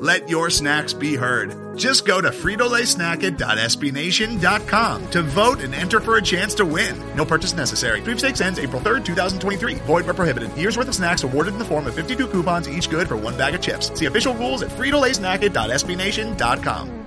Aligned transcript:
Let 0.00 0.28
your 0.30 0.48
snacks 0.48 0.94
be 0.94 1.14
heard. 1.14 1.76
Just 1.76 2.06
go 2.06 2.22
to 2.22 2.30
fritolaysnacket.sbnation.com 2.30 5.10
to 5.10 5.22
vote 5.22 5.60
and 5.60 5.74
enter 5.74 6.00
for 6.00 6.16
a 6.16 6.22
chance 6.22 6.54
to 6.54 6.64
win. 6.64 6.98
No 7.14 7.26
purchase 7.26 7.52
necessary. 7.52 8.00
Sweepstakes 8.00 8.40
ends 8.40 8.58
April 8.58 8.80
3rd, 8.80 9.04
2023. 9.04 9.74
Void 9.74 10.06
where 10.06 10.14
prohibited. 10.14 10.56
Year's 10.56 10.78
worth 10.78 10.88
of 10.88 10.94
snacks 10.94 11.22
awarded 11.22 11.52
in 11.52 11.58
the 11.58 11.66
form 11.66 11.86
of 11.86 11.94
52 11.94 12.28
coupons, 12.28 12.66
each 12.66 12.88
good 12.88 13.08
for 13.08 13.18
one 13.18 13.36
bag 13.36 13.54
of 13.54 13.60
chips. 13.60 13.92
See 13.98 14.06
official 14.06 14.34
rules 14.34 14.62
at 14.62 14.70
fritolaysnacket.sbnation.com. 14.70 17.00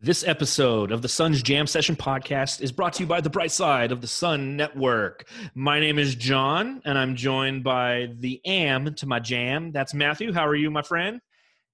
This 0.00 0.22
episode 0.22 0.92
of 0.92 1.02
the 1.02 1.08
Suns 1.08 1.42
Jam 1.42 1.66
Session 1.66 1.96
podcast 1.96 2.62
is 2.62 2.70
brought 2.70 2.92
to 2.92 3.02
you 3.02 3.08
by 3.08 3.20
the 3.20 3.30
Bright 3.30 3.50
Side 3.50 3.90
of 3.90 4.02
the 4.02 4.06
Sun 4.06 4.56
Network. 4.56 5.26
My 5.56 5.80
name 5.80 5.98
is 5.98 6.14
John, 6.14 6.80
and 6.84 6.96
I'm 6.96 7.16
joined 7.16 7.64
by 7.64 8.06
the 8.16 8.40
AM 8.44 8.94
to 8.94 9.08
my 9.08 9.18
jam. 9.18 9.72
That's 9.72 9.94
Matthew. 9.94 10.32
How 10.32 10.46
are 10.46 10.54
you, 10.54 10.70
my 10.70 10.82
friend? 10.82 11.20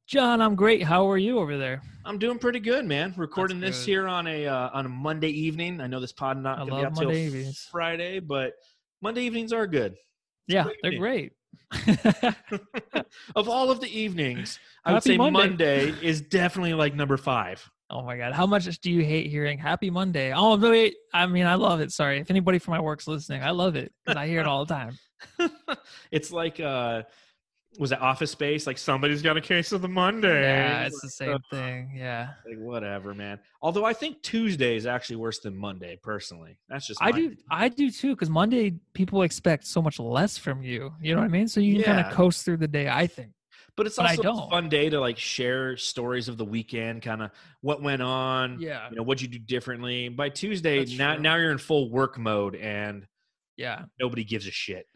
John, 0.07 0.43
I'm 0.43 0.55
great. 0.55 0.83
How 0.83 1.09
are 1.11 1.17
you 1.17 1.39
over 1.39 1.57
there? 1.57 1.81
I'm 2.05 2.19
doing 2.19 2.39
pretty 2.39 2.61
good, 2.61 2.85
man. 2.85 3.15
Recording 3.17 3.59
this 3.59 3.87
here 3.87 4.07
on 4.07 4.27
a 4.27 4.47
uh, 4.47 4.69
on 4.75 4.85
a 4.85 4.89
Monday 4.89 5.31
evening. 5.31 5.81
I 5.81 5.87
know 5.87 5.99
this 5.99 6.13
pod 6.13 6.37
not 6.37 6.59
I 6.59 6.67
gonna 6.67 6.81
be 6.83 6.87
out 6.87 6.95
till 6.95 7.11
evenings. 7.11 7.67
Friday, 7.71 8.19
but 8.21 8.53
Monday 9.01 9.23
evenings 9.23 9.51
are 9.51 9.67
good. 9.67 9.95
Yeah, 10.47 10.65
great 10.65 10.77
they're 10.83 10.99
great. 10.99 11.33
of 13.35 13.49
all 13.49 13.71
of 13.71 13.81
the 13.81 13.89
evenings, 13.99 14.59
I 14.85 14.93
would 14.93 15.03
say 15.03 15.17
Monday. 15.17 15.39
Monday 15.39 15.95
is 16.03 16.21
definitely 16.21 16.75
like 16.75 16.95
number 16.95 17.17
five. 17.17 17.67
oh 17.89 18.03
my 18.03 18.19
god, 18.19 18.35
how 18.35 18.45
much 18.45 18.67
do 18.81 18.91
you 18.91 19.03
hate 19.03 19.31
hearing 19.31 19.57
"Happy 19.57 19.89
Monday"? 19.89 20.35
Oh 20.35 20.59
wait, 20.59 20.97
I 21.15 21.27
mean, 21.27 21.47
I 21.47 21.55
love 21.55 21.81
it. 21.81 21.93
Sorry, 21.93 22.19
if 22.19 22.31
anybody 22.31 22.59
from 22.59 22.73
my 22.73 22.81
work's 22.81 23.09
listening, 23.09 23.43
I 23.43 23.53
love 23.53 23.75
it 23.75 23.91
because 24.05 24.19
I 24.19 24.27
hear 24.27 24.41
it 24.41 24.47
all 24.47 24.67
the 24.67 24.75
time. 24.75 24.99
it's 26.11 26.31
like 26.31 26.61
uh 26.61 27.05
was 27.79 27.91
it 27.93 28.01
office 28.01 28.31
space 28.31 28.67
like 28.67 28.79
somebody's 28.79 29.21
got 29.23 29.37
a 29.37 29.41
case 29.41 29.73
of 29.73 29.83
the 29.83 29.89
monday 29.89 30.43
Yeah, 30.43 30.87
it's 30.87 31.01
the 31.01 31.09
same 31.11 31.35
uh, 31.35 31.39
thing. 31.51 31.93
Yeah, 31.97 32.31
like 32.49 32.59
whatever 32.59 33.15
man 33.15 33.39
although 33.63 33.85
i 33.85 33.93
think 33.93 34.23
tuesday 34.23 34.77
is 34.77 34.87
actually 34.87 35.17
worse 35.17 35.41
than 35.41 35.57
monday 35.57 35.99
personally 36.03 36.57
that's 36.69 36.87
just 36.87 37.03
I 37.03 37.11
do. 37.13 37.35
I 37.51 37.69
do 37.69 37.91
too. 37.91 38.15
Because 38.15 38.31
Monday 38.31 38.75
people 38.95 39.23
expect 39.23 39.67
so 39.67 39.83
much 39.83 39.99
less 39.99 40.39
from 40.39 40.63
you. 40.63 40.93
You 41.01 41.15
know 41.15 41.21
what 41.21 41.27
I 41.27 41.29
mean? 41.29 41.49
So 41.49 41.61
you 41.61 41.75
can 41.83 41.85
kind 41.85 42.07
of 42.07 42.13
coast 42.13 42.45
through 42.45 42.59
the 42.59 42.69
day. 42.69 42.89
I 42.89 43.07
think. 43.07 43.31
but 43.77 43.87
it's 43.87 43.97
but 43.97 44.07
also 44.07 44.21
a 44.21 44.25
don't. 44.25 44.51
fun 44.51 44.69
day 44.69 44.89
to 44.91 45.01
like 45.01 45.19
share 45.19 45.77
stories 45.77 46.29
of 46.29 46.37
the 46.37 46.45
weekend 46.45 47.03
kind 47.03 47.23
of 47.23 47.31
what 47.61 47.83
went 47.83 48.03
on 48.03 48.59
Yeah. 48.61 48.89
you 48.91 48.97
know 48.97 49.03
what'd 49.03 49.21
you 49.21 49.29
do 49.29 49.39
differently 49.39 50.09
by 50.09 50.29
tuesday 50.29 50.79
That's 50.79 50.97
now 50.97 51.15
true. 51.15 51.23
now 51.23 51.35
you're 51.37 51.51
in 51.51 51.59
full 51.59 51.91
work 51.91 52.19
mode 52.19 52.55
and 52.55 53.07
Yeah. 53.57 53.85
nobody 54.01 54.23
gives 54.25 54.47
a 54.47 54.53
shit 54.53 54.87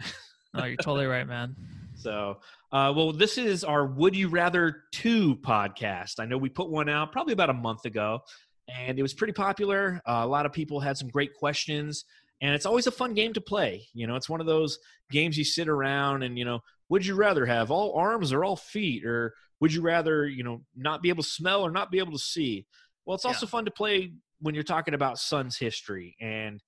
No, 0.55 0.65
you're 0.65 0.77
totally 0.77 1.07
right, 1.07 1.27
man. 1.27 1.55
So, 1.99 2.39
uh, 2.71 2.93
well, 2.95 3.13
this 3.13 3.39
is 3.39 3.65
our 3.65 3.85
Would 3.85 4.15
You 4.15 4.29
Rather 4.29 4.85
2 4.93 5.37
podcast. 5.37 6.21
I 6.21 6.27
know 6.27 6.39
we 6.39 6.49
put 6.49 6.71
one 6.71 6.89
out 6.89 7.11
probably 7.11 7.33
about 7.33 7.51
a 7.51 7.55
month 7.55 7.85
ago, 7.87 8.21
and 8.69 8.99
it 8.99 9.03
was 9.03 9.15
pretty 9.15 9.33
popular. 9.33 10.01
Uh, 10.07 10.21
a 10.23 10.27
lot 10.27 10.47
of 10.47 10.53
people 10.53 10.79
had 10.79 10.97
some 10.97 11.09
great 11.09 11.35
questions, 11.35 12.05
and 12.41 12.55
it's 12.55 12.67
always 12.67 12.87
a 12.87 12.93
fun 12.93 13.15
game 13.15 13.33
to 13.33 13.41
play. 13.41 13.89
You 13.95 14.07
know, 14.07 14.15
it's 14.15 14.29
one 14.29 14.41
of 14.41 14.47
those 14.47 14.79
games 15.11 15.37
you 15.37 15.45
sit 15.45 15.69
around 15.69 16.23
and, 16.23 16.39
you 16.39 16.45
know, 16.45 16.61
would 16.89 17.05
you 17.05 17.17
rather 17.17 17.45
have 17.47 17.73
all 17.73 17.99
arms 17.99 18.33
or 18.33 18.45
all 18.45 18.57
feet? 18.57 19.05
Or 19.05 19.35
would 19.61 19.75
you 19.75 19.83
rather, 19.83 20.27
you 20.27 20.45
know, 20.45 20.63
not 20.77 21.03
be 21.03 21.09
able 21.09 21.25
to 21.25 21.29
smell 21.29 21.63
or 21.63 21.71
not 21.73 21.91
be 21.91 21.99
able 21.99 22.13
to 22.13 22.19
see? 22.19 22.65
Well, 23.05 23.17
it's 23.17 23.25
also 23.25 23.47
fun 23.47 23.65
to 23.65 23.71
play 23.73 24.13
when 24.41 24.55
you're 24.55 24.63
talking 24.63 24.95
about 24.95 25.19
Suns 25.19 25.59
history 25.59 26.17
and 26.21 26.63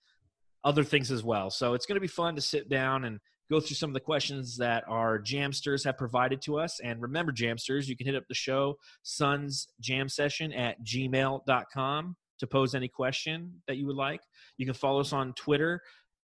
other 0.65 0.83
things 0.83 1.13
as 1.13 1.23
well. 1.23 1.51
So 1.51 1.75
it's 1.75 1.87
going 1.87 1.97
to 1.97 2.01
be 2.01 2.09
fun 2.09 2.35
to 2.35 2.41
sit 2.41 2.69
down 2.69 3.05
and 3.05 3.21
go 3.51 3.61
through 3.61 3.75
some 3.75 3.91
of 3.91 3.95
the 3.95 4.01
questions 4.01 4.57
that 4.59 4.85
our 4.89 5.19
jamsters 5.19 5.85
have 5.85 5.99
provided 5.99 6.41
to 6.43 6.59
us. 6.59 6.79
And 6.81 7.03
remember, 7.03 7.33
jamsters, 7.33 7.89
you 7.89 7.97
can 7.97 8.07
hit 8.07 8.15
up 8.15 8.23
the 8.29 8.35
show 8.35 8.77
Suns 9.03 9.67
Jam 9.81 10.09
Session 10.09 10.53
at 10.53 10.77
gmail.com 10.85 12.17
to 12.39 12.47
pose 12.47 12.75
any 12.75 12.89
question 12.89 13.53
that 13.67 13.77
you 13.77 13.87
would 13.87 13.97
like. 13.97 14.21
You 14.57 14.67
can 14.67 14.75
follow 14.75 15.01
us 15.01 15.13
on 15.13 15.35
Twitter 15.35 15.83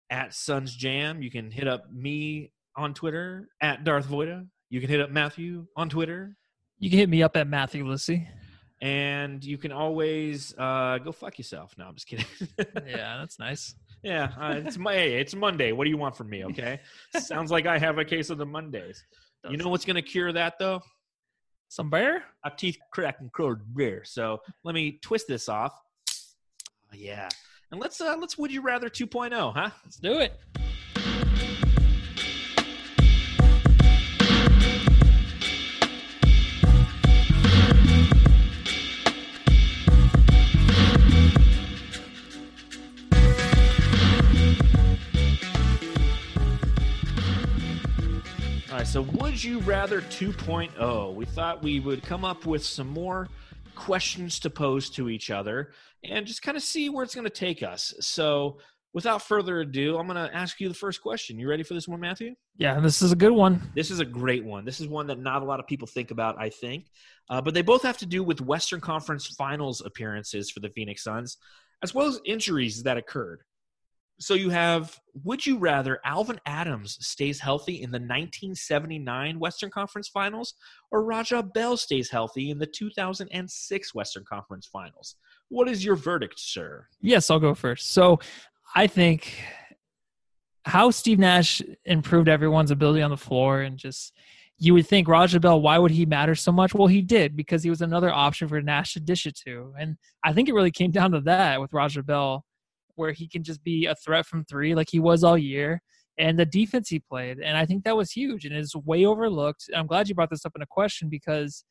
at 0.09 0.33
Suns 0.35 0.75
Jam. 0.75 1.21
You 1.21 1.31
can 1.31 1.51
hit 1.51 1.67
up 1.67 1.85
me 1.93 2.53
on 2.77 2.95
Twitter 2.95 3.49
at 3.61 3.85
Darth 3.85 4.07
Voida. 4.07 4.47
You 4.71 4.81
can 4.81 4.89
hit 4.89 5.01
up 5.01 5.11
Matthew 5.11 5.67
on 5.77 5.89
Twitter. 5.89 6.37
You 6.79 6.91
can 6.91 6.99
hit 6.99 7.09
me 7.09 7.23
up 7.23 7.37
at 7.37 7.49
Matthew 7.49 7.87
Lissy. 7.87 8.29
And 8.81 9.43
you 9.43 9.57
can 9.57 9.73
always 9.73 10.55
uh, 10.59 10.99
go 10.99 11.11
fuck 11.11 11.39
yourself. 11.39 11.75
No, 11.79 11.87
I'm 11.87 11.95
just 11.95 12.07
kidding. 12.07 12.27
Yeah, 12.87 13.17
that's 13.19 13.39
nice. 13.39 13.75
Yeah, 14.03 14.33
uh, 14.39 14.61
it's 14.65 14.79
my 14.79 14.95
hey, 14.95 15.21
it's 15.21 15.35
Monday. 15.35 15.73
What 15.73 15.85
do 15.85 15.91
you 15.91 15.97
want 15.97 16.17
from 16.17 16.31
me? 16.31 16.45
Okay, 16.45 16.81
sounds 17.19 17.51
like 17.51 17.67
I 17.67 17.79
have 17.79 17.99
a 17.99 18.05
case 18.05 18.31
of 18.31 18.39
the 18.39 18.47
Mondays. 18.47 19.05
You 19.49 19.57
know 19.57 19.69
what's 19.69 19.85
going 19.85 19.97
to 19.97 20.03
cure 20.03 20.33
that 20.33 20.55
though? 20.59 20.81
Some 21.69 21.91
bear? 21.91 22.25
A 22.45 22.51
teeth 22.51 22.79
crack 22.93 23.17
and 23.21 23.33
curled 23.33 23.59
beer. 23.75 24.03
So 24.05 24.41
let 24.65 24.75
me 24.75 24.99
twist 25.03 25.29
this 25.29 25.49
off. 25.49 25.73
Oh, 26.11 26.97
yeah, 26.97 27.29
and 27.71 27.81
let's 27.81 28.01
uh 28.01 28.17
let's 28.19 28.39
would 28.39 28.53
you 28.53 28.61
rather 28.61 28.89
2.0, 28.89 29.55
huh? 29.55 29.71
Let's 29.85 29.97
do 29.97 30.19
it. 30.19 30.39
So 48.97 49.03
would 49.03 49.45
you 49.45 49.59
rather 49.59 50.01
2.0? 50.01 51.15
We 51.15 51.27
thought 51.27 51.63
we 51.63 51.81
would 51.81 52.03
come 52.03 52.25
up 52.25 52.47
with 52.47 52.65
some 52.65 52.89
more 52.89 53.29
questions 53.75 54.41
to 54.41 54.49
pose 54.49 54.89
to 54.89 55.11
each 55.11 55.31
other 55.31 55.73
and 56.03 56.27
just 56.27 56.41
kind 56.41 56.57
of 56.57 56.63
see 56.63 56.89
where 56.89 57.05
it's 57.05 57.15
going 57.15 57.27
to 57.27 57.31
take 57.31 57.63
us. 57.63 57.93
So, 58.01 58.57
without 58.95 59.21
further 59.21 59.61
ado, 59.61 59.99
I'm 59.99 60.07
going 60.07 60.27
to 60.27 60.35
ask 60.35 60.59
you 60.61 60.71
the 60.71 60.75
first 60.75 61.03
question. 61.03 61.39
You 61.39 61.47
ready 61.47 61.63
for 61.63 61.75
this 61.75 61.87
one, 61.87 62.01
Matthew? 62.01 62.37
Yeah, 62.57 62.81
this 62.81 63.03
is 63.03 63.13
a 63.13 63.17
good 63.17 63.33
one. 63.33 63.71
This 63.75 63.91
is 63.91 64.01
a 64.01 64.05
great 64.07 64.47
one. 64.47 64.65
This 64.65 64.81
is 64.81 64.89
one 64.89 65.07
that 65.09 65.19
not 65.19 65.43
a 65.43 65.45
lot 65.45 65.61
of 65.61 65.67
people 65.67 65.87
think 65.87 66.11
about, 66.11 66.41
I 66.41 66.49
think. 66.49 66.87
Uh, 67.29 67.43
but 67.43 67.53
they 67.53 67.61
both 67.61 67.83
have 67.83 67.99
to 67.99 68.07
do 68.07 68.25
with 68.25 68.41
Western 68.41 68.81
Conference 68.81 69.27
Finals 69.27 69.83
appearances 69.85 70.51
for 70.51 70.61
the 70.61 70.71
Phoenix 70.71 71.05
Suns, 71.05 71.37
as 71.83 71.95
well 71.95 72.07
as 72.07 72.19
injuries 72.25 72.83
that 72.85 72.97
occurred. 72.97 73.43
So 74.19 74.35
you 74.35 74.51
have 74.51 74.99
would 75.25 75.45
you 75.45 75.59
rather 75.59 76.01
Alvan 76.05 76.41
Adams 76.47 76.99
stays 77.01 77.41
healthy 77.41 77.83
in 77.83 77.91
the 77.91 77.99
1979 77.99 79.39
Western 79.39 79.71
Conference 79.71 80.09
Finals 80.09 80.55
or 80.91 81.05
Raja 81.05 81.43
Bell 81.43 81.77
stays 81.77 82.11
healthy 82.11 82.51
in 82.51 82.59
the 82.59 82.67
2006 82.67 83.95
Western 83.95 84.25
Conference 84.25 84.67
Finals? 84.67 85.17
What 85.49 85.69
is 85.69 85.85
your 85.85 85.97
verdict, 85.97 86.39
sir? 86.39 86.87
Yes, 87.01 87.31
I'll 87.31 87.41
go 87.41 87.55
first. 87.55 87.93
So 87.93 88.19
I 88.75 88.87
think 88.87 89.39
how 90.65 90.91
Steve 90.91 91.19
Nash 91.19 91.63
improved 91.85 92.29
everyone's 92.29 92.71
ability 92.71 93.03
on 93.03 93.11
the 93.11 93.17
floor 93.17 93.61
and 93.61 93.77
just 93.77 94.13
you 94.59 94.75
would 94.75 94.87
think 94.87 95.07
Raja 95.07 95.39
Bell, 95.39 95.61
why 95.61 95.79
would 95.79 95.91
he 95.91 96.07
matter 96.07 96.35
so 96.35 96.51
much? 96.51 96.75
Well, 96.75 96.87
he 96.87 97.03
did 97.03 97.37
because 97.37 97.63
he 97.63 97.71
was 97.71 97.83
another 97.83 98.11
option 98.11 98.49
for 98.49 98.61
Nash 98.63 98.95
to 98.95 99.01
dish 99.01 99.27
it 99.27 99.39
to. 99.45 99.75
And 99.79 99.97
I 100.25 100.33
think 100.33 100.49
it 100.49 100.55
really 100.55 100.71
came 100.71 100.91
down 100.91 101.11
to 101.13 101.21
that 101.23 101.61
with 101.61 101.75
Raja 101.75 102.03
Bell, 102.03 102.45
where 102.97 103.13
he 103.13 103.29
can 103.29 103.43
just 103.43 103.63
be 103.63 103.87
a 103.87 103.95
threat 103.95 104.27
from 104.27 104.45
three 104.45 104.75
like 104.75 104.89
he 104.91 104.99
was 104.99 105.25
all 105.25 105.39
year. 105.39 105.81
And 106.19 106.39
the 106.39 106.47
defense 106.47 106.89
he 106.89 106.99
played. 106.99 107.39
And 107.41 107.57
I 107.59 107.67
think 107.67 107.85
that 107.85 107.97
was 107.97 108.11
huge 108.11 108.47
and 108.47 108.57
is 108.57 108.75
way 108.75 109.05
overlooked. 109.05 109.69
I'm 109.75 109.87
glad 109.87 110.09
you 110.09 110.15
brought 110.15 110.31
this 110.31 110.47
up 110.47 110.53
in 110.57 110.63
a 110.63 110.67
question 110.67 111.09
because 111.11 111.65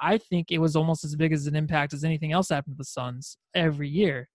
I 0.00 0.18
think 0.18 0.50
it 0.50 0.58
was 0.58 0.76
almost 0.76 1.04
as 1.04 1.16
big 1.16 1.32
as 1.32 1.46
an 1.46 1.56
impact 1.56 1.92
as 1.92 2.04
anything 2.04 2.32
else 2.32 2.50
happened 2.50 2.74
to 2.74 2.78
the 2.78 2.84
Suns 2.84 3.36
every 3.54 3.88
year. 3.88 4.28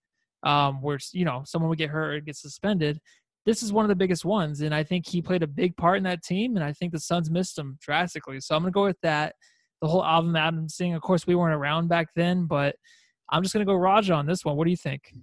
Um, 0.44 0.81
where 0.81 1.00
you 1.13 1.24
know 1.24 1.44
someone 1.45 1.69
would 1.69 1.77
get 1.77 1.89
hurt 1.89 2.15
or 2.15 2.19
get 2.19 2.35
suspended. 2.35 3.00
This 3.45 3.63
is 3.63 3.71
one 3.71 3.85
of 3.85 3.89
the 3.89 3.95
biggest 3.95 4.25
ones, 4.25 4.59
and 4.59 4.75
I 4.75 4.83
think 4.83 5.07
he 5.07 5.21
played 5.21 5.44
a 5.44 5.47
big 5.47 5.77
part 5.77 5.97
in 5.97 6.03
that 6.03 6.24
team. 6.24 6.57
And 6.57 6.65
I 6.65 6.74
think 6.74 6.91
the 6.91 7.00
Suns 7.00 7.30
missed 7.30 7.57
him 7.57 7.77
drastically. 7.81 8.41
So 8.41 8.56
I'm 8.56 8.62
gonna 8.62 8.71
go 8.71 8.83
with 8.83 9.00
that. 9.03 9.35
The 9.81 9.88
whole 9.88 10.03
Alvan 10.03 10.35
Adams 10.35 10.75
thing. 10.75 10.95
Of 10.95 11.01
course, 11.01 11.25
we 11.25 11.35
weren't 11.35 11.56
around 11.56 11.88
back 11.88 12.07
then, 12.15 12.45
but 12.45 12.75
I'm 13.31 13.41
just 13.41 13.53
gonna 13.53 13.65
go 13.65 13.75
Raja 13.75 14.13
on 14.15 14.25
this 14.25 14.44
one. 14.44 14.57
What 14.57 14.65
do 14.65 14.71
you 14.71 14.77
think? 14.77 15.13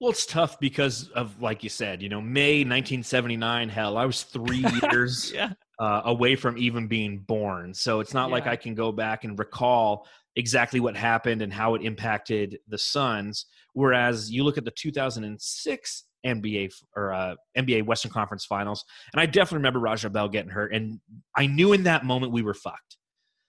Well, 0.00 0.10
it's 0.10 0.26
tough 0.26 0.60
because 0.60 1.08
of, 1.10 1.42
like 1.42 1.64
you 1.64 1.68
said, 1.68 2.02
you 2.02 2.08
know, 2.08 2.20
May 2.20 2.58
1979. 2.58 3.68
Hell, 3.68 3.96
I 3.96 4.04
was 4.04 4.22
three 4.22 4.64
years 4.92 5.32
Yeah, 5.32 5.52
uh, 5.80 6.02
away 6.04 6.36
from 6.36 6.56
even 6.56 6.86
being 6.86 7.18
born. 7.18 7.74
So 7.74 8.00
it's 8.00 8.14
not 8.14 8.30
like 8.30 8.46
I 8.46 8.56
can 8.56 8.74
go 8.74 8.92
back 8.92 9.24
and 9.24 9.38
recall 9.38 10.06
exactly 10.36 10.78
what 10.78 10.96
happened 10.96 11.42
and 11.42 11.52
how 11.52 11.74
it 11.74 11.82
impacted 11.82 12.58
the 12.68 12.78
Suns. 12.78 13.46
Whereas 13.72 14.30
you 14.30 14.44
look 14.44 14.56
at 14.56 14.64
the 14.64 14.70
2006 14.70 16.04
NBA 16.24 16.72
or 16.96 17.12
uh, 17.12 17.34
NBA 17.56 17.84
Western 17.84 18.12
Conference 18.12 18.44
Finals, 18.44 18.84
and 19.12 19.20
I 19.20 19.26
definitely 19.26 19.58
remember 19.58 19.80
Raja 19.80 20.10
Bell 20.10 20.28
getting 20.28 20.50
hurt, 20.50 20.72
and 20.72 21.00
I 21.36 21.46
knew 21.46 21.72
in 21.72 21.84
that 21.84 22.04
moment 22.04 22.32
we 22.32 22.42
were 22.42 22.54
fucked. 22.54 22.96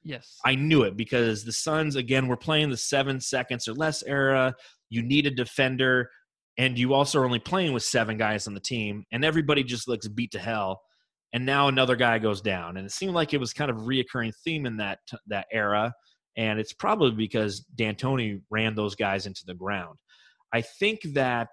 Yes. 0.03 0.37
I 0.45 0.55
knew 0.55 0.83
it 0.83 0.95
because 0.95 1.43
the 1.43 1.51
Suns 1.51 1.95
again 1.95 2.27
were 2.27 2.37
playing 2.37 2.69
the 2.69 2.77
seven 2.77 3.19
seconds 3.19 3.67
or 3.67 3.73
less 3.73 4.01
era. 4.03 4.55
You 4.89 5.03
need 5.03 5.27
a 5.27 5.31
defender, 5.31 6.09
and 6.57 6.77
you 6.77 6.93
also 6.93 7.19
are 7.19 7.25
only 7.25 7.39
playing 7.39 7.73
with 7.73 7.83
seven 7.83 8.17
guys 8.17 8.47
on 8.47 8.53
the 8.53 8.59
team, 8.59 9.05
and 9.11 9.23
everybody 9.23 9.63
just 9.63 9.87
looks 9.87 10.07
beat 10.07 10.31
to 10.31 10.39
hell. 10.39 10.81
And 11.31 11.45
now 11.45 11.67
another 11.67 11.95
guy 11.95 12.19
goes 12.19 12.41
down, 12.41 12.77
and 12.77 12.85
it 12.85 12.91
seemed 12.91 13.13
like 13.13 13.33
it 13.33 13.39
was 13.39 13.53
kind 13.53 13.69
of 13.69 13.77
a 13.77 13.81
reoccurring 13.81 14.33
theme 14.43 14.65
in 14.65 14.77
that 14.77 14.99
that 15.27 15.47
era. 15.51 15.93
And 16.37 16.59
it's 16.59 16.73
probably 16.73 17.11
because 17.11 17.61
D'Antoni 17.75 18.41
ran 18.49 18.75
those 18.75 18.95
guys 18.95 19.25
into 19.25 19.43
the 19.45 19.53
ground. 19.53 19.97
I 20.53 20.61
think 20.61 21.01
that 21.13 21.49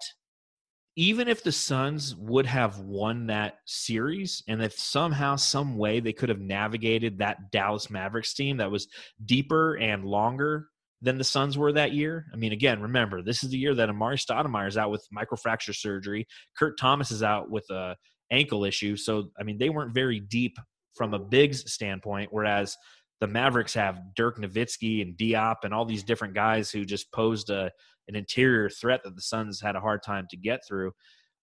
even 0.95 1.27
if 1.27 1.43
the 1.43 1.51
Suns 1.51 2.15
would 2.15 2.47
have 2.47 2.79
won 2.79 3.27
that 3.27 3.59
series, 3.65 4.41
and 4.47 4.63
if 4.63 4.79
somehow, 4.79 5.35
some 5.35 5.77
way 5.77 5.99
they 5.99 6.13
could 6.13 6.29
have 6.29 6.39
navigated 6.39 7.19
that 7.19 7.51
Dallas 7.51 7.91
Mavericks 7.91 8.33
team 8.33 8.57
that 8.57 8.71
was 8.71 8.87
deeper 9.23 9.75
and 9.75 10.03
longer 10.03 10.69
than 11.01 11.17
the 11.17 11.23
Suns 11.23 11.57
were 11.57 11.71
that 11.73 11.91
year. 11.91 12.25
I 12.33 12.37
mean, 12.37 12.51
again, 12.53 12.81
remember 12.81 13.21
this 13.21 13.43
is 13.43 13.49
the 13.49 13.57
year 13.57 13.75
that 13.75 13.89
Amar'e 13.89 14.15
Stoudemire 14.17 14.67
is 14.67 14.77
out 14.77 14.91
with 14.91 15.07
microfracture 15.15 15.75
surgery. 15.75 16.27
Kurt 16.57 16.79
Thomas 16.79 17.11
is 17.11 17.21
out 17.23 17.49
with 17.51 17.69
a 17.69 17.95
ankle 18.31 18.65
issue. 18.65 18.95
So, 18.97 19.29
I 19.39 19.43
mean, 19.43 19.57
they 19.57 19.69
weren't 19.69 19.93
very 19.93 20.19
deep 20.19 20.57
from 20.95 21.13
a 21.13 21.19
bigs 21.19 21.71
standpoint, 21.71 22.29
whereas 22.31 22.75
the 23.19 23.27
Mavericks 23.27 23.73
have 23.75 24.15
Dirk 24.15 24.37
Nowitzki 24.39 25.01
and 25.01 25.15
Diop 25.15 25.57
and 25.63 25.73
all 25.73 25.85
these 25.85 26.03
different 26.03 26.33
guys 26.33 26.71
who 26.71 26.85
just 26.85 27.11
posed 27.11 27.49
a 27.49 27.71
an 28.07 28.15
interior 28.15 28.69
threat 28.69 29.01
that 29.03 29.15
the 29.15 29.21
Suns 29.21 29.59
had 29.59 29.75
a 29.75 29.81
hard 29.81 30.01
time 30.01 30.27
to 30.29 30.37
get 30.37 30.61
through. 30.65 30.93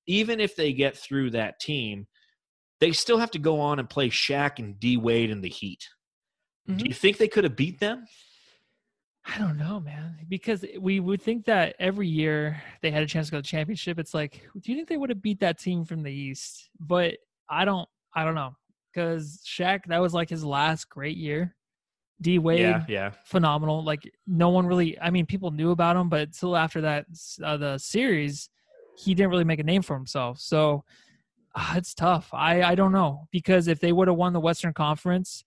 Even 0.07 0.41
if 0.41 0.57
they 0.57 0.73
get 0.73 0.97
through 0.97 1.31
that 1.31 1.61
team, 1.61 2.07
they 2.81 2.91
still 2.93 3.19
have 3.19 3.31
to 3.33 3.39
go 3.39 3.61
on 3.61 3.79
and 3.79 3.89
play 3.89 4.09
Shaq 4.09 4.59
and 4.59 4.81
D 4.81 4.97
Wade 4.97 5.31
in 5.31 5.43
the 5.43 5.49
Heat. 5.49 5.89
Do 6.67 6.75
Mhm. 6.75 6.89
you 6.89 6.95
think 6.95 7.19
they 7.19 7.29
could 7.29 7.45
have 7.45 7.57
beat 7.57 7.81
them? 7.81 8.07
I 9.27 9.39
don't 9.39 9.57
know, 9.57 9.81
man. 9.81 10.17
Because 10.29 10.65
we 10.79 11.01
would 11.01 11.23
think 11.23 11.47
that 11.47 11.77
every 11.79 12.07
year 12.09 12.63
they 12.83 12.91
had 12.91 13.03
a 13.03 13.07
chance 13.07 13.29
to 13.29 13.33
go 13.33 13.39
to 13.39 13.43
the 13.43 13.49
championship. 13.49 13.99
It's 13.99 14.13
like, 14.15 14.43
do 14.61 14.71
you 14.71 14.77
think 14.77 14.89
they 14.89 14.97
would 14.97 15.11
have 15.11 15.23
beat 15.23 15.41
that 15.41 15.59
team 15.59 15.85
from 15.85 16.03
the 16.03 16.13
East? 16.13 16.69
But 16.79 17.17
I 17.49 17.65
don't. 17.65 17.89
I 18.15 18.25
don't 18.25 18.35
know. 18.35 18.55
Because 18.93 19.43
Shaq, 19.45 19.87
that 19.87 20.01
was 20.01 20.15
like 20.15 20.29
his 20.29 20.45
last 20.45 20.89
great 20.89 21.17
year. 21.17 21.57
D 22.21 22.39
Wade, 22.39 22.61
Yeah, 22.61 22.85
yeah. 22.89 23.11
phenomenal. 23.25 23.83
Like 23.83 24.11
no 24.27 24.51
one 24.51 24.67
really. 24.67 24.99
I 25.01 25.11
mean, 25.11 25.27
people 25.27 25.51
knew 25.51 25.71
about 25.71 25.97
him, 25.97 26.09
but 26.09 26.21
until 26.21 26.57
after 26.57 26.81
that, 26.83 27.07
uh, 27.43 27.57
the 27.57 27.79
series, 27.79 28.49
he 28.97 29.15
didn't 29.15 29.31
really 29.31 29.45
make 29.45 29.59
a 29.59 29.65
name 29.65 29.83
for 29.83 29.97
himself. 29.97 30.39
So 30.39 30.85
uh, 31.55 31.75
it's 31.77 31.95
tough. 31.95 32.31
I 32.33 32.63
I 32.63 32.75
don't 32.75 32.93
know 32.93 33.27
because 33.33 33.69
if 33.69 33.81
they 33.81 33.93
would 33.93 34.09
have 34.09 34.17
won 34.17 34.33
the 34.33 34.41
Western 34.41 34.73
Conference, 34.73 35.45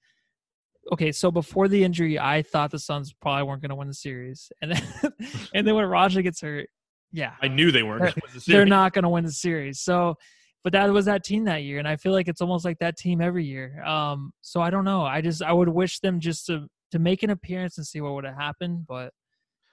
okay. 0.92 1.12
So 1.12 1.31
before 1.31 1.68
the 1.68 1.84
injury, 1.84 2.19
I 2.19 2.42
thought 2.42 2.72
the 2.72 2.80
Suns 2.80 3.13
probably 3.13 3.44
weren't 3.44 3.62
going 3.62 3.69
to 3.69 3.75
win 3.75 3.88
the 3.88 3.94
series, 3.94 4.51
and 4.62 4.72
then 4.72 4.84
and 5.54 5.68
then 5.68 5.75
when 5.75 5.86
Raja 5.86 6.22
gets 6.22 6.42
hurt, 6.42 6.69
yeah, 7.12 7.34
I 7.42 7.48
knew 7.48 7.72
they 7.72 7.84
weren't. 7.84 8.16
The 8.16 8.44
they're 8.48 8.66
not 8.66 8.94
going 8.94 9.04
to 9.04 9.10
win 9.10 9.24
the 9.24 9.31
series. 9.31 9.80
So, 9.80 10.16
but 10.63 10.74
that 10.74 10.92
was 10.92 11.06
that 11.06 11.24
team 11.24 11.45
that 11.45 11.63
year, 11.63 11.80
and 11.80 11.88
I 11.88 11.95
feel 11.95 12.12
like 12.12 12.28
it's 12.28 12.42
almost 12.42 12.66
like 12.66 12.80
that 12.80 12.98
team 12.98 13.22
every 13.22 13.45
year. 13.45 13.84
Um, 13.84 14.31
so 14.42 14.62
I 14.62 14.69
don't 14.69 14.86
know. 14.86 15.04
I 15.04 15.22
just 15.22 15.42
I 15.42 15.54
would 15.54 15.69
wish 15.69 16.00
them 16.00 16.19
just 16.19 16.45
to 16.48 16.68
to 16.92 17.00
make 17.00 17.24
an 17.24 17.30
appearance 17.30 17.78
and 17.78 17.86
see 17.86 18.01
what 18.01 18.13
would 18.13 18.25
have 18.25 18.38
happened, 18.38 18.86
but 18.88 19.12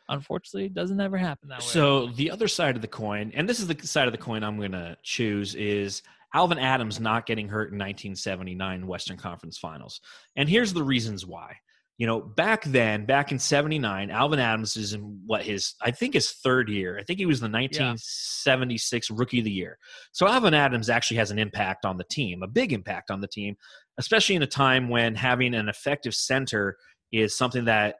unfortunately, 0.08 0.66
it 0.66 0.74
doesn't 0.74 1.00
ever 1.00 1.16
happen 1.16 1.48
that 1.48 1.60
way. 1.60 1.64
So 1.64 2.06
the 2.08 2.30
other 2.30 2.48
side 2.48 2.76
of 2.76 2.82
the 2.82 2.88
coin, 2.88 3.32
and 3.34 3.48
this 3.48 3.60
is 3.60 3.66
the 3.66 3.86
side 3.86 4.06
of 4.06 4.12
the 4.12 4.18
coin 4.18 4.42
I'm 4.42 4.58
going 4.58 4.72
to 4.72 4.96
choose, 5.02 5.54
is 5.54 6.02
Alvan 6.34 6.58
Adams 6.58 7.00
not 7.00 7.26
getting 7.26 7.48
hurt 7.48 7.72
in 7.72 7.78
1979 7.78 8.86
Western 8.86 9.16
Conference 9.16 9.56
Finals. 9.56 10.00
And 10.36 10.48
here's 10.48 10.72
the 10.72 10.82
reasons 10.82 11.24
why. 11.24 11.56
You 11.96 12.08
know, 12.08 12.20
back 12.20 12.64
then, 12.64 13.06
back 13.06 13.30
in 13.30 13.38
'79, 13.38 14.10
Alvan 14.10 14.40
Adams 14.40 14.76
is 14.76 14.94
in 14.94 15.20
what 15.26 15.42
his, 15.42 15.74
I 15.80 15.92
think 15.92 16.14
his 16.14 16.32
third 16.32 16.68
year. 16.68 16.98
I 16.98 17.04
think 17.04 17.20
he 17.20 17.26
was 17.26 17.38
the 17.38 17.44
1976 17.44 19.10
Rookie 19.12 19.38
of 19.38 19.44
the 19.44 19.52
Year. 19.52 19.78
So 20.10 20.26
Alvan 20.26 20.54
Adams 20.54 20.90
actually 20.90 21.18
has 21.18 21.30
an 21.30 21.38
impact 21.38 21.84
on 21.84 21.96
the 21.96 22.04
team, 22.04 22.42
a 22.42 22.48
big 22.48 22.72
impact 22.72 23.12
on 23.12 23.20
the 23.20 23.28
team, 23.28 23.56
especially 23.98 24.34
in 24.34 24.42
a 24.42 24.46
time 24.46 24.88
when 24.88 25.14
having 25.14 25.54
an 25.54 25.68
effective 25.68 26.16
center 26.16 26.76
is 27.12 27.36
something 27.36 27.64
that 27.66 27.94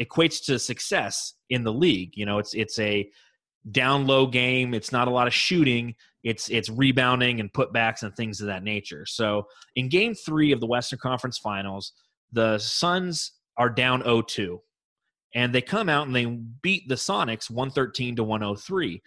equates 0.00 0.42
to 0.46 0.58
success 0.58 1.34
in 1.50 1.64
the 1.64 1.72
league. 1.72 2.16
You 2.16 2.24
know, 2.24 2.38
it's 2.38 2.54
it's 2.54 2.78
a 2.78 3.10
down 3.70 4.06
low 4.06 4.26
game. 4.26 4.74
It's 4.74 4.92
not 4.92 5.08
a 5.08 5.10
lot 5.10 5.26
of 5.26 5.34
shooting. 5.34 5.94
It's 6.22 6.48
it's 6.48 6.70
rebounding 6.70 7.40
and 7.40 7.52
putbacks 7.52 8.02
and 8.02 8.14
things 8.14 8.40
of 8.40 8.46
that 8.46 8.62
nature. 8.62 9.04
So 9.06 9.46
in 9.76 9.88
game 9.88 10.14
three 10.14 10.52
of 10.52 10.60
the 10.60 10.66
Western 10.66 10.98
Conference 10.98 11.38
Finals, 11.38 11.92
the 12.32 12.58
Suns 12.58 13.32
are 13.56 13.70
down 13.70 14.02
0-2. 14.02 14.58
And 15.34 15.54
they 15.54 15.60
come 15.62 15.88
out 15.88 16.06
and 16.06 16.14
they 16.14 16.26
beat 16.26 16.88
the 16.88 16.94
Sonics 16.94 17.50
113 17.50 18.16
to 18.16 18.24
103. 18.24 19.02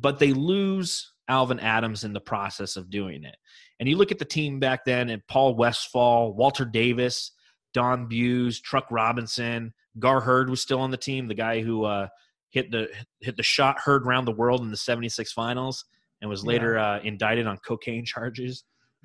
But 0.00 0.18
they 0.18 0.32
lose 0.32 1.12
Alvan 1.28 1.60
Adams 1.60 2.04
in 2.04 2.12
the 2.12 2.20
process 2.20 2.76
of 2.76 2.90
doing 2.90 3.24
it. 3.24 3.36
And 3.78 3.88
you 3.88 3.96
look 3.96 4.10
at 4.10 4.18
the 4.18 4.24
team 4.24 4.58
back 4.58 4.84
then 4.84 5.10
and 5.10 5.26
Paul 5.26 5.54
Westphal, 5.54 6.34
Walter 6.34 6.64
Davis, 6.64 7.32
Don 7.74 8.06
Buse, 8.06 8.60
Truck 8.60 8.86
Robinson, 8.90 9.74
Gar 9.98 10.20
Heard 10.20 10.48
was 10.48 10.62
still 10.62 10.80
on 10.80 10.90
the 10.90 10.96
team, 10.96 11.28
the 11.28 11.34
guy 11.34 11.60
who 11.60 11.84
uh, 11.84 12.08
hit 12.56 12.70
the 12.70 12.88
hit 13.20 13.36
the 13.36 13.42
shot 13.42 13.78
heard 13.78 14.06
around 14.06 14.24
the 14.24 14.32
world 14.32 14.62
in 14.62 14.70
the 14.70 14.76
76 14.78 15.30
finals 15.32 15.84
and 16.22 16.30
was 16.30 16.42
later 16.42 16.78
uh, 16.78 17.00
indicted 17.00 17.46
on 17.46 17.58
cocaine 17.58 18.04
charges. 18.14 18.64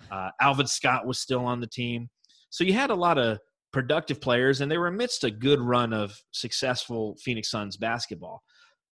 Uh, 0.09 0.29
Alvin 0.39 0.67
Scott 0.67 1.05
was 1.05 1.19
still 1.19 1.45
on 1.45 1.59
the 1.59 1.67
team. 1.67 2.09
So 2.49 2.63
you 2.63 2.71
had 2.71 2.91
a 2.91 2.95
lot 2.95 3.17
of 3.17 3.39
productive 3.73 4.21
players, 4.21 4.61
and 4.61 4.71
they 4.71 4.77
were 4.77 4.87
amidst 4.87 5.25
a 5.25 5.31
good 5.31 5.59
run 5.59 5.91
of 5.91 6.17
successful 6.31 7.17
Phoenix 7.21 7.51
Suns 7.51 7.75
basketball. 7.75 8.41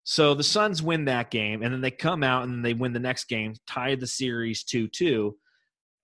So 0.04 0.32
the 0.34 0.42
Suns 0.42 0.82
win 0.82 1.04
that 1.04 1.30
game, 1.30 1.62
and 1.62 1.72
then 1.72 1.82
they 1.82 1.90
come 1.90 2.22
out 2.22 2.44
and 2.44 2.64
they 2.64 2.74
win 2.74 2.94
the 2.94 2.98
next 2.98 3.24
game, 3.24 3.54
tie 3.66 3.94
the 3.94 4.06
series 4.06 4.64
2 4.64 4.88
2, 4.88 5.36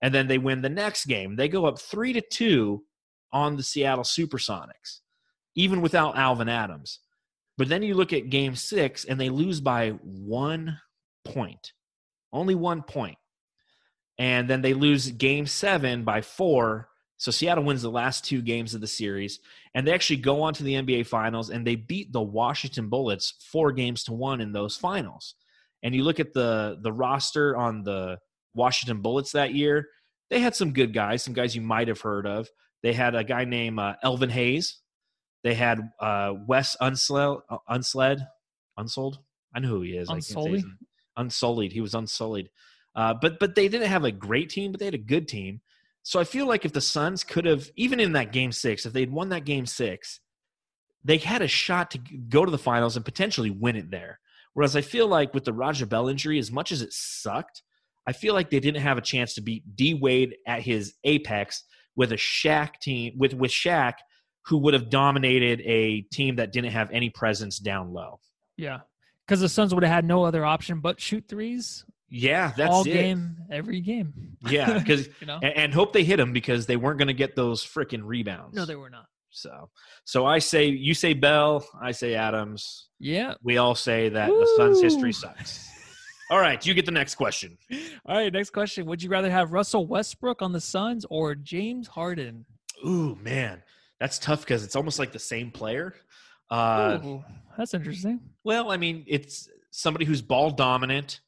and 0.03 0.13
then 0.13 0.27
they 0.27 0.37
win 0.37 0.61
the 0.61 0.69
next 0.69 1.05
game. 1.05 1.35
They 1.35 1.47
go 1.47 1.65
up 1.65 1.79
3 1.79 2.13
to 2.13 2.21
2 2.21 2.83
on 3.31 3.57
the 3.57 3.63
Seattle 3.63 4.03
Supersonics, 4.03 4.99
even 5.55 5.81
without 5.81 6.17
Alvan 6.17 6.49
Adams. 6.49 6.99
But 7.57 7.69
then 7.69 7.83
you 7.83 7.93
look 7.93 8.13
at 8.13 8.29
game 8.29 8.55
six, 8.55 9.05
and 9.05 9.19
they 9.19 9.29
lose 9.29 9.61
by 9.61 9.89
one 10.01 10.79
point, 11.23 11.73
only 12.31 12.55
one 12.55 12.81
point. 12.81 13.17
And 14.17 14.49
then 14.49 14.61
they 14.61 14.73
lose 14.73 15.11
game 15.11 15.45
seven 15.45 16.03
by 16.03 16.21
four. 16.21 16.89
So 17.17 17.31
Seattle 17.31 17.63
wins 17.63 17.81
the 17.81 17.89
last 17.89 18.25
two 18.25 18.41
games 18.41 18.73
of 18.73 18.81
the 18.81 18.87
series, 18.87 19.39
and 19.73 19.87
they 19.87 19.93
actually 19.93 20.17
go 20.17 20.41
on 20.41 20.53
to 20.55 20.63
the 20.63 20.73
NBA 20.73 21.07
Finals, 21.07 21.49
and 21.51 21.65
they 21.65 21.75
beat 21.75 22.11
the 22.11 22.21
Washington 22.21 22.89
Bullets 22.89 23.35
four 23.51 23.71
games 23.71 24.03
to 24.05 24.13
one 24.13 24.41
in 24.41 24.51
those 24.51 24.75
finals. 24.75 25.35
And 25.83 25.95
you 25.95 26.03
look 26.03 26.19
at 26.19 26.33
the 26.33 26.79
the 26.81 26.91
roster 26.91 27.55
on 27.55 27.83
the 27.83 28.17
Washington 28.55 29.01
Bullets 29.01 29.31
that 29.33 29.53
year; 29.53 29.87
they 30.29 30.39
had 30.39 30.55
some 30.55 30.73
good 30.73 30.93
guys, 30.93 31.23
some 31.23 31.33
guys 31.33 31.55
you 31.55 31.61
might 31.61 31.87
have 31.87 32.01
heard 32.01 32.25
of. 32.25 32.49
They 32.81 32.93
had 32.93 33.15
a 33.15 33.23
guy 33.23 33.45
named 33.45 33.79
uh, 33.79 33.95
Elvin 34.03 34.29
Hayes. 34.29 34.79
They 35.43 35.53
had 35.53 35.91
uh, 35.99 36.33
Wes 36.47 36.75
Unsled, 36.79 37.39
uh, 37.49 37.57
Unsled, 37.67 38.25
Unsold. 38.77 39.19
I 39.53 39.59
know 39.59 39.67
who 39.67 39.81
he 39.81 39.97
is. 39.97 40.09
I 40.09 40.13
can't 40.13 40.23
say 40.23 40.29
his 40.29 40.63
Unsullied? 40.63 40.65
Unsullied. 41.17 41.71
He 41.73 41.81
was 41.81 41.93
unsullied. 41.93 42.49
Uh, 42.95 43.13
but 43.19 43.39
but 43.39 43.55
they 43.55 43.67
didn't 43.67 43.87
have 43.87 44.03
a 44.03 44.11
great 44.11 44.49
team, 44.49 44.71
but 44.71 44.79
they 44.79 44.85
had 44.85 44.93
a 44.93 44.99
good 44.99 45.27
team. 45.27 45.61
So 46.03 46.19
I 46.19 46.25
feel 46.25 46.47
like 46.47 46.65
if 46.65 46.73
the 46.73 46.81
Suns 46.81 47.23
could 47.23 47.45
have, 47.45 47.69
even 47.75 47.99
in 47.99 48.13
that 48.13 48.31
game 48.31 48.51
six, 48.51 48.85
if 48.85 48.93
they'd 48.93 49.11
won 49.11 49.29
that 49.29 49.45
game 49.45 49.65
six, 49.65 50.19
they 51.03 51.17
had 51.17 51.41
a 51.41 51.47
shot 51.47 51.91
to 51.91 51.97
go 51.97 52.45
to 52.45 52.51
the 52.51 52.57
finals 52.57 52.95
and 52.95 53.05
potentially 53.05 53.49
win 53.49 53.75
it 53.75 53.89
there. 53.89 54.19
Whereas 54.53 54.75
I 54.75 54.81
feel 54.81 55.07
like 55.07 55.33
with 55.33 55.45
the 55.45 55.53
Raja 55.53 55.85
Bell 55.85 56.07
injury, 56.07 56.39
as 56.39 56.51
much 56.51 56.71
as 56.71 56.81
it 56.81 56.93
sucked, 56.93 57.63
I 58.05 58.11
feel 58.11 58.33
like 58.33 58.49
they 58.49 58.59
didn't 58.59 58.81
have 58.81 58.97
a 58.97 59.01
chance 59.01 59.33
to 59.35 59.41
beat 59.41 59.75
D 59.75 59.93
Wade 59.93 60.35
at 60.45 60.61
his 60.61 60.93
apex 61.03 61.63
with 61.95 62.11
a 62.11 62.17
Shaq 62.17 62.79
team 62.81 63.13
with 63.17 63.33
with 63.33 63.51
Shaq, 63.51 63.93
who 64.45 64.57
would 64.59 64.73
have 64.73 64.89
dominated 64.89 65.61
a 65.61 66.01
team 66.11 66.35
that 66.37 66.51
didn't 66.51 66.71
have 66.71 66.89
any 66.91 67.09
presence 67.09 67.59
down 67.59 67.93
low. 67.93 68.19
yeah, 68.57 68.79
because 69.25 69.39
the 69.41 69.49
Suns 69.49 69.73
would 69.73 69.83
have 69.83 69.93
had 69.93 70.05
no 70.05 70.23
other 70.23 70.43
option 70.45 70.79
but 70.81 70.99
shoot 70.99 71.23
threes 71.29 71.85
Yeah, 72.09 72.51
that's 72.57 72.71
all 72.73 72.81
it. 72.81 72.91
game, 72.93 73.37
every 73.51 73.79
game. 73.81 74.13
Yeah, 74.49 74.77
because 74.79 75.07
you 75.21 75.27
know, 75.27 75.39
and, 75.41 75.55
and 75.55 75.73
hope 75.73 75.93
they 75.93 76.03
hit 76.03 76.17
them 76.17 76.33
because 76.33 76.65
they 76.65 76.75
weren't 76.75 76.97
going 76.97 77.07
to 77.07 77.13
get 77.13 77.35
those 77.35 77.63
freaking 77.63 78.01
rebounds. 78.03 78.55
no, 78.55 78.65
they 78.65 78.75
were 78.75 78.89
not. 78.89 79.05
So, 79.35 79.69
so 80.05 80.25
I 80.27 80.37
say 80.39 80.65
you 80.67 80.93
say 80.93 81.13
Bell, 81.13 81.65
I 81.81 81.91
say 81.91 82.13
Adams. 82.13 82.89
Yeah, 82.99 83.33
We 83.43 83.57
all 83.57 83.73
say 83.75 84.09
that 84.09 84.27
the 84.27 84.53
Suns' 84.57 84.79
history 84.81 85.11
sucks. 85.11 85.67
All 86.29 86.39
right, 86.39 86.63
you 86.65 86.73
get 86.73 86.85
the 86.85 86.91
next 86.91 87.15
question. 87.15 87.57
All 88.05 88.15
right, 88.17 88.31
next 88.31 88.51
question. 88.51 88.85
Would 88.85 89.01
you 89.03 89.09
rather 89.09 89.29
have 89.31 89.51
Russell 89.51 89.85
Westbrook 89.87 90.41
on 90.41 90.51
the 90.51 90.61
Suns 90.61 91.05
or 91.09 91.33
James 91.35 91.87
Harden? 91.87 92.45
Ooh, 92.85 93.17
man, 93.21 93.61
that's 93.99 94.19
tough 94.19 94.41
because 94.41 94.63
it's 94.63 94.75
almost 94.75 94.99
like 94.99 95.11
the 95.11 95.19
same 95.19 95.51
player. 95.51 95.93
Uh, 96.49 96.99
Ooh, 97.03 97.23
that's 97.57 97.73
interesting. 97.73 98.19
well, 98.43 98.71
I 98.71 98.77
mean, 98.77 99.03
it's 99.07 99.49
somebody 99.71 100.05
who's 100.05 100.21
ball 100.21 100.51
dominant. 100.51 101.21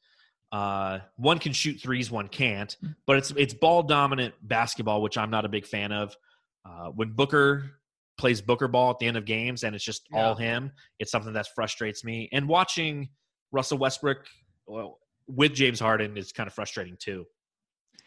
Uh, 0.52 1.00
one 1.16 1.38
can 1.38 1.52
shoot 1.52 1.80
threes, 1.80 2.10
one 2.10 2.28
can't, 2.28 2.76
but 3.06 3.16
it's 3.16 3.30
it's 3.32 3.54
ball 3.54 3.82
dominant 3.82 4.34
basketball, 4.42 5.02
which 5.02 5.18
I'm 5.18 5.30
not 5.30 5.44
a 5.44 5.48
big 5.48 5.66
fan 5.66 5.92
of. 5.92 6.16
Uh, 6.64 6.88
when 6.90 7.12
Booker 7.12 7.70
plays 8.18 8.40
Booker 8.40 8.68
ball 8.68 8.90
at 8.90 8.98
the 8.98 9.06
end 9.06 9.16
of 9.16 9.24
games 9.24 9.62
and 9.62 9.74
it's 9.74 9.84
just 9.84 10.06
all 10.12 10.34
him, 10.34 10.72
it's 10.98 11.10
something 11.10 11.32
that 11.34 11.46
frustrates 11.54 12.02
me. 12.04 12.28
And 12.32 12.48
watching 12.48 13.10
Russell 13.52 13.78
Westbrook 13.78 14.18
well, 14.66 14.98
with 15.28 15.54
James 15.54 15.80
Harden 15.80 16.16
is 16.16 16.32
kind 16.32 16.46
of 16.46 16.54
frustrating 16.54 16.96
too. 16.98 17.24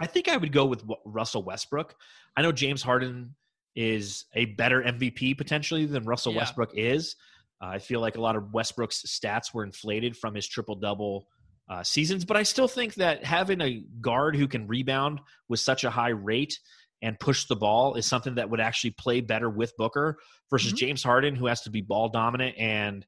I 0.01 0.07
think 0.07 0.27
I 0.29 0.37
would 0.37 0.51
go 0.51 0.65
with 0.65 0.83
Russell 1.05 1.43
Westbrook. 1.43 1.95
I 2.37 2.41
know 2.41 2.51
James 2.51 2.81
Harden 2.81 3.35
is 3.75 4.25
a 4.33 4.45
better 4.45 4.81
MVP 4.81 5.37
potentially 5.37 5.85
than 5.85 6.03
Russell 6.03 6.33
Yeah. 6.33 6.39
Westbrook 6.39 6.71
is. 6.75 7.15
Uh, 7.61 7.67
I 7.67 7.79
feel 7.79 7.99
like 8.01 8.17
a 8.17 8.21
lot 8.21 8.35
of 8.35 8.53
Westbrook's 8.53 9.03
stats 9.03 9.53
were 9.53 9.63
inflated 9.63 10.15
from 10.17 10.33
his 10.35 10.47
triple 10.47 10.75
double 10.75 11.27
uh, 11.69 11.83
seasons, 11.83 12.25
but 12.25 12.35
I 12.35 12.43
still 12.43 12.67
think 12.67 12.95
that 12.95 13.23
having 13.23 13.61
a 13.61 13.83
guard 14.01 14.35
who 14.35 14.47
can 14.47 14.65
rebound 14.67 15.21
with 15.49 15.59
such 15.59 15.83
a 15.83 15.89
high 15.89 16.09
rate 16.09 16.59
and 17.01 17.17
push 17.19 17.45
the 17.45 17.55
ball 17.55 17.93
is 17.95 18.05
something 18.05 18.35
that 18.35 18.49
would 18.49 18.59
actually 18.59 18.91
play 18.91 19.21
better 19.21 19.49
with 19.49 19.71
Booker 19.77 20.17
versus 20.49 20.73
Mhm. 20.73 20.77
James 20.77 21.03
Harden, 21.03 21.35
who 21.35 21.45
has 21.45 21.61
to 21.61 21.69
be 21.69 21.81
ball 21.81 22.09
dominant 22.09 22.57
and 22.57 23.05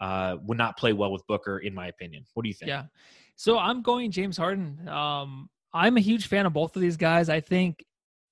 uh, 0.00 0.36
would 0.42 0.58
not 0.58 0.76
play 0.76 0.92
well 0.92 1.12
with 1.12 1.26
Booker, 1.26 1.58
in 1.58 1.74
my 1.74 1.86
opinion. 1.88 2.24
What 2.34 2.42
do 2.42 2.48
you 2.48 2.54
think? 2.54 2.68
Yeah. 2.68 2.84
So 3.36 3.58
I'm 3.58 3.82
going 3.82 4.10
James 4.10 4.36
Harden. 4.36 4.88
Um, 4.88 5.48
I'm 5.72 5.96
a 5.96 6.00
huge 6.00 6.26
fan 6.26 6.46
of 6.46 6.52
both 6.52 6.76
of 6.76 6.82
these 6.82 6.96
guys. 6.96 7.28
I 7.28 7.40
think 7.40 7.84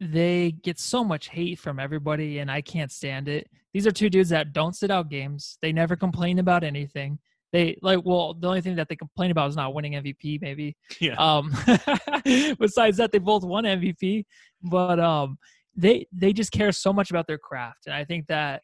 they 0.02 0.52
get 0.62 0.80
so 0.80 1.04
much 1.04 1.28
hate 1.28 1.58
from 1.58 1.78
everybody, 1.78 2.40
and 2.40 2.50
I 2.50 2.60
can't 2.60 2.90
stand 2.90 3.28
it. 3.28 3.48
These 3.72 3.86
are 3.86 3.92
two 3.92 4.10
dudes 4.10 4.30
that 4.30 4.52
don't 4.52 4.74
sit 4.74 4.90
out 4.90 5.08
games. 5.08 5.58
They 5.62 5.72
never 5.72 5.94
complain 5.94 6.40
about 6.40 6.64
anything. 6.64 7.18
They 7.52 7.78
like 7.82 8.00
well, 8.04 8.34
the 8.34 8.48
only 8.48 8.62
thing 8.62 8.76
that 8.76 8.88
they 8.88 8.96
complain 8.96 9.30
about 9.30 9.50
is 9.50 9.56
not 9.56 9.74
winning 9.74 9.92
MVP, 9.92 10.40
maybe. 10.40 10.76
Yeah. 11.00 11.14
Um, 11.16 11.50
besides 12.58 12.96
that, 12.96 13.10
they 13.12 13.18
both 13.18 13.44
won 13.44 13.64
MVP, 13.64 14.24
but 14.62 14.98
um, 14.98 15.38
they 15.76 16.06
they 16.12 16.32
just 16.32 16.50
care 16.50 16.72
so 16.72 16.92
much 16.92 17.10
about 17.10 17.26
their 17.26 17.38
craft, 17.38 17.86
and 17.86 17.94
I 17.94 18.04
think 18.04 18.26
that 18.26 18.62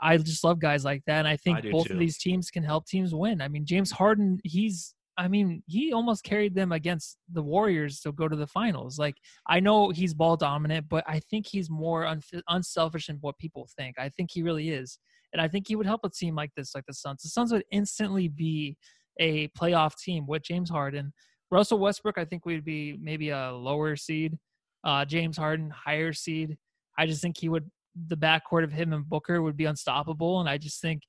I 0.00 0.16
just 0.18 0.44
love 0.44 0.60
guys 0.60 0.84
like 0.84 1.02
that, 1.06 1.18
and 1.18 1.28
I 1.28 1.36
think 1.36 1.58
I 1.58 1.70
both 1.70 1.88
too. 1.88 1.94
of 1.94 1.98
these 1.98 2.18
teams 2.18 2.50
can 2.50 2.62
help 2.62 2.86
teams 2.86 3.14
win. 3.14 3.40
I 3.40 3.48
mean, 3.48 3.66
James 3.66 3.90
Harden, 3.90 4.38
he's 4.44 4.94
I 5.18 5.26
mean, 5.26 5.64
he 5.66 5.92
almost 5.92 6.22
carried 6.22 6.54
them 6.54 6.70
against 6.70 7.18
the 7.32 7.42
Warriors 7.42 8.00
to 8.00 8.12
go 8.12 8.28
to 8.28 8.36
the 8.36 8.46
finals. 8.46 8.98
Like, 9.00 9.16
I 9.48 9.58
know 9.58 9.90
he's 9.90 10.14
ball 10.14 10.36
dominant, 10.36 10.88
but 10.88 11.02
I 11.08 11.18
think 11.18 11.46
he's 11.46 11.68
more 11.68 12.04
unf- 12.04 12.40
unselfish 12.48 13.08
than 13.08 13.18
what 13.20 13.36
people 13.38 13.68
think. 13.76 13.96
I 13.98 14.10
think 14.10 14.30
he 14.32 14.42
really 14.42 14.70
is. 14.70 14.98
And 15.32 15.42
I 15.42 15.48
think 15.48 15.66
he 15.66 15.74
would 15.74 15.86
help 15.86 16.02
a 16.04 16.08
team 16.08 16.36
like 16.36 16.52
this, 16.56 16.72
like 16.74 16.86
the 16.86 16.94
Suns. 16.94 17.22
The 17.22 17.28
Suns 17.30 17.52
would 17.52 17.64
instantly 17.72 18.28
be 18.28 18.76
a 19.18 19.48
playoff 19.48 19.96
team 19.96 20.24
with 20.26 20.42
James 20.42 20.70
Harden. 20.70 21.12
Russell 21.50 21.80
Westbrook, 21.80 22.16
I 22.16 22.24
think 22.24 22.46
we'd 22.46 22.64
be 22.64 22.96
maybe 23.02 23.30
a 23.30 23.50
lower 23.50 23.96
seed. 23.96 24.38
Uh, 24.84 25.04
James 25.04 25.36
Harden, 25.36 25.70
higher 25.70 26.12
seed. 26.12 26.56
I 26.96 27.06
just 27.06 27.20
think 27.20 27.38
he 27.38 27.48
would, 27.48 27.68
the 28.06 28.16
backcourt 28.16 28.62
of 28.62 28.70
him 28.70 28.92
and 28.92 29.08
Booker 29.08 29.42
would 29.42 29.56
be 29.56 29.64
unstoppable. 29.64 30.38
And 30.38 30.48
I 30.48 30.58
just 30.58 30.80
think 30.80 31.02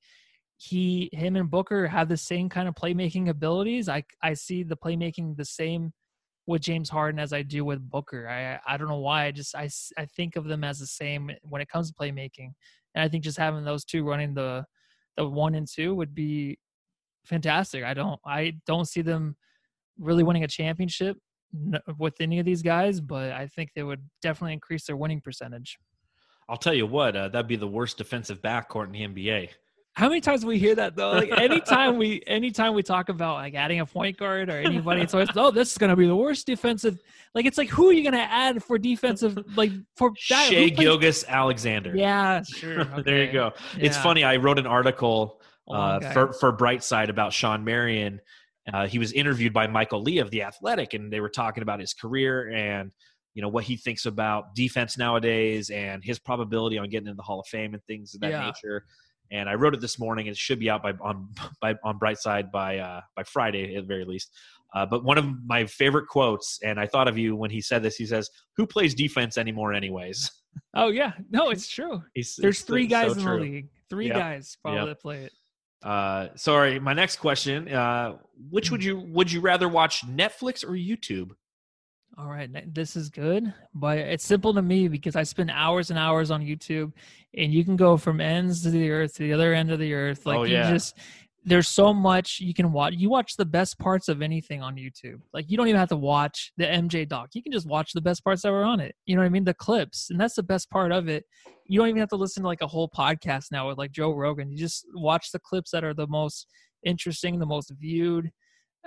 he 0.62 1.08
him 1.12 1.36
and 1.36 1.50
Booker 1.50 1.86
have 1.86 2.10
the 2.10 2.18
same 2.18 2.50
kind 2.50 2.68
of 2.68 2.74
playmaking 2.74 3.28
abilities. 3.30 3.88
I 3.88 4.04
I 4.22 4.34
see 4.34 4.62
the 4.62 4.76
playmaking 4.76 5.36
the 5.38 5.44
same 5.44 5.92
with 6.46 6.60
James 6.60 6.90
Harden 6.90 7.18
as 7.18 7.32
I 7.32 7.40
do 7.40 7.64
with 7.64 7.88
Booker. 7.88 8.28
I 8.28 8.60
I 8.70 8.76
don't 8.76 8.88
know 8.88 8.98
why. 8.98 9.24
I 9.24 9.30
just 9.30 9.54
I 9.54 9.70
I 9.96 10.04
think 10.04 10.36
of 10.36 10.44
them 10.44 10.62
as 10.62 10.78
the 10.78 10.86
same 10.86 11.30
when 11.48 11.62
it 11.62 11.70
comes 11.70 11.88
to 11.88 11.96
playmaking. 11.98 12.52
And 12.94 13.02
I 13.02 13.08
think 13.08 13.24
just 13.24 13.38
having 13.38 13.64
those 13.64 13.86
two 13.86 14.04
running 14.04 14.34
the 14.34 14.66
the 15.16 15.26
one 15.26 15.54
and 15.54 15.66
two 15.66 15.94
would 15.94 16.14
be 16.14 16.58
fantastic. 17.24 17.82
I 17.82 17.94
don't 17.94 18.20
I 18.26 18.52
don't 18.66 18.86
see 18.86 19.00
them 19.00 19.36
really 19.98 20.24
winning 20.24 20.44
a 20.44 20.48
championship 20.48 21.16
with 21.98 22.20
any 22.20 22.38
of 22.38 22.44
these 22.44 22.60
guys, 22.60 23.00
but 23.00 23.32
I 23.32 23.46
think 23.46 23.70
they 23.74 23.82
would 23.82 24.04
definitely 24.20 24.52
increase 24.52 24.84
their 24.84 24.96
winning 24.96 25.22
percentage. 25.22 25.78
I'll 26.50 26.58
tell 26.58 26.74
you 26.74 26.86
what, 26.86 27.16
uh, 27.16 27.28
that'd 27.28 27.48
be 27.48 27.56
the 27.56 27.66
worst 27.66 27.96
defensive 27.96 28.42
backcourt 28.42 28.86
in 28.86 28.92
the 28.92 29.06
NBA. 29.06 29.48
How 30.00 30.08
many 30.08 30.22
times 30.22 30.46
we 30.46 30.58
hear 30.58 30.74
that 30.76 30.96
though? 30.96 31.10
Like 31.10 31.30
anytime 31.38 31.98
we 31.98 32.22
anytime 32.26 32.72
we 32.72 32.82
talk 32.82 33.10
about 33.10 33.34
like 33.34 33.54
adding 33.54 33.80
a 33.80 33.86
point 33.86 34.16
guard 34.16 34.48
or 34.48 34.56
anybody, 34.58 35.02
it's 35.02 35.12
always 35.12 35.28
oh 35.36 35.50
this 35.50 35.72
is 35.72 35.76
gonna 35.76 35.94
be 35.94 36.06
the 36.06 36.16
worst 36.16 36.46
defensive. 36.46 36.98
Like 37.34 37.44
it's 37.44 37.58
like 37.58 37.68
who 37.68 37.90
are 37.90 37.92
you 37.92 38.02
gonna 38.02 38.16
add 38.16 38.64
for 38.64 38.78
defensive 38.78 39.36
like 39.58 39.72
for 39.96 40.12
that? 40.30 40.46
who 40.48 40.54
Shea 40.54 40.70
Gilgis 40.70 41.28
Alexander. 41.28 41.94
Yeah, 41.94 42.42
sure. 42.42 42.84
there 43.04 43.18
you 43.18 43.22
okay. 43.24 43.32
go. 43.32 43.52
It's 43.78 43.98
funny. 43.98 44.24
I 44.24 44.36
wrote 44.36 44.58
an 44.58 44.66
article 44.66 45.42
Long 45.66 45.78
uh, 45.78 45.98
guy. 45.98 46.12
for 46.14 46.32
for 46.32 46.56
Brightside 46.56 47.10
about 47.10 47.34
Shawn 47.34 47.62
Marion. 47.62 48.22
Uh, 48.72 48.86
he 48.86 48.98
was 48.98 49.12
interviewed 49.12 49.52
by 49.52 49.66
Michael 49.66 50.00
Lee 50.00 50.16
of 50.16 50.30
the 50.30 50.44
Athletic, 50.44 50.94
and 50.94 51.12
they 51.12 51.20
were 51.20 51.28
talking 51.28 51.62
about 51.62 51.78
his 51.78 51.92
career 51.92 52.50
and 52.50 52.90
you 53.34 53.42
know 53.42 53.48
what 53.48 53.64
he 53.64 53.76
thinks 53.76 54.06
about 54.06 54.54
defense 54.54 54.96
nowadays 54.96 55.68
and 55.68 56.02
his 56.02 56.18
probability 56.18 56.78
on 56.78 56.88
getting 56.88 57.08
in 57.08 57.16
the 57.16 57.22
Hall 57.22 57.40
of 57.40 57.46
Fame 57.48 57.74
and 57.74 57.84
things 57.84 58.14
of 58.14 58.20
that 58.22 58.30
Yeah. 58.30 58.46
nature. 58.46 58.86
And 59.32 59.48
I 59.48 59.54
wrote 59.54 59.74
it 59.74 59.80
this 59.80 59.98
morning. 59.98 60.26
It 60.26 60.36
should 60.36 60.58
be 60.58 60.68
out 60.70 60.82
by 60.82 60.92
on 61.00 61.28
by 61.60 61.74
on 61.84 61.98
Brightside 61.98 62.50
by 62.50 62.78
uh, 62.78 63.00
by 63.16 63.22
Friday 63.24 63.74
at 63.76 63.82
the 63.82 63.86
very 63.86 64.04
least. 64.04 64.30
Uh, 64.74 64.86
but 64.86 65.02
one 65.04 65.18
of 65.18 65.26
my 65.46 65.66
favorite 65.66 66.06
quotes, 66.08 66.58
and 66.62 66.78
I 66.78 66.86
thought 66.86 67.08
of 67.08 67.18
you 67.18 67.34
when 67.34 67.50
he 67.50 67.60
said 67.60 67.82
this. 67.82 67.96
He 67.96 68.06
says, 68.06 68.28
"Who 68.56 68.66
plays 68.66 68.94
defense 68.94 69.38
anymore, 69.38 69.72
anyways?" 69.72 70.30
Oh 70.74 70.88
yeah, 70.88 71.12
no, 71.30 71.50
it's 71.50 71.68
true. 71.68 72.02
He's, 72.12 72.34
There's 72.36 72.56
it's 72.58 72.66
three 72.66 72.88
so 72.88 72.90
guys 72.90 73.16
in 73.16 73.22
true. 73.22 73.36
the 73.36 73.42
league. 73.44 73.68
Three 73.88 74.08
Yep. 74.08 74.16
guys 74.16 74.56
probably 74.60 74.80
Yep. 74.80 74.88
that 74.88 75.00
play 75.00 75.18
it. 75.24 75.32
Uh, 75.80 76.28
sorry, 76.34 76.80
my 76.80 76.92
next 76.92 77.16
question: 77.18 77.68
uh, 77.72 78.16
Which 78.50 78.72
would 78.72 78.82
you 78.82 78.98
would 78.98 79.30
you 79.30 79.40
rather 79.40 79.68
watch, 79.68 80.04
Netflix 80.08 80.64
or 80.64 80.70
YouTube? 80.72 81.30
All 82.18 82.28
right, 82.28 82.50
this 82.74 82.96
is 82.96 83.08
good, 83.08 83.52
but 83.72 83.96
it's 83.98 84.24
simple 84.24 84.52
to 84.52 84.60
me 84.60 84.88
because 84.88 85.16
I 85.16 85.22
spend 85.22 85.50
hours 85.50 85.90
and 85.90 85.98
hours 85.98 86.30
on 86.30 86.42
YouTube, 86.42 86.92
and 87.36 87.52
you 87.52 87.64
can 87.64 87.76
go 87.76 87.96
from 87.96 88.20
ends 88.20 88.62
to 88.64 88.70
the 88.70 88.90
earth 88.90 89.14
to 89.14 89.22
the 89.22 89.32
other 89.32 89.54
end 89.54 89.70
of 89.70 89.78
the 89.78 89.94
earth. 89.94 90.26
Like 90.26 90.38
Oh, 90.40 90.42
you 90.42 90.54
yeah. 90.56 90.70
just, 90.70 90.98
there's 91.44 91.68
so 91.68 91.94
much 91.94 92.38
you 92.40 92.52
can 92.52 92.72
watch. 92.72 92.94
You 92.94 93.08
watch 93.08 93.36
the 93.36 93.46
best 93.46 93.78
parts 93.78 94.08
of 94.08 94.20
anything 94.20 94.60
on 94.60 94.74
YouTube. 94.76 95.20
Like 95.32 95.50
you 95.50 95.56
don't 95.56 95.68
even 95.68 95.78
have 95.78 95.88
to 95.90 95.96
watch 95.96 96.52
the 96.58 96.64
MJ 96.66 97.08
doc. 97.08 97.30
You 97.32 97.42
can 97.42 97.52
just 97.52 97.66
watch 97.66 97.92
the 97.92 98.02
best 98.02 98.22
parts 98.22 98.42
that 98.42 98.50
were 98.52 98.64
on 98.64 98.80
it. 98.80 98.94
You 99.06 99.14
know 99.14 99.22
what 99.22 99.26
I 99.26 99.30
mean? 99.30 99.44
The 99.44 99.54
clips, 99.54 100.10
and 100.10 100.20
that's 100.20 100.34
the 100.34 100.42
best 100.42 100.68
part 100.68 100.92
of 100.92 101.08
it. 101.08 101.24
You 101.66 101.78
don't 101.78 101.88
even 101.88 102.00
have 102.00 102.10
to 102.10 102.16
listen 102.16 102.42
to 102.42 102.48
like 102.48 102.60
a 102.60 102.66
whole 102.66 102.90
podcast 102.90 103.46
now 103.52 103.68
with 103.68 103.78
like 103.78 103.92
Joe 103.92 104.12
Rogan. 104.12 104.50
You 104.50 104.58
just 104.58 104.84
watch 104.94 105.30
the 105.32 105.38
clips 105.38 105.70
that 105.70 105.84
are 105.84 105.94
the 105.94 106.08
most 106.08 106.48
interesting, 106.84 107.38
the 107.38 107.46
most 107.46 107.72
viewed. 107.80 108.30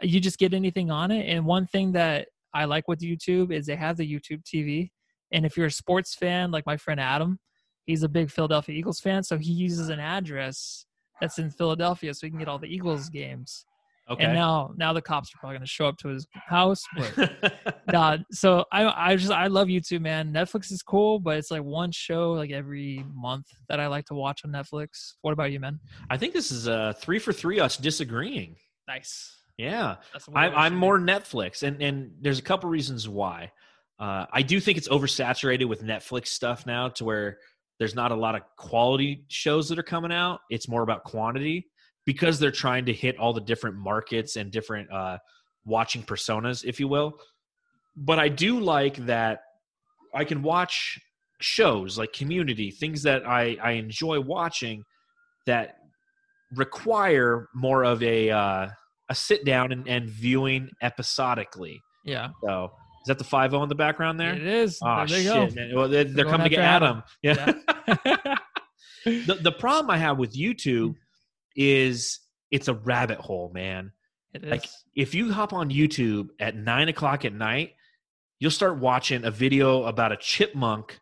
You 0.01 0.19
just 0.19 0.37
get 0.39 0.53
anything 0.53 0.91
on 0.91 1.09
it. 1.09 1.27
And 1.27 1.45
one 1.45 1.65
thing 1.67 1.93
that 1.93 2.27
I 2.53 2.65
like 2.65 2.87
with 2.87 2.99
YouTube 2.99 3.51
is 3.51 3.65
they 3.65 3.75
have 3.75 3.97
the 3.97 4.11
YouTube 4.11 4.43
TV. 4.43 4.91
And 5.31 5.45
if 5.45 5.57
you're 5.57 5.67
a 5.67 5.71
sports 5.71 6.15
fan, 6.15 6.51
like 6.51 6.65
my 6.65 6.77
friend 6.77 6.99
Adam, 6.99 7.39
he's 7.85 8.03
a 8.03 8.09
big 8.09 8.29
Philadelphia 8.29 8.75
Eagles 8.75 8.99
fan. 8.99 9.23
So 9.23 9.37
he 9.37 9.51
uses 9.51 9.89
an 9.89 9.99
address 9.99 10.85
that's 11.19 11.39
in 11.39 11.49
Philadelphia 11.49 12.13
so 12.13 12.27
he 12.27 12.29
can 12.29 12.39
get 12.39 12.47
all 12.47 12.59
the 12.59 12.67
Eagles 12.67 13.09
games. 13.09 13.65
Okay. 14.09 14.25
And 14.25 14.33
now 14.33 14.73
now 14.75 14.91
the 14.91 15.01
cops 15.01 15.33
are 15.33 15.39
probably 15.39 15.55
gonna 15.55 15.65
show 15.65 15.87
up 15.87 15.97
to 15.99 16.09
his 16.09 16.27
house. 16.33 16.83
But 16.97 17.79
nah, 17.91 18.17
so 18.31 18.65
I 18.71 19.11
I 19.11 19.15
just 19.15 19.31
I 19.31 19.47
love 19.47 19.69
YouTube, 19.69 20.01
man. 20.01 20.33
Netflix 20.33 20.71
is 20.73 20.83
cool, 20.83 21.19
but 21.19 21.37
it's 21.37 21.51
like 21.51 21.63
one 21.63 21.91
show 21.91 22.33
like 22.33 22.51
every 22.51 23.05
month 23.13 23.45
that 23.69 23.79
I 23.79 23.87
like 23.87 24.05
to 24.05 24.13
watch 24.13 24.41
on 24.43 24.51
Netflix. 24.51 25.13
What 25.21 25.31
about 25.31 25.53
you, 25.53 25.59
man? 25.61 25.79
I 26.09 26.17
think 26.17 26.33
this 26.33 26.51
is 26.51 26.67
a 26.67 26.93
three 26.99 27.17
for 27.17 27.31
three. 27.31 27.61
Us 27.61 27.77
disagreeing. 27.77 28.57
Nice. 28.89 29.37
Yeah, 29.57 29.97
That's 30.11 30.25
the 30.25 30.31
way 30.31 30.41
I, 30.41 30.65
I'm 30.65 30.75
more 30.75 30.99
Netflix, 30.99 31.63
and 31.63 31.81
and 31.81 32.11
there's 32.21 32.39
a 32.39 32.43
couple 32.43 32.69
reasons 32.69 33.07
why. 33.07 33.51
Uh, 33.99 34.25
I 34.33 34.41
do 34.41 34.59
think 34.59 34.77
it's 34.77 34.87
oversaturated 34.87 35.65
with 35.65 35.83
Netflix 35.83 36.27
stuff 36.27 36.65
now, 36.65 36.89
to 36.89 37.05
where 37.05 37.37
there's 37.79 37.95
not 37.95 38.11
a 38.11 38.15
lot 38.15 38.35
of 38.35 38.41
quality 38.57 39.25
shows 39.27 39.69
that 39.69 39.77
are 39.77 39.83
coming 39.83 40.11
out. 40.11 40.39
It's 40.49 40.67
more 40.67 40.81
about 40.81 41.03
quantity 41.03 41.67
because 42.05 42.39
they're 42.39 42.51
trying 42.51 42.85
to 42.85 42.93
hit 42.93 43.17
all 43.17 43.33
the 43.33 43.41
different 43.41 43.77
markets 43.77 44.35
and 44.35 44.51
different 44.51 44.91
uh, 44.91 45.17
watching 45.65 46.03
personas, 46.03 46.65
if 46.65 46.79
you 46.79 46.87
will. 46.87 47.13
But 47.95 48.19
I 48.19 48.29
do 48.29 48.59
like 48.59 48.97
that 49.05 49.41
I 50.13 50.25
can 50.25 50.41
watch 50.41 50.99
shows 51.41 51.97
like 51.97 52.13
Community, 52.13 52.71
things 52.71 53.03
that 53.03 53.27
I 53.27 53.57
I 53.61 53.71
enjoy 53.73 54.19
watching 54.19 54.83
that 55.45 55.75
require 56.55 57.49
more 57.53 57.83
of 57.83 58.01
a 58.03 58.29
uh, 58.29 58.67
a 59.09 59.15
sit 59.15 59.45
down 59.45 59.71
and, 59.71 59.87
and 59.87 60.09
viewing 60.09 60.69
episodically. 60.81 61.81
Yeah. 62.05 62.29
So 62.43 62.71
is 63.03 63.07
that 63.07 63.17
the 63.17 63.23
five 63.23 63.51
zero 63.51 63.63
in 63.63 63.69
the 63.69 63.75
background 63.75 64.19
there? 64.19 64.33
It 64.33 64.45
is. 64.45 64.79
Oh 64.81 65.05
there 65.05 65.07
they 65.07 65.23
shit! 65.23 65.55
Man. 65.55 65.71
Well, 65.75 65.89
they're, 65.89 66.05
they're 66.05 66.25
coming 66.25 66.45
to 66.45 66.49
get 66.49 66.59
after 66.59 66.85
Adam. 66.85 67.03
Yeah. 67.21 67.53
go. 67.85 68.35
the 69.25 69.39
the 69.41 69.51
problem 69.51 69.89
I 69.89 69.97
have 69.97 70.17
with 70.17 70.33
YouTube 70.35 70.95
is 71.55 72.19
it's 72.51 72.67
a 72.67 72.73
rabbit 72.73 73.19
hole, 73.19 73.51
man. 73.53 73.91
It 74.33 74.45
is. 74.45 74.51
Like 74.51 74.67
if 74.95 75.13
you 75.13 75.31
hop 75.33 75.53
on 75.53 75.69
YouTube 75.69 76.29
at 76.39 76.55
nine 76.55 76.87
o'clock 76.87 77.25
at 77.25 77.33
night, 77.33 77.73
you'll 78.39 78.51
start 78.51 78.79
watching 78.79 79.25
a 79.25 79.31
video 79.31 79.83
about 79.83 80.11
a 80.11 80.17
chipmunk 80.17 80.99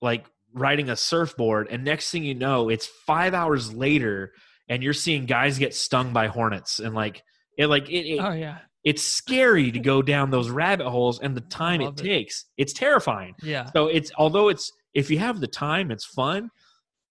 like 0.00 0.24
riding 0.54 0.88
a 0.88 0.96
surfboard, 0.96 1.68
and 1.70 1.84
next 1.84 2.10
thing 2.10 2.24
you 2.24 2.34
know, 2.34 2.68
it's 2.68 2.86
five 2.86 3.34
hours 3.34 3.72
later, 3.72 4.32
and 4.72 4.82
you're 4.82 4.92
seeing 4.94 5.26
guys 5.26 5.58
get 5.58 5.74
stung 5.74 6.12
by 6.12 6.26
hornets, 6.28 6.78
and 6.80 6.94
like 6.94 7.22
it, 7.58 7.66
like 7.66 7.88
it, 7.90 8.06
it 8.14 8.18
oh 8.20 8.32
yeah, 8.32 8.58
it's 8.84 9.02
scary 9.02 9.70
to 9.70 9.78
go 9.78 10.02
down 10.02 10.30
those 10.30 10.48
rabbit 10.50 10.88
holes, 10.88 11.20
and 11.20 11.36
the 11.36 11.40
time 11.42 11.80
it 11.80 11.88
it. 11.88 11.96
takes, 11.96 12.46
it's 12.56 12.72
terrifying. 12.72 13.34
yeah. 13.42 13.70
So 13.72 13.88
it's 13.88 14.10
although 14.16 14.48
it's 14.48 14.72
if 14.94 15.10
you 15.10 15.18
have 15.18 15.40
the 15.40 15.46
time, 15.46 15.90
it's 15.90 16.04
fun. 16.04 16.50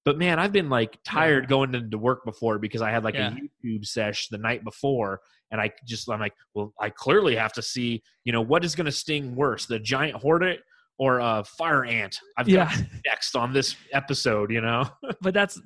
But 0.03 0.17
man, 0.17 0.39
I've 0.39 0.51
been 0.51 0.69
like 0.69 0.97
tired 1.05 1.47
going 1.47 1.75
into 1.75 1.97
work 1.99 2.25
before 2.25 2.57
because 2.57 2.81
I 2.81 2.89
had 2.89 3.03
like 3.03 3.13
Yeah. 3.13 3.35
a 3.63 3.67
YouTube 3.69 3.85
sesh 3.85 4.29
the 4.29 4.39
night 4.39 4.63
before, 4.63 5.21
and 5.51 5.61
I 5.61 5.69
just 5.85 6.09
I'm 6.09 6.19
like, 6.19 6.33
well, 6.55 6.73
I 6.79 6.89
clearly 6.89 7.35
have 7.35 7.53
to 7.53 7.61
see, 7.61 8.01
you 8.23 8.33
know, 8.33 8.41
what 8.41 8.65
is 8.65 8.73
going 8.73 8.85
to 8.87 8.91
sting 8.91 9.35
worse, 9.35 9.67
the 9.67 9.77
giant 9.77 10.15
hornet 10.15 10.61
or 10.97 11.19
a 11.19 11.43
fire 11.43 11.85
ant? 11.85 12.19
I've 12.35 12.47
got 12.47 12.75
Yeah, 12.75 12.83
next 13.05 13.35
on 13.35 13.53
this 13.53 13.75
episode, 13.93 14.49
you 14.51 14.61
know. 14.61 14.89
but 15.21 15.35
that's 15.35 15.61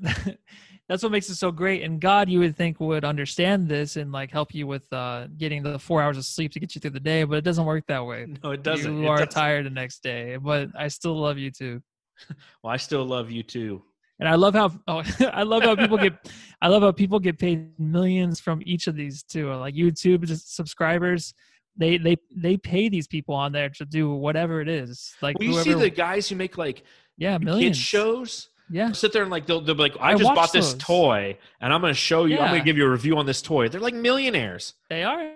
that's 0.88 1.01
what 1.04 1.12
makes 1.12 1.30
it 1.30 1.36
so 1.36 1.51
great. 1.51 1.82
And 1.84 2.00
God, 2.00 2.30
you 2.30 2.39
would 2.39 2.56
think 2.56 2.80
would 2.80 3.04
understand 3.04 3.68
this 3.68 3.96
and 3.96 4.12
like 4.12 4.32
help 4.32 4.54
you 4.54 4.68
with 4.68 4.92
uh, 4.94 5.27
getting 5.38 5.63
the 5.63 5.80
four 5.80 6.01
hours 6.01 6.18
of 6.18 6.25
sleep 6.25 6.51
to 6.54 6.60
get 6.60 6.75
you 6.75 6.82
through 6.82 6.92
the 6.92 7.00
day, 7.00 7.24
but 7.24 7.38
it 7.38 7.44
doesn't 7.44 7.65
work 7.65 7.86
that 7.88 8.06
way. 8.06 8.27
No, 8.44 8.51
it 8.51 8.62
doesn't. 8.63 8.98
You 8.98 9.06
It 9.06 9.08
are 9.08 9.18
doesn't. 9.25 9.32
tired 9.32 9.65
the 9.65 9.72
next 9.72 10.04
day, 10.04 10.38
but 10.38 10.70
I 10.77 10.88
still 10.89 11.20
love 11.20 11.38
you 11.38 11.51
too. 11.51 11.82
Well, 12.63 12.72
I 12.74 12.77
still 12.77 13.04
love 13.06 13.30
you 13.30 13.44
too. 13.44 13.84
And 14.20 14.30
I 14.30 14.36
love 14.36 14.54
how 14.54 14.72
oh, 14.88 15.04
I 15.34 15.44
love 15.44 15.63
how 15.63 15.75
people 15.75 15.98
get 15.98 16.13
I 16.62 16.68
love 16.70 16.82
how 16.84 16.92
people 16.92 17.20
get 17.20 17.38
paid 17.38 17.77
millions 17.80 18.39
from 18.39 18.62
each 18.65 18.88
of 18.88 18.96
these 18.96 19.24
too. 19.24 19.54
Like 19.54 19.75
YouTube 19.75 20.25
just 20.25 20.56
subscribers, 20.56 21.34
they 21.75 21.98
they 21.98 22.15
they 22.36 22.58
pay 22.58 22.88
these 22.89 23.08
people 23.08 23.36
on 23.36 23.51
there 23.51 23.70
to 23.70 23.86
do 23.86 24.13
whatever 24.13 24.62
it 24.62 24.70
is. 24.70 25.13
Like 25.22 25.38
Well, 25.39 25.48
you 25.48 25.54
whoever, 25.54 25.63
see 25.72 25.74
the 25.74 25.89
guys 25.89 26.30
who 26.30 26.36
make 26.36 26.58
like 26.58 26.84
yeah 27.18 27.38
kids 27.38 27.46
millions 27.46 27.77
shows. 27.77 28.50
Yeah, 28.70 28.92
sit 28.94 29.14
there 29.14 29.22
and 29.22 29.30
like 29.32 29.46
they'll, 29.46 29.62
they'll 29.62 29.76
be 29.76 29.84
like, 29.84 29.98
I, 30.00 30.12
I 30.12 30.16
just 30.16 30.34
bought 30.34 30.52
this 30.52 30.74
those. 30.74 30.84
toy 30.84 31.38
and 31.62 31.72
I'm 31.72 31.82
going 31.82 31.94
to 31.94 32.00
show 32.00 32.26
you. 32.26 32.40
I'm 32.40 32.50
going 32.50 32.62
to 32.62 32.66
give 32.66 32.78
you 32.78 32.86
a 32.86 32.90
review 32.90 33.18
on 33.18 33.26
this 33.28 33.42
toy. 33.42 33.70
They're 33.70 33.80
like 33.80 33.94
millionaires. 33.94 34.74
they 34.90 35.04
are. 35.04 35.32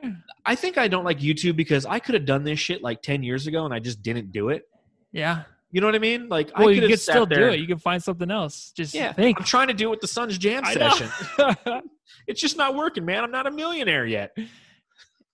I 0.46 0.56
think 0.56 0.78
I 0.80 0.88
don't 0.88 1.04
like 1.06 1.20
YouTube 1.20 1.56
because 1.56 1.86
I 1.86 2.00
could 2.00 2.16
have 2.16 2.26
done 2.26 2.44
this 2.44 2.60
shit 2.60 2.82
like 2.82 3.04
10 3.04 3.22
years 3.22 3.46
ago 3.46 3.66
and 3.66 3.74
I 3.74 3.80
just 3.80 4.02
didn't 4.02 4.32
do 4.32 4.50
it. 4.50 4.68
Yeah. 5.12 5.44
You 5.72 5.80
know 5.82 5.88
what 5.88 5.94
I 5.96 6.00
mean? 6.00 6.28
Like 6.28 6.50
I 6.56 6.62
Well, 6.62 6.74
could 6.74 6.82
have 6.84 6.90
could 6.90 7.00
still 7.00 7.28
do 7.28 7.50
it. 7.50 7.60
You 7.60 7.68
can 7.68 7.78
find 7.78 8.02
something 8.04 8.32
else. 8.32 8.72
Just 8.76 8.96
Yeah, 8.96 9.14
think. 9.14 9.38
I'm 9.38 9.46
trying 9.46 9.68
to 9.68 9.76
do 9.76 9.90
it 9.90 9.92
with 9.92 10.02
the 10.02 10.08
Suns 10.08 10.38
Jam 10.40 10.64
I 10.66 10.74
session. 10.74 11.10
it's 12.28 12.42
just 12.42 12.58
not 12.58 12.74
working, 12.76 13.06
man. 13.06 13.24
I'm 13.24 13.32
not 13.32 13.46
a 13.46 13.52
millionaire 13.52 14.08
yet. 14.08 14.36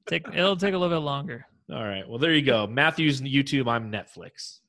take 0.07 0.27
it'll 0.27 0.57
take 0.57 0.73
a 0.73 0.77
little 0.77 0.93
bit 0.97 1.05
longer. 1.05 1.45
All 1.71 1.83
right. 1.83 2.07
Well, 2.07 2.19
there 2.19 2.33
you 2.33 2.41
go. 2.41 2.67
Matthew's 2.67 3.21
YouTube. 3.21 3.69
I'm 3.69 3.89
Netflix. 3.91 4.59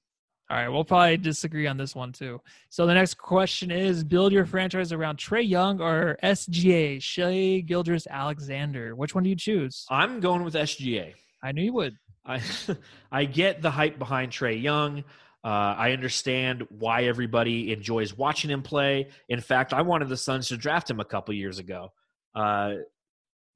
All 0.49 0.57
right, 0.57 0.69
we'll 0.69 0.85
probably 0.85 1.17
disagree 1.17 1.67
on 1.67 1.77
this 1.77 1.95
one 1.97 2.13
too. 2.13 2.41
So 2.69 2.87
the 2.87 2.95
next 2.95 3.15
question 3.15 3.73
is: 3.73 4.05
Build 4.05 4.33
your 4.33 4.47
franchise 4.47 4.93
around 4.93 5.19
Trae 5.19 5.47
Young 5.47 5.81
or 5.81 6.17
SGA, 6.23 7.03
Shai 7.03 7.65
Gildress 7.67 8.07
Alexander. 8.09 8.95
Which 8.95 9.15
one 9.15 9.25
do 9.25 9.31
you 9.31 9.37
choose? 9.37 9.87
I'm 9.91 10.21
going 10.21 10.45
with 10.45 10.55
SGA. 10.55 11.15
I 11.43 11.53
knew 11.53 11.65
you 11.65 11.73
would. 11.73 11.97
I 12.25 12.41
I 13.13 13.25
get 13.25 13.61
the 13.61 13.71
hype 13.71 13.99
behind 13.99 14.31
Trae 14.31 14.61
Young. 14.61 15.03
Uh, 15.43 15.75
I 15.79 15.93
understand 15.93 16.67
why 16.71 17.05
everybody 17.05 17.73
enjoys 17.73 18.17
watching 18.17 18.51
him 18.51 18.63
play. 18.63 19.09
In 19.29 19.41
fact, 19.41 19.73
I 19.73 19.83
wanted 19.83 20.09
the 20.09 20.17
Suns 20.17 20.49
to 20.49 20.57
draft 20.57 20.91
him 20.91 21.01
a 21.01 21.05
couple 21.05 21.35
years 21.35 21.59
ago. 21.59 21.93
Uh, 22.35 22.75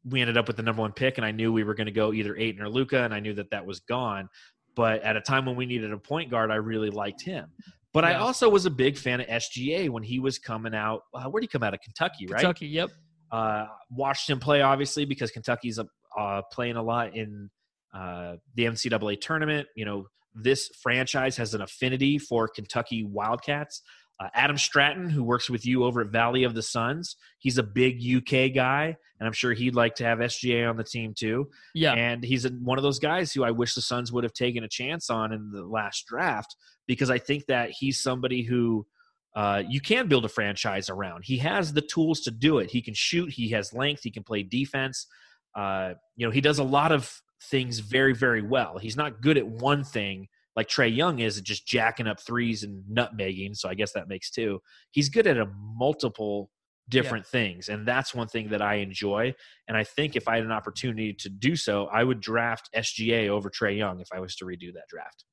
we 0.05 0.21
ended 0.21 0.37
up 0.37 0.47
with 0.47 0.57
the 0.57 0.63
number 0.63 0.83
one 0.83 0.93
pick, 0.93 1.19
and 1.19 1.25
I 1.25 1.33
knew 1.33 1.53
we 1.53 1.65
were 1.65 1.75
going 1.75 1.87
to 1.87 1.93
go 1.93 2.13
either 2.13 2.37
Ayton 2.37 2.63
or 2.63 2.69
Luka, 2.69 3.03
and 3.03 3.13
I 3.13 3.21
knew 3.21 3.35
that 3.35 3.51
that 3.51 3.67
was 3.67 3.81
gone. 3.81 4.29
But 4.75 5.03
at 5.03 5.17
a 5.17 5.21
time 5.21 5.47
when 5.47 5.57
we 5.57 5.67
needed 5.67 5.93
a 5.93 5.99
point 5.99 6.31
guard, 6.31 6.51
I 6.51 6.57
really 6.57 6.91
liked 6.91 7.23
him. 7.23 7.51
But 7.93 8.05
I 8.05 8.15
also 8.15 8.49
was 8.49 8.67
a 8.67 8.71
big 8.71 8.97
fan 8.97 9.21
of 9.21 9.27
SGA 9.27 9.91
when 9.91 10.05
he 10.05 10.21
was 10.21 10.39
coming 10.39 10.75
out. 10.75 11.03
Uh, 11.13 11.25
where 11.25 11.41
did 11.41 11.51
he 11.51 11.53
come 11.53 11.65
out 11.65 11.75
of 11.75 11.81
Kentucky? 11.81 12.27
Right. 12.27 12.41
Kentucky. 12.41 12.69
Yep. 12.69 12.91
Uh, 13.33 13.67
watched 13.91 14.31
him 14.31 14.39
play 14.39 14.61
obviously 14.61 15.05
because 15.05 15.31
Kentucky's 15.31 15.79
uh, 16.19 16.43
playing 16.53 16.77
a 16.77 16.83
lot 16.83 17.17
in 17.17 17.51
uh, 17.93 18.37
the 18.55 18.65
NCAA 18.65 19.21
tournament. 19.21 19.67
You 19.75 19.85
know, 19.85 20.07
this 20.35 20.69
franchise 20.83 21.37
has 21.37 21.55
an 21.55 21.63
affinity 21.63 22.19
for 22.19 22.49
Kentucky 22.49 23.05
Wildcats. 23.05 23.83
Uh, 24.21 24.29
Adam 24.35 24.59
Stratton, 24.59 25.09
who 25.09 25.25
works 25.25 25.49
with 25.49 25.65
you 25.65 25.83
over 25.85 26.03
at 26.03 26.09
Valley 26.09 26.45
of 26.45 26.55
the 26.55 26.63
Suns, 26.63 27.17
he's 27.39 27.57
a 27.57 27.63
big 27.63 28.01
UK 28.05 28.53
guy, 28.55 28.95
and 29.19 29.27
I'm 29.27 29.33
sure 29.33 29.55
he'd 29.55 29.75
like 29.75 29.95
to 29.97 30.05
have 30.05 30.19
SGA 30.19 30.69
on 30.69 30.77
the 30.77 30.85
team 30.85 31.15
too. 31.17 31.49
Yeah. 31.75 31.95
And 31.95 32.23
he's 32.23 32.45
a, 32.45 32.51
one 32.51 32.79
of 32.79 32.83
those 32.83 32.99
guys 32.99 33.33
who 33.33 33.45
I 33.45 33.51
wish 33.51 33.75
the 33.75 33.81
Suns 33.81 34.13
would 34.13 34.25
have 34.25 34.35
taken 34.35 34.63
a 34.63 34.69
chance 34.69 35.09
on 35.09 35.33
in 35.33 35.51
the 35.51 35.65
last 35.65 36.07
draft 36.07 36.55
because 36.87 37.09
I 37.11 37.19
think 37.19 37.47
that 37.47 37.71
he's 37.71 37.99
somebody 38.03 38.43
who 38.43 38.87
uh, 39.35 39.63
you 39.69 39.81
can 39.81 40.07
build 40.09 40.25
a 40.25 40.29
franchise 40.29 40.91
around. 40.91 41.25
He 41.25 41.39
has 41.39 41.73
the 41.73 41.81
tools 41.81 42.21
to 42.23 42.31
do 42.31 42.59
it. 42.59 42.71
He 42.71 42.83
can 42.83 42.95
shoot. 42.95 43.31
He 43.31 43.49
has 43.51 43.73
length. 43.73 44.03
He 44.03 44.11
can 44.11 44.25
play 44.25 44.43
defense. 44.43 45.07
Uh, 45.55 45.95
you 46.17 46.27
know, 46.27 46.33
he 46.33 46.41
does 46.41 46.59
a 46.59 46.65
lot 46.65 46.93
of 46.93 47.11
things 47.45 47.79
very, 47.79 48.13
very 48.13 48.43
well. 48.43 48.77
He's 48.79 48.97
not 48.97 49.23
good 49.23 49.39
at 49.39 49.47
one 49.47 49.85
thing 49.85 50.29
like 50.61 50.69
Trae 50.69 50.95
Young 50.95 51.21
is 51.21 51.41
just 51.41 51.67
jacking 51.67 52.07
up 52.07 52.21
threes 52.21 52.65
and 52.65 52.85
nutmegging. 52.85 53.57
So 53.57 53.71
I 53.71 53.75
guess 53.75 53.93
that 53.93 54.09
makes 54.09 54.31
two. 54.31 54.61
He's 54.91 55.09
good 55.09 55.27
at 55.27 55.39
a 55.39 55.49
multiple 55.75 56.51
different 56.91 57.27
things, 57.27 57.71
and 57.71 57.89
that's 57.89 58.15
one 58.15 58.29
thing 58.29 58.51
that 58.51 58.61
I 58.61 58.75
enjoy. 58.75 59.33
And 59.69 59.77
I 59.77 59.85
think 59.85 60.17
if 60.17 60.29
I 60.29 60.37
had 60.37 60.45
an 60.45 60.53
opportunity 60.53 61.15
to 61.15 61.31
do 61.31 61.57
so, 61.57 61.87
I 61.87 62.05
would 62.05 62.21
draft 62.21 62.69
SGA 62.77 63.29
over 63.31 63.49
Trae 63.49 63.79
Young 63.79 64.01
if 64.01 64.09
I 64.13 64.21
was 64.21 64.37
to 64.37 64.45
redo 64.45 64.71
that 64.75 64.85
draft. 64.91 65.25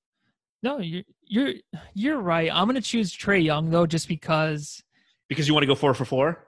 No, 0.63 0.79
you're 0.79 1.03
you're 1.25 1.53
you're 1.93 2.19
right. 2.21 2.49
I'm 2.53 2.67
gonna 2.67 2.79
choose 2.79 3.11
Trey 3.11 3.39
Young 3.39 3.69
though, 3.69 3.85
just 3.85 4.07
because 4.07 4.81
Because 5.27 5.45
you 5.49 5.53
want 5.53 5.63
to 5.63 5.67
go 5.67 5.75
four 5.75 5.93
for 5.93 6.05
four? 6.05 6.46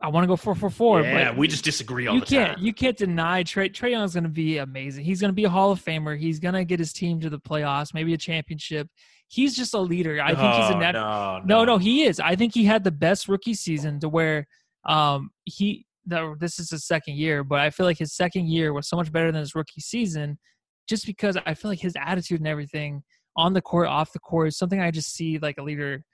I 0.00 0.08
want 0.08 0.24
to 0.24 0.28
go 0.28 0.36
four 0.36 0.54
for 0.54 0.68
four. 0.68 1.00
yeah, 1.00 1.30
but 1.30 1.38
we 1.38 1.48
just 1.48 1.64
disagree 1.64 2.06
all 2.06 2.14
you 2.14 2.20
the 2.20 2.26
can't 2.26 2.56
time. 2.56 2.64
you 2.64 2.72
can't 2.74 2.96
deny 2.96 3.42
Trae 3.42 3.72
Trae 3.72 3.90
Young's 3.90 4.12
going 4.14 4.24
to 4.24 4.30
be 4.30 4.58
amazing. 4.58 5.04
He's 5.04 5.20
going 5.20 5.30
to 5.30 5.34
be 5.34 5.44
a 5.44 5.48
Hall 5.48 5.70
of 5.72 5.82
Famer. 5.82 6.18
He's 6.18 6.38
going 6.38 6.54
to 6.54 6.64
get 6.64 6.78
his 6.78 6.92
team 6.92 7.18
to 7.20 7.30
the 7.30 7.38
playoffs, 7.40 7.94
maybe 7.94 8.12
a 8.12 8.18
championship. 8.18 8.88
He's 9.28 9.56
just 9.56 9.74
a 9.74 9.78
leader. 9.80 10.20
I 10.22 10.34
think 10.34 10.54
he's 10.54 10.70
a 10.70 10.74
Oh, 10.74 10.78
nat- 10.78 10.92
no, 10.92 11.40
no, 11.44 11.64
no, 11.64 11.78
he 11.78 12.04
is. 12.04 12.20
I 12.20 12.36
think 12.36 12.54
he 12.54 12.64
had 12.64 12.84
the 12.84 12.90
best 12.92 13.26
rookie 13.28 13.54
season 13.54 13.98
to 14.00 14.08
where 14.08 14.46
um 14.84 15.30
he 15.44 15.84
no, 16.08 16.36
this 16.38 16.60
is 16.60 16.70
his 16.70 16.84
second 16.86 17.16
year, 17.16 17.42
but 17.42 17.58
I 17.58 17.70
feel 17.70 17.84
like 17.86 17.98
his 17.98 18.14
second 18.14 18.46
year 18.48 18.72
was 18.72 18.88
so 18.88 18.96
much 18.96 19.10
better 19.10 19.32
than 19.32 19.40
his 19.40 19.56
rookie 19.56 19.80
season 19.80 20.38
just 20.88 21.04
because 21.04 21.36
I 21.44 21.54
feel 21.54 21.68
like 21.70 21.80
his 21.80 21.96
attitude 22.00 22.38
and 22.38 22.46
everything 22.46 23.02
on 23.36 23.52
the 23.54 23.60
court, 23.60 23.88
off 23.88 24.12
the 24.12 24.20
court 24.20 24.46
is 24.48 24.56
something 24.56 24.78
I 24.80 24.92
just 24.92 25.12
see 25.14 25.38
like 25.38 25.58
a 25.58 25.62
leader 25.64 26.04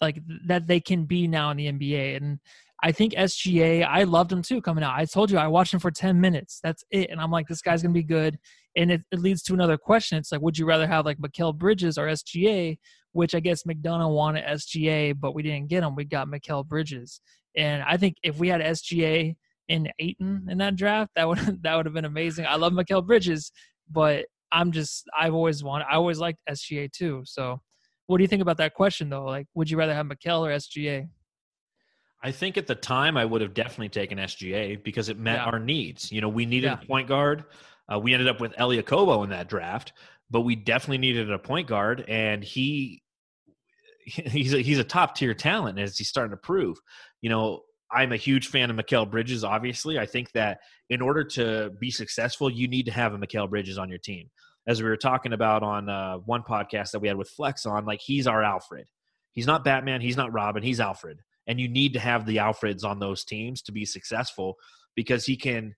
like 0.00 0.18
that 0.46 0.66
they 0.66 0.80
can 0.80 1.04
be 1.04 1.28
now 1.28 1.50
in 1.50 1.58
the 1.58 1.70
NBA. 1.70 2.16
And 2.16 2.38
I 2.82 2.90
think 2.90 3.12
SGA, 3.12 3.86
I 3.86 4.02
loved 4.02 4.32
him 4.32 4.42
too 4.42 4.60
coming 4.60 4.82
out. 4.82 4.94
I 4.96 5.04
told 5.04 5.30
you 5.30 5.38
I 5.38 5.46
watched 5.46 5.72
him 5.72 5.78
for 5.78 5.92
10 5.92 6.20
minutes. 6.20 6.58
That's 6.62 6.82
it. 6.90 7.10
And 7.10 7.20
I'm 7.20 7.30
like, 7.30 7.46
this 7.46 7.62
guy's 7.62 7.82
gonna 7.82 7.94
be 7.94 8.02
good. 8.02 8.38
And 8.76 8.90
it, 8.90 9.02
it 9.12 9.20
leads 9.20 9.42
to 9.44 9.54
another 9.54 9.76
question. 9.76 10.18
It's 10.18 10.32
like, 10.32 10.40
would 10.40 10.58
you 10.58 10.66
rather 10.66 10.86
have 10.86 11.04
like 11.04 11.18
Mikal 11.18 11.56
Bridges 11.56 11.96
or 11.96 12.06
SGA? 12.06 12.78
Which 13.12 13.34
I 13.34 13.40
guess 13.40 13.64
McDonough 13.64 14.14
wanted 14.14 14.44
SGA, 14.44 15.14
but 15.18 15.34
we 15.34 15.42
didn't 15.42 15.68
get 15.68 15.84
him. 15.84 15.94
We 15.94 16.04
got 16.04 16.28
Mikal 16.28 16.66
Bridges. 16.66 17.20
And 17.56 17.82
I 17.82 17.96
think 17.96 18.16
if 18.22 18.38
we 18.38 18.48
had 18.48 18.60
SGA 18.60 19.36
and 19.68 19.92
Ayton 19.98 20.48
in 20.50 20.58
that 20.58 20.76
draft, 20.76 21.12
that 21.14 21.28
would 21.28 21.38
that 21.62 21.76
would 21.76 21.86
have 21.86 21.94
been 21.94 22.04
amazing. 22.04 22.46
I 22.46 22.56
love 22.56 22.72
Mikal 22.72 23.06
Bridges, 23.06 23.52
but 23.90 24.26
I'm 24.50 24.72
just 24.72 25.04
I've 25.18 25.34
always 25.34 25.62
wanted 25.62 25.86
I 25.90 25.94
always 25.94 26.18
liked 26.18 26.40
SGA 26.48 26.90
too. 26.90 27.22
So 27.24 27.60
what 28.06 28.18
do 28.18 28.24
you 28.24 28.28
think 28.28 28.42
about 28.42 28.56
that 28.56 28.74
question 28.74 29.08
though? 29.08 29.24
Like, 29.24 29.46
would 29.54 29.70
you 29.70 29.76
rather 29.76 29.94
have 29.94 30.06
Mikal 30.06 30.40
or 30.40 30.50
SGA? 30.50 31.08
I 32.22 32.30
think 32.30 32.56
at 32.56 32.66
the 32.66 32.74
time 32.74 33.16
I 33.16 33.24
would 33.24 33.40
have 33.40 33.52
definitely 33.54 33.88
taken 33.88 34.18
SGA 34.18 34.82
because 34.82 35.08
it 35.08 35.18
met 35.18 35.36
Yeah. 35.38 35.44
our 35.46 35.58
needs. 35.58 36.12
You 36.12 36.20
know, 36.20 36.28
we 36.28 36.46
needed 36.46 36.68
Yeah. 36.68 36.78
a 36.80 36.86
point 36.86 37.08
guard. 37.08 37.44
Uh, 37.92 37.98
we 37.98 38.12
ended 38.14 38.28
up 38.28 38.40
with 38.40 38.54
Elie 38.56 38.80
Okobo 38.82 39.24
in 39.24 39.30
that 39.30 39.48
draft, 39.48 39.92
but 40.30 40.42
we 40.42 40.54
definitely 40.54 40.98
needed 40.98 41.30
a 41.30 41.38
point 41.38 41.66
guard, 41.66 42.04
and 42.08 42.42
he 42.44 43.02
he's 44.04 44.52
a, 44.54 44.58
he's 44.60 44.78
a 44.78 44.84
top 44.84 45.14
tier 45.14 45.32
talent 45.34 45.78
as 45.78 45.96
he's 45.98 46.08
starting 46.08 46.30
to 46.32 46.36
prove. 46.36 46.78
You 47.20 47.30
know, 47.30 47.62
I'm 47.90 48.12
a 48.12 48.16
huge 48.16 48.48
fan 48.48 48.70
of 48.70 48.76
Mikal 48.76 49.08
Bridges. 49.10 49.44
Obviously, 49.44 49.98
I 49.98 50.06
think 50.06 50.32
that 50.32 50.58
in 50.90 51.00
order 51.00 51.22
to 51.24 51.70
be 51.78 51.90
successful, 51.90 52.50
you 52.50 52.66
need 52.68 52.86
to 52.86 52.92
have 52.92 53.14
a 53.14 53.18
Mikal 53.18 53.48
Bridges 53.50 53.78
on 53.78 53.88
your 53.88 53.98
team. 53.98 54.30
As 54.66 54.82
we 54.82 54.88
were 54.88 54.96
talking 54.96 55.32
about 55.32 55.62
on 55.62 55.88
uh, 55.88 56.16
one 56.18 56.42
podcast 56.42 56.92
that 56.92 57.00
we 57.00 57.08
had 57.08 57.16
with 57.16 57.28
Flex 57.30 57.66
on, 57.66 57.84
like 57.84 58.00
he's 58.00 58.26
our 58.26 58.42
Alfred. 58.42 58.86
He's 59.32 59.46
not 59.46 59.64
Batman. 59.64 60.00
He's 60.00 60.16
not 60.16 60.32
Robin. 60.32 60.62
He's 60.62 60.80
Alfred 60.80 61.18
and 61.46 61.60
you 61.60 61.68
need 61.68 61.92
to 61.94 61.98
have 62.00 62.26
the 62.26 62.36
Alfreds 62.36 62.84
on 62.84 62.98
those 62.98 63.24
teams 63.24 63.62
to 63.62 63.72
be 63.72 63.84
successful 63.84 64.56
because 64.94 65.24
he 65.26 65.36
can, 65.36 65.74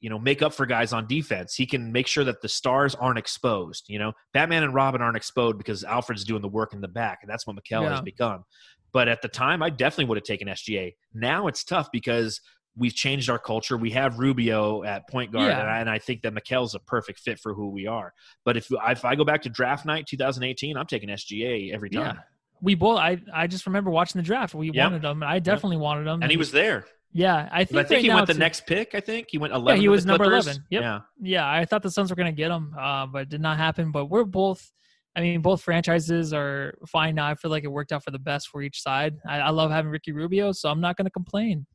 you 0.00 0.10
know, 0.10 0.18
make 0.18 0.42
up 0.42 0.52
for 0.52 0.66
guys 0.66 0.92
on 0.92 1.06
defense. 1.06 1.54
He 1.54 1.66
can 1.66 1.90
make 1.92 2.06
sure 2.06 2.24
that 2.24 2.42
the 2.42 2.48
stars 2.48 2.94
aren't 2.94 3.18
exposed. 3.18 3.84
You 3.88 3.98
know, 3.98 4.12
Batman 4.32 4.62
and 4.62 4.74
Robin 4.74 5.00
aren't 5.00 5.16
exposed 5.16 5.58
because 5.58 5.84
Alfred's 5.84 6.24
doing 6.24 6.42
the 6.42 6.48
work 6.48 6.74
in 6.74 6.80
the 6.80 6.88
back, 6.88 7.20
and 7.22 7.30
that's 7.30 7.46
what 7.46 7.56
Mikal 7.56 7.88
has 7.88 8.00
become. 8.02 8.44
But 8.92 9.08
at 9.08 9.22
the 9.22 9.28
time, 9.28 9.62
I 9.62 9.70
definitely 9.70 10.06
would 10.06 10.16
have 10.18 10.24
taken 10.24 10.48
SGA. 10.48 10.94
Now 11.12 11.46
it's 11.48 11.64
tough 11.64 11.88
because 11.92 12.40
we've 12.76 12.94
changed 12.94 13.30
our 13.30 13.38
culture. 13.38 13.76
We 13.76 13.90
have 13.92 14.18
Rubio 14.18 14.82
at 14.84 15.08
point 15.08 15.32
guard, 15.32 15.48
Yeah. 15.48 15.60
and, 15.60 15.70
I, 15.70 15.78
and 15.80 15.90
I 15.90 15.98
think 15.98 16.22
that 16.22 16.34
Mikal's 16.34 16.74
a 16.74 16.78
perfect 16.80 17.20
fit 17.20 17.38
for 17.38 17.54
who 17.54 17.70
we 17.70 17.86
are. 17.86 18.12
But 18.44 18.56
if 18.56 18.68
if 18.88 19.04
I 19.04 19.14
go 19.14 19.24
back 19.24 19.42
to 19.42 19.48
draft 19.48 19.86
night 19.86 20.06
2018, 20.06 20.76
I'm 20.76 20.86
taking 20.86 21.08
SGA 21.08 21.72
every 21.72 21.88
Yeah. 21.90 22.14
We 22.62 22.74
both. 22.74 22.98
I 22.98 23.20
I 23.32 23.46
just 23.46 23.66
remember 23.66 23.90
watching 23.90 24.20
the 24.20 24.24
draft. 24.26 24.54
We 24.54 24.70
Yep. 24.72 24.84
wanted 24.92 25.04
him. 25.04 25.22
I 25.22 25.38
definitely 25.38 25.76
wanted 25.78 26.06
him. 26.06 26.22
And 26.22 26.30
he 26.30 26.36
was 26.36 26.50
there. 26.52 26.86
Yeah, 27.12 27.48
I 27.50 27.64
think. 27.64 27.78
I 27.78 27.82
think 27.84 27.90
right 27.98 28.02
he 28.04 28.10
went 28.14 28.26
the 28.26 28.34
next 28.34 28.66
pick. 28.66 28.94
I 28.94 29.00
think 29.00 29.28
he 29.30 29.38
went 29.38 29.54
11. 29.54 29.76
Yeah, 29.76 29.80
he 29.80 29.88
was 29.88 30.04
number 30.04 30.24
Clippers. 30.24 30.46
11. 30.46 30.64
Yep. 30.70 30.82
Yeah. 30.82 31.00
Yeah, 31.20 31.50
I 31.50 31.64
thought 31.64 31.82
the 31.82 31.90
Suns 31.90 32.10
were 32.10 32.16
going 32.16 32.32
to 32.34 32.36
get 32.36 32.50
him, 32.50 32.74
uh, 32.78 33.06
but 33.06 33.22
it 33.22 33.28
did 33.30 33.40
not 33.40 33.56
happen. 33.56 33.90
But 33.90 34.06
we're 34.06 34.24
both. 34.24 34.70
I 35.14 35.22
mean, 35.22 35.40
both 35.40 35.62
franchises 35.62 36.34
are 36.34 36.76
fine 36.86 37.14
now. 37.14 37.26
I 37.26 37.34
feel 37.34 37.50
like 37.50 37.64
it 37.64 37.68
worked 37.68 37.90
out 37.90 38.04
for 38.04 38.10
the 38.10 38.18
best 38.18 38.48
for 38.48 38.60
each 38.60 38.82
side. 38.82 39.14
I, 39.26 39.38
I 39.38 39.48
love 39.48 39.70
having 39.70 39.90
Ricky 39.90 40.12
Rubio, 40.12 40.52
so 40.52 40.68
I'm 40.68 40.80
not 40.82 40.98
going 40.98 41.06
to 41.06 41.10
complain. 41.10 41.66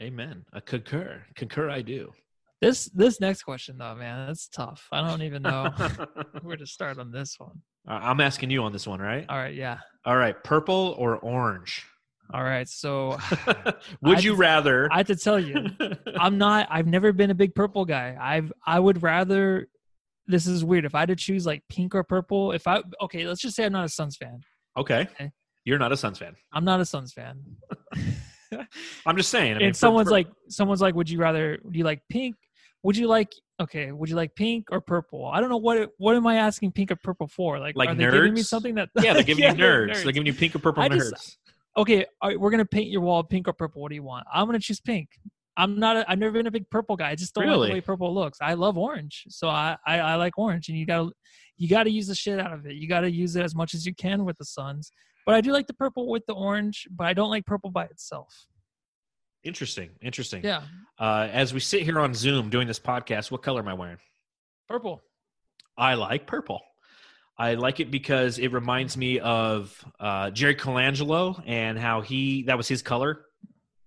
Amen. 0.00 0.44
I 0.52 0.60
concur. 0.60 1.22
Concur. 1.34 1.68
I 1.68 1.82
do. 1.82 2.12
This 2.62 2.86
this 2.94 3.20
next 3.20 3.42
question 3.42 3.76
though, 3.78 3.94
man, 3.94 4.26
that's 4.26 4.48
tough. 4.48 4.86
I 4.92 5.06
don't 5.06 5.22
even 5.22 5.42
know 5.42 5.70
where 6.42 6.56
to 6.56 6.66
start 6.66 6.98
on 6.98 7.10
this 7.10 7.36
one. 7.38 7.62
Uh, 7.88 7.92
I'm 8.02 8.20
asking 8.20 8.50
you 8.50 8.62
on 8.62 8.72
this 8.72 8.86
one, 8.86 9.00
right? 9.00 9.24
All 9.28 9.36
right, 9.36 9.54
yeah. 9.54 9.78
All 10.04 10.16
right. 10.16 10.34
Purple 10.44 10.94
or 10.98 11.16
orange? 11.18 11.84
All 12.32 12.42
right, 12.44 12.68
so 12.68 13.18
Would 14.02 14.18
I 14.18 14.20
you 14.20 14.30
just- 14.32 14.38
rather? 14.38 14.88
I 14.92 14.98
have 14.98 15.06
to 15.08 15.16
tell 15.16 15.38
you, 15.40 15.66
I'm 16.18 16.38
not. 16.38 16.68
I've 16.70 16.86
never 16.86 17.12
been 17.12 17.30
a 17.30 17.34
big 17.34 17.54
purple 17.54 17.84
guy. 17.84 18.16
I've. 18.20 18.52
I 18.66 18.78
would 18.78 19.02
rather. 19.02 19.66
This 20.26 20.46
is 20.46 20.64
weird. 20.64 20.84
If 20.84 20.94
I 20.94 21.00
had 21.00 21.08
to 21.08 21.16
choose 21.16 21.44
like 21.44 21.62
pink 21.68 21.92
or 21.94 22.04
purple, 22.04 22.52
if 22.52 22.68
I 22.68 22.82
okay, 23.02 23.26
let's 23.26 23.40
just 23.40 23.56
say 23.56 23.64
I'm 23.64 23.72
not 23.72 23.84
a 23.84 23.88
Suns 23.88 24.16
fan. 24.16 24.40
okay. 24.76 25.08
Okay. 25.14 25.32
You're 25.64 25.78
not 25.78 25.90
a 25.92 25.96
Suns 25.96 26.18
fan. 26.18 26.36
I'm 26.52 26.64
not 26.64 26.80
a 26.80 26.84
Suns 26.84 27.12
fan. 27.12 27.40
I'm 29.06 29.16
just 29.16 29.30
saying. 29.30 29.52
I 29.56 29.58
mean, 29.58 29.66
and 29.68 29.76
someone's 29.76 30.08
for- 30.08 30.12
like, 30.12 30.28
someone's 30.48 30.80
like, 30.80 30.94
would 30.94 31.10
you 31.10 31.18
rather? 31.18 31.56
Do 31.56 31.78
you 31.78 31.84
like 31.84 32.02
pink? 32.08 32.36
Would 32.82 32.96
you 32.96 33.06
like? 33.08 33.32
Okay, 33.60 33.92
would 33.92 34.08
you 34.08 34.16
like 34.16 34.34
pink 34.34 34.68
or 34.70 34.80
purple? 34.80 35.26
I 35.26 35.40
don't 35.40 35.50
know 35.50 35.58
what. 35.58 35.76
it- 35.76 35.90
What 35.98 36.16
am 36.16 36.26
I 36.26 36.36
asking 36.36 36.72
pink 36.72 36.90
or 36.90 36.96
purple 36.96 37.26
for? 37.28 37.58
Like, 37.58 37.76
Like 37.76 37.90
are 37.90 37.94
they 37.94 38.04
giving 38.10 38.34
me 38.34 38.42
something 38.42 38.74
that? 38.76 38.88
yeah, 39.02 39.12
they're 39.12 39.22
giving 39.22 39.44
Yeah, 39.44 39.50
you 39.52 39.56
they're 39.58 39.86
nerds. 39.88 40.02
They're 40.02 40.12
giving 40.12 40.26
you 40.26 40.32
pink 40.34 40.54
or 40.54 40.60
purple 40.60 40.82
I 40.82 40.88
nerds. 40.88 41.10
just- 41.10 41.38
okay, 41.76 42.06
right, 42.24 42.40
we're 42.40 42.50
gonna 42.50 42.64
paint 42.64 42.88
your 42.90 43.02
wall 43.02 43.22
pink 43.22 43.46
or 43.48 43.52
purple. 43.52 43.82
What 43.82 43.90
do 43.90 43.94
you 43.96 44.02
want? 44.02 44.26
I'm 44.32 44.46
gonna 44.46 44.58
choose 44.60 44.80
pink. 44.80 45.08
I'm 45.56 45.78
not. 45.78 45.96
A, 45.98 46.10
I've 46.10 46.18
never 46.18 46.32
been 46.32 46.46
a 46.46 46.50
big 46.50 46.70
purple 46.70 46.96
guy. 46.96 47.10
I 47.10 47.14
just 47.16 47.34
don't 47.34 47.46
like 47.46 47.68
the 47.68 47.74
way 47.74 47.80
purple 47.82 48.14
looks. 48.14 48.38
I 48.40 48.54
love 48.54 48.78
orange, 48.78 49.24
so 49.28 49.48
I, 49.48 49.76
I 49.86 49.98
I 49.98 50.14
like 50.14 50.38
orange, 50.38 50.68
and 50.70 50.78
you 50.78 50.86
gotta 50.86 51.10
you 51.58 51.68
gotta 51.68 51.90
use 51.90 52.06
the 52.06 52.14
shit 52.14 52.40
out 52.40 52.52
of 52.54 52.64
it. 52.64 52.76
You 52.76 52.88
gotta 52.88 53.10
use 53.10 53.36
it 53.36 53.42
as 53.44 53.54
much 53.54 53.74
as 53.74 53.84
you 53.84 53.94
can 53.94 54.24
with 54.24 54.38
the 54.38 54.44
Suns. 54.46 54.90
But 55.26 55.34
I 55.34 55.42
do 55.42 55.52
like 55.52 55.66
the 55.66 55.74
purple 55.74 56.08
with 56.08 56.24
the 56.26 56.32
orange, 56.32 56.88
but 56.90 57.06
I 57.06 57.12
don't 57.12 57.28
like 57.28 57.44
purple 57.44 57.70
by 57.70 57.84
itself. 57.84 58.46
Interesting. 59.44 59.90
Interesting. 60.02 60.44
Yeah, 60.44 60.62
Uh, 60.98 61.28
as 61.32 61.54
we 61.54 61.60
sit 61.60 61.82
here 61.82 61.98
on 61.98 62.12
Zoom 62.14 62.50
doing 62.50 62.66
this 62.66 62.78
podcast, 62.78 63.30
what 63.30 63.42
color 63.42 63.60
am 63.60 63.68
I 63.68 63.74
wearing? 63.74 63.98
purple. 64.68 65.02
I 65.76 65.94
like 65.94 66.26
purple. 66.28 66.60
I 67.36 67.54
like 67.54 67.80
it 67.80 67.90
because 67.90 68.38
it 68.38 68.52
reminds 68.52 68.96
me 68.96 69.18
of 69.18 69.82
uh, 69.98 70.30
Jerry 70.30 70.54
Colangelo 70.54 71.42
and 71.46 71.76
how 71.78 72.02
he 72.02 72.44
that 72.44 72.56
was 72.56 72.68
his 72.68 72.80
color. 72.82 73.24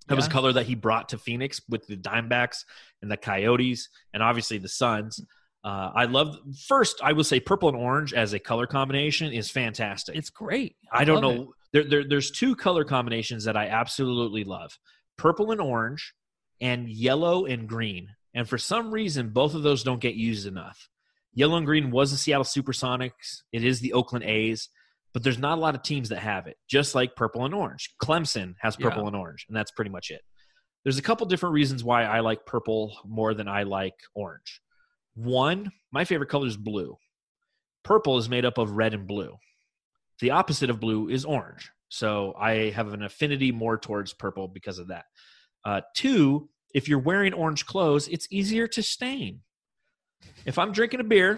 That 0.08 0.16
was 0.16 0.26
Yeah. 0.26 0.30
a 0.32 0.34
color 0.34 0.54
that 0.54 0.66
he 0.66 0.76
brought 0.76 1.10
to 1.10 1.18
Phoenix 1.18 1.62
with 1.70 1.88
the 1.88 1.96
Diamondbacks 1.96 2.66
and 3.02 3.10
the 3.10 3.16
Coyotes 3.16 3.88
and 4.14 4.22
obviously 4.22 4.58
the 4.58 4.68
Suns. 4.68 5.22
Uh, 5.64 5.92
I 5.96 6.04
love 6.06 6.38
first. 6.68 7.00
I 7.02 7.14
will 7.14 7.24
say 7.24 7.40
purple 7.40 7.70
and 7.70 7.78
orange 7.78 8.14
as 8.14 8.34
a 8.34 8.40
color 8.40 8.68
combination 8.68 9.32
is 9.32 9.50
fantastic. 9.50 10.18
It's 10.18 10.30
great. 10.32 10.76
I 10.92 11.06
don't 11.06 11.22
know. 11.22 11.54
There, 11.72 11.86
there, 11.86 12.04
there's 12.04 12.32
two 12.32 12.56
color 12.58 12.84
combinations 12.84 13.46
that 13.46 13.56
I 13.56 13.68
absolutely 13.68 14.44
love: 14.44 14.78
purple 15.24 15.52
and 15.52 15.62
orange, 15.62 16.14
and 16.60 16.90
yellow 16.90 17.46
and 17.46 17.66
green. 17.68 18.10
And 18.34 18.48
for 18.48 18.58
some 18.58 18.92
reason, 18.92 19.30
both 19.30 19.56
of 19.56 19.64
those 19.64 19.82
don't 19.82 20.02
get 20.02 20.16
used 20.16 20.46
enough. 20.46 20.90
Yellow 21.34 21.56
and 21.56 21.66
green 21.66 21.92
was 21.92 22.12
the 22.12 22.18
Seattle 22.18 22.44
SuperSonics. 22.44 23.44
It 23.54 23.64
is 23.64 23.80
the 23.80 23.94
Oakland 23.94 24.26
A's, 24.26 24.68
but 25.14 25.24
there's 25.24 25.38
not 25.40 25.58
a 25.58 25.62
lot 25.62 25.76
of 25.76 25.82
teams 25.82 26.10
that 26.10 26.20
have 26.20 26.46
it. 26.48 26.58
Just 26.68 26.94
like 26.94 27.16
purple 27.16 27.46
and 27.46 27.54
orange, 27.54 27.92
Clemson 28.04 28.56
has 28.60 28.76
purple 28.76 29.04
Yeah. 29.04 29.08
and 29.08 29.16
orange, 29.16 29.46
and 29.48 29.56
that's 29.56 29.72
pretty 29.72 29.92
much 29.92 30.12
it. 30.12 30.22
There's 30.84 30.98
a 30.98 31.02
couple 31.02 31.26
different 31.26 31.54
reasons 31.54 31.86
why 31.86 32.04
I 32.04 32.20
like 32.20 32.46
purple 32.46 32.94
more 33.06 33.34
than 33.34 33.48
I 33.48 33.64
like 33.64 33.96
orange. 34.14 34.60
One, 35.16 35.72
my 35.90 36.04
favorite 36.04 36.30
color 36.30 36.48
is 36.48 36.58
blue. 36.58 36.98
Purple 37.84 38.18
is 38.18 38.28
made 38.28 38.44
up 38.44 38.58
of 38.58 38.72
red 38.72 38.94
and 38.94 39.08
blue. 39.08 39.38
The 40.20 40.32
opposite 40.32 40.70
of 40.70 40.82
blue 40.82 41.08
is 41.08 41.24
orange. 41.24 41.72
So 41.94 42.34
I 42.40 42.72
have 42.72 42.92
an 42.92 43.04
affinity 43.04 43.52
more 43.52 43.78
towards 43.78 44.14
purple 44.14 44.48
because 44.48 44.80
of 44.80 44.88
that. 44.88 45.06
Uh, 45.64 45.82
two, 45.96 46.50
if 46.74 46.90
you're 46.90 46.98
wearing 46.98 47.34
orange 47.34 47.68
clothes, 47.68 48.08
it's 48.08 48.28
easier 48.32 48.66
to 48.70 48.82
stain. 48.82 49.42
If 50.44 50.58
I'm 50.58 50.72
drinking 50.72 51.02
a 51.02 51.04
beer 51.04 51.38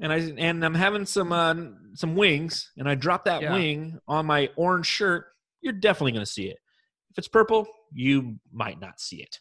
and 0.00 0.12
I 0.12 0.16
and 0.38 0.64
I'm 0.64 0.74
having 0.74 1.06
some 1.06 1.30
uh, 1.32 1.54
some 1.94 2.16
wings 2.16 2.72
and 2.76 2.88
I 2.88 2.96
drop 2.96 3.26
that 3.26 3.42
Yeah. 3.42 3.52
wing 3.52 4.00
on 4.08 4.26
my 4.26 4.50
orange 4.56 4.86
shirt, 4.86 5.26
you're 5.60 5.72
definitely 5.72 6.12
going 6.12 6.26
to 6.26 6.30
see 6.32 6.46
it. 6.48 6.56
If 7.12 7.18
it's 7.18 7.28
purple, 7.28 7.68
you 7.92 8.40
might 8.52 8.80
not 8.80 8.98
see 8.98 9.22
it. 9.22 9.38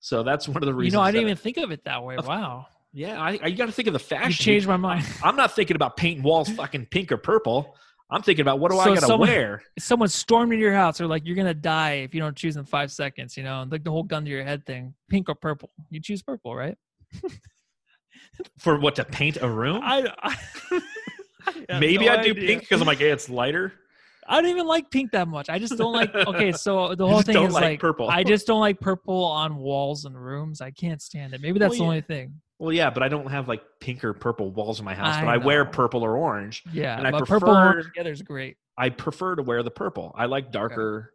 So 0.00 0.22
that's 0.22 0.46
one 0.46 0.58
of 0.58 0.66
the 0.66 0.74
reasons. 0.74 0.92
You 0.92 0.98
know, 0.98 1.02
I 1.02 1.12
didn't 1.12 1.28
even 1.28 1.36
think 1.38 1.56
of 1.56 1.70
it 1.72 1.84
that 1.84 2.04
way. 2.04 2.16
Of- 2.16 2.26
Wow, 2.26 2.66
yeah, 2.92 3.18
I, 3.18 3.38
I 3.42 3.50
got 3.52 3.66
to 3.66 3.72
think 3.72 3.88
of 3.88 3.94
the 3.94 3.98
fashion. 3.98 4.28
you 4.28 4.34
changed 4.34 4.66
my 4.68 4.76
mind. 4.76 5.06
I'm 5.22 5.36
not 5.36 5.54
thinking 5.56 5.76
about 5.76 5.96
painting 5.96 6.22
walls 6.22 6.50
fucking 6.50 6.88
pink 6.90 7.10
or 7.10 7.16
purple. 7.16 7.74
I'm 8.10 8.22
thinking 8.22 8.42
about 8.42 8.58
what 8.60 8.70
do 8.70 8.78
I 8.78 8.84
So 8.84 8.94
got 8.94 9.00
to 9.00 9.06
someone- 9.06 9.28
wear? 9.28 9.62
someone 9.78 10.08
stormed 10.08 10.52
into 10.52 10.62
your 10.62 10.74
house 10.74 11.00
or 11.00 11.06
like 11.06 11.24
you're 11.26 11.36
gonna 11.36 11.54
die 11.54 11.94
if 12.04 12.14
you 12.14 12.20
don't 12.20 12.36
choose 12.36 12.56
in 12.56 12.64
five 12.64 12.92
seconds 12.92 13.36
you 13.36 13.42
know 13.42 13.66
like 13.70 13.82
the 13.82 13.90
whole 13.90 14.02
gun 14.02 14.24
to 14.24 14.30
your 14.30 14.44
head 14.44 14.64
thing 14.66 14.94
pink 15.08 15.28
or 15.28 15.34
purple 15.34 15.70
you 15.90 16.00
choose 16.00 16.22
purple 16.22 16.54
right 16.54 16.76
For 18.58 18.78
what 18.78 18.94
to 18.96 19.04
paint 19.04 19.38
a 19.40 19.48
room? 19.48 19.80
i, 19.82 20.06
I, 20.22 20.36
I 21.70 21.78
Maybe 21.78 22.06
no 22.06 22.12
I'd 22.12 22.24
do 22.24 22.30
idea. 22.30 22.46
pink 22.46 22.60
because 22.62 22.80
I'm 22.80 22.86
like, 22.86 22.98
hey, 22.98 23.10
it's 23.10 23.28
lighter. 23.28 23.72
i 24.28 24.40
don't 24.40 24.50
even 24.50 24.66
like 24.66 24.90
pink 24.90 25.12
that 25.12 25.28
much 25.28 25.48
i 25.50 25.58
just 25.58 25.76
don't 25.76 25.92
like 25.92 26.14
okay 26.14 26.50
so 26.52 26.94
the 26.94 27.06
whole 27.06 27.22
thing 27.22 27.36
is 27.42 27.52
like 27.52 27.62
like 27.62 27.80
purple. 27.80 28.08
i 28.08 28.22
just 28.24 28.46
don't 28.46 28.60
like 28.60 28.80
purple 28.80 29.24
on 29.24 29.56
walls 29.56 30.04
and 30.06 30.16
rooms 30.22 30.60
i 30.60 30.70
can't 30.70 31.02
stand 31.02 31.34
it 31.34 31.40
maybe 31.42 31.58
that's 31.58 31.72
Well, 31.72 31.78
the 31.78 31.84
yeah. 31.84 31.88
only 31.88 32.00
thing 32.02 32.40
Well, 32.58 32.72
yeah, 32.72 32.90
but 32.90 33.02
I 33.02 33.08
don't 33.08 33.28
have 33.30 33.48
like 33.48 33.62
pink 33.80 34.04
or 34.04 34.12
purple 34.14 34.50
walls 34.50 34.78
in 34.78 34.84
my 34.84 34.94
house, 34.94 35.16
but 35.18 35.28
I 35.28 35.34
I 35.34 35.36
wear 35.38 35.64
purple 35.64 36.02
or 36.02 36.16
orange. 36.16 36.62
yeah 36.72 36.96
And 36.96 37.06
I 37.06 37.10
purple 37.10 37.26
prefer- 37.40 37.46
orange 37.70 37.84
together 37.86 38.12
is 38.12 38.22
great 38.22 38.56
I 38.76 38.90
prefer 38.90 39.36
to 39.36 39.42
wear 39.42 39.62
the 39.62 39.70
purple. 39.70 40.12
I 40.16 40.26
like 40.26 40.50
darker 40.52 41.12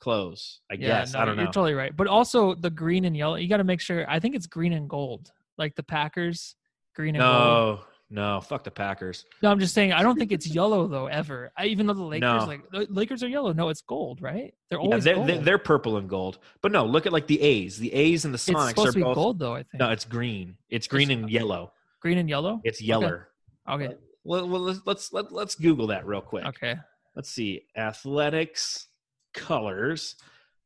clothes. 0.00 0.60
I 0.70 0.74
yeah 0.74 1.00
guess. 1.00 1.12
no, 1.14 1.20
I 1.20 1.24
don't 1.24 1.36
know. 1.36 1.42
you're 1.44 1.52
totally 1.52 1.74
right 1.74 1.96
but 1.96 2.06
also 2.08 2.54
the 2.54 2.70
green 2.70 3.04
and 3.04 3.16
yellow 3.16 3.36
you 3.36 3.48
got 3.48 3.58
to 3.58 3.64
make 3.64 3.80
sure 3.80 4.04
i 4.10 4.18
think 4.18 4.34
it's 4.34 4.46
green 4.48 4.72
and 4.72 4.88
gold 4.88 5.30
like 5.58 5.76
the 5.76 5.82
packers 5.84 6.56
green 6.96 7.14
and 7.14 7.22
gold 7.22 7.78
no, 8.12 8.40
fuck 8.42 8.62
the 8.62 8.70
Packers. 8.70 9.24
No, 9.42 9.50
I'm 9.50 9.58
just 9.58 9.72
saying. 9.74 9.92
I 9.92 10.02
don't 10.02 10.18
think 10.18 10.32
it's 10.32 10.46
yellow 10.46 10.86
though 10.86 11.06
ever. 11.06 11.50
I, 11.56 11.66
even 11.66 11.86
though 11.86 11.94
the 11.94 12.02
Lakers, 12.02 12.20
No. 12.42 12.44
like 12.44 12.70
the 12.70 12.86
Lakers 12.90 13.22
are 13.22 13.28
yellow. 13.28 13.52
No, 13.54 13.70
it's 13.70 13.80
gold, 13.80 14.20
right? 14.20 14.52
They're 14.68 14.78
Yeah, 14.78 14.84
always 14.84 15.04
they're, 15.04 15.14
gold. 15.14 15.28
they're, 15.28 15.38
they're 15.38 15.58
purple 15.58 15.96
and 15.96 16.08
gold. 16.08 16.38
But 16.60 16.72
no, 16.72 16.84
look 16.84 17.06
at 17.06 17.12
like 17.12 17.26
the 17.26 17.40
A's. 17.40 17.78
The 17.78 17.92
A's 17.92 18.24
and 18.26 18.34
the 18.34 18.36
it's 18.36 18.48
Sonics 18.48 18.68
supposed 18.68 18.88
are 18.88 18.92
to 18.92 18.98
be 18.98 19.02
both. 19.02 19.14
gold 19.14 19.38
though. 19.38 19.54
I 19.54 19.62
think. 19.62 19.80
No, 19.80 19.90
it's 19.90 20.04
green. 20.04 20.56
It's 20.68 20.86
green 20.86 21.10
and 21.10 21.30
yellow. 21.30 21.72
green 22.00 22.18
and 22.18 22.28
yellow. 22.28 22.60
It's 22.64 22.82
yeller. 22.82 23.28
Okay. 23.68 23.94
Well, 24.24 24.46
well 24.48 24.60
let's 24.60 24.80
let's 24.84 25.12
let, 25.12 25.32
let's 25.32 25.54
Google 25.54 25.86
that 25.88 26.06
real 26.06 26.20
quick. 26.20 26.44
Okay. 26.44 26.76
Let's 27.16 27.30
see. 27.30 27.62
Athletics 27.76 28.88
colors, 29.34 30.16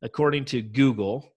according 0.03 0.45
to 0.47 0.63
Google, 0.63 1.31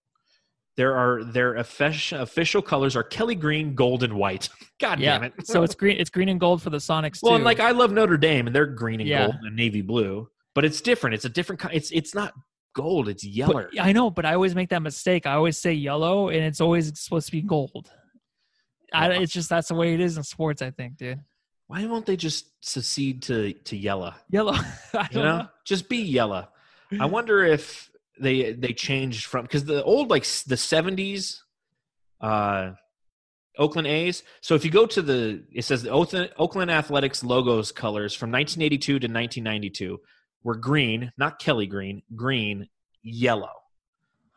there 0.80 0.96
are 0.96 1.26
their 1.26 1.56
official 1.56 2.22
official 2.22 2.62
colors 2.62 2.96
are 2.96 3.04
Kelly 3.04 3.36
green, 3.36 3.76
gold, 3.76 4.02
and 4.02 4.14
white. 4.14 4.48
God 4.80 5.00
Yeah. 5.02 5.18
damn 5.20 5.24
it! 5.26 5.34
So 5.46 5.64
it's 5.64 5.76
green. 5.76 5.98
It's 6.00 6.10
green 6.10 6.30
and 6.30 6.40
gold 6.40 6.62
for 6.62 6.70
the 6.70 6.78
Sonics 6.78 7.22
well, 7.22 7.34
too. 7.34 7.36
and 7.36 7.44
like 7.44 7.60
I 7.60 7.72
love 7.72 7.92
Notre 7.92 8.16
Dame, 8.18 8.48
and 8.48 8.56
they're 8.56 8.66
green 8.66 9.02
and 9.02 9.10
Yeah. 9.10 9.26
gold 9.26 9.36
and 9.44 9.56
navy 9.58 9.82
blue, 9.82 10.30
but 10.56 10.64
it's 10.64 10.80
different. 10.80 11.16
It's 11.16 11.26
a 11.26 11.30
different. 11.30 11.62
It's 11.74 11.92
it's 11.92 12.16
not 12.16 12.34
gold. 12.74 13.10
It's 13.10 13.24
But- 13.26 13.34
yeller. 13.34 13.70
I 13.80 13.92
know, 13.92 14.10
but 14.10 14.26
I 14.26 14.36
always 14.36 14.56
make 14.56 14.70
that 14.70 14.82
mistake. 14.82 15.26
I 15.26 15.34
always 15.34 15.58
say 15.58 15.74
yellow, 15.74 16.30
and 16.30 16.42
it's 16.46 16.62
always 16.62 16.98
supposed 16.98 17.26
to 17.26 17.32
be 17.34 17.42
gold. 17.42 17.92
I, 18.94 19.12
it's 19.22 19.34
just 19.34 19.50
that's 19.50 19.68
the 19.68 19.76
way 19.76 19.94
it 19.94 20.00
is 20.00 20.16
in 20.18 20.24
sports. 20.24 20.62
I 20.62 20.72
think, 20.72 20.96
dude. 20.98 21.20
Why 21.68 21.86
won't 21.86 22.06
they 22.06 22.16
just 22.16 22.48
secede 22.66 23.22
to 23.24 23.52
to 23.54 23.76
yellow? 23.78 24.14
Yellow. 24.30 24.54
You 24.94 25.00
don't 25.12 25.26
know, 25.26 25.48
just 25.66 25.90
be 25.90 25.98
yellow. 25.98 26.48
I 27.00 27.06
wonder 27.18 27.44
if 27.44 27.89
they 28.20 28.54
they 28.54 28.74
changed 28.74 29.26
from 29.26 29.44
because 29.46 29.66
the 29.66 29.84
old 29.84 30.10
like 30.10 30.24
the 30.48 30.58
seventies, 30.58 31.44
uh, 32.22 32.72
Oakland 33.58 33.88
A's. 33.88 34.24
So 34.42 34.56
if 34.56 34.64
you 34.64 34.72
go 34.72 34.86
to 34.86 35.02
the, 35.02 35.44
it 35.54 35.64
says 35.66 35.84
the 35.84 35.90
Oakland, 35.92 36.72
Athletics 36.72 37.24
logos 37.24 37.72
colors 37.72 38.14
from 38.14 38.32
1982 38.32 38.80
to 38.94 38.96
1992 39.08 40.00
were 40.44 40.56
green, 40.56 41.12
not 41.18 41.40
Kelly 41.40 41.68
green, 41.68 42.02
green, 42.16 42.70
yellow. 43.04 43.52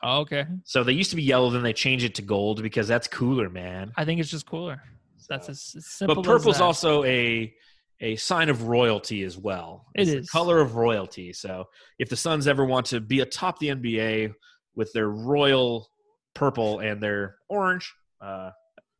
Oh, 0.03 0.21
okay. 0.23 0.47
So 0.65 0.83
they 0.83 0.93
used 0.93 1.11
to 1.11 1.17
be 1.17 1.23
yellow, 1.23 1.51
then 1.51 1.63
they 1.63 1.73
changed 1.73 2.05
it 2.05 2.17
to 2.17 2.23
gold 2.23 2.61
because 2.63 2.89
that's 2.89 3.07
cooler, 3.07 3.49
man. 3.49 3.93
I 3.97 4.05
think 4.05 4.19
it's 4.21 4.31
just 4.31 4.47
cooler. 4.47 4.83
That's 5.29 5.47
So- 5.47 5.53
as, 5.53 5.75
as 5.77 5.87
simple. 5.87 6.17
but 6.17 6.25
purple's 6.25 6.61
also 6.61 7.05
a 7.05 7.55
a 8.03 8.17
sign 8.17 8.51
of 8.51 8.65
royalty 8.65 9.23
as 9.23 9.39
well. 9.39 9.87
It 9.95 10.09
It's 10.09 10.27
the 10.27 10.31
color 10.31 10.61
of 10.61 10.75
royalty. 10.75 11.33
So 11.33 11.69
if 11.99 12.09
the 12.09 12.17
Suns 12.17 12.47
ever 12.47 12.65
want 12.65 12.87
to 12.87 13.01
be 13.01 13.21
atop 13.21 13.59
the 13.59 13.69
NBA 13.69 14.35
with 14.75 14.93
their 14.93 15.09
royal 15.09 15.89
purple 16.35 16.81
and 16.81 17.03
they're 17.03 17.37
orange. 17.49 17.93
Uh, 18.21 18.51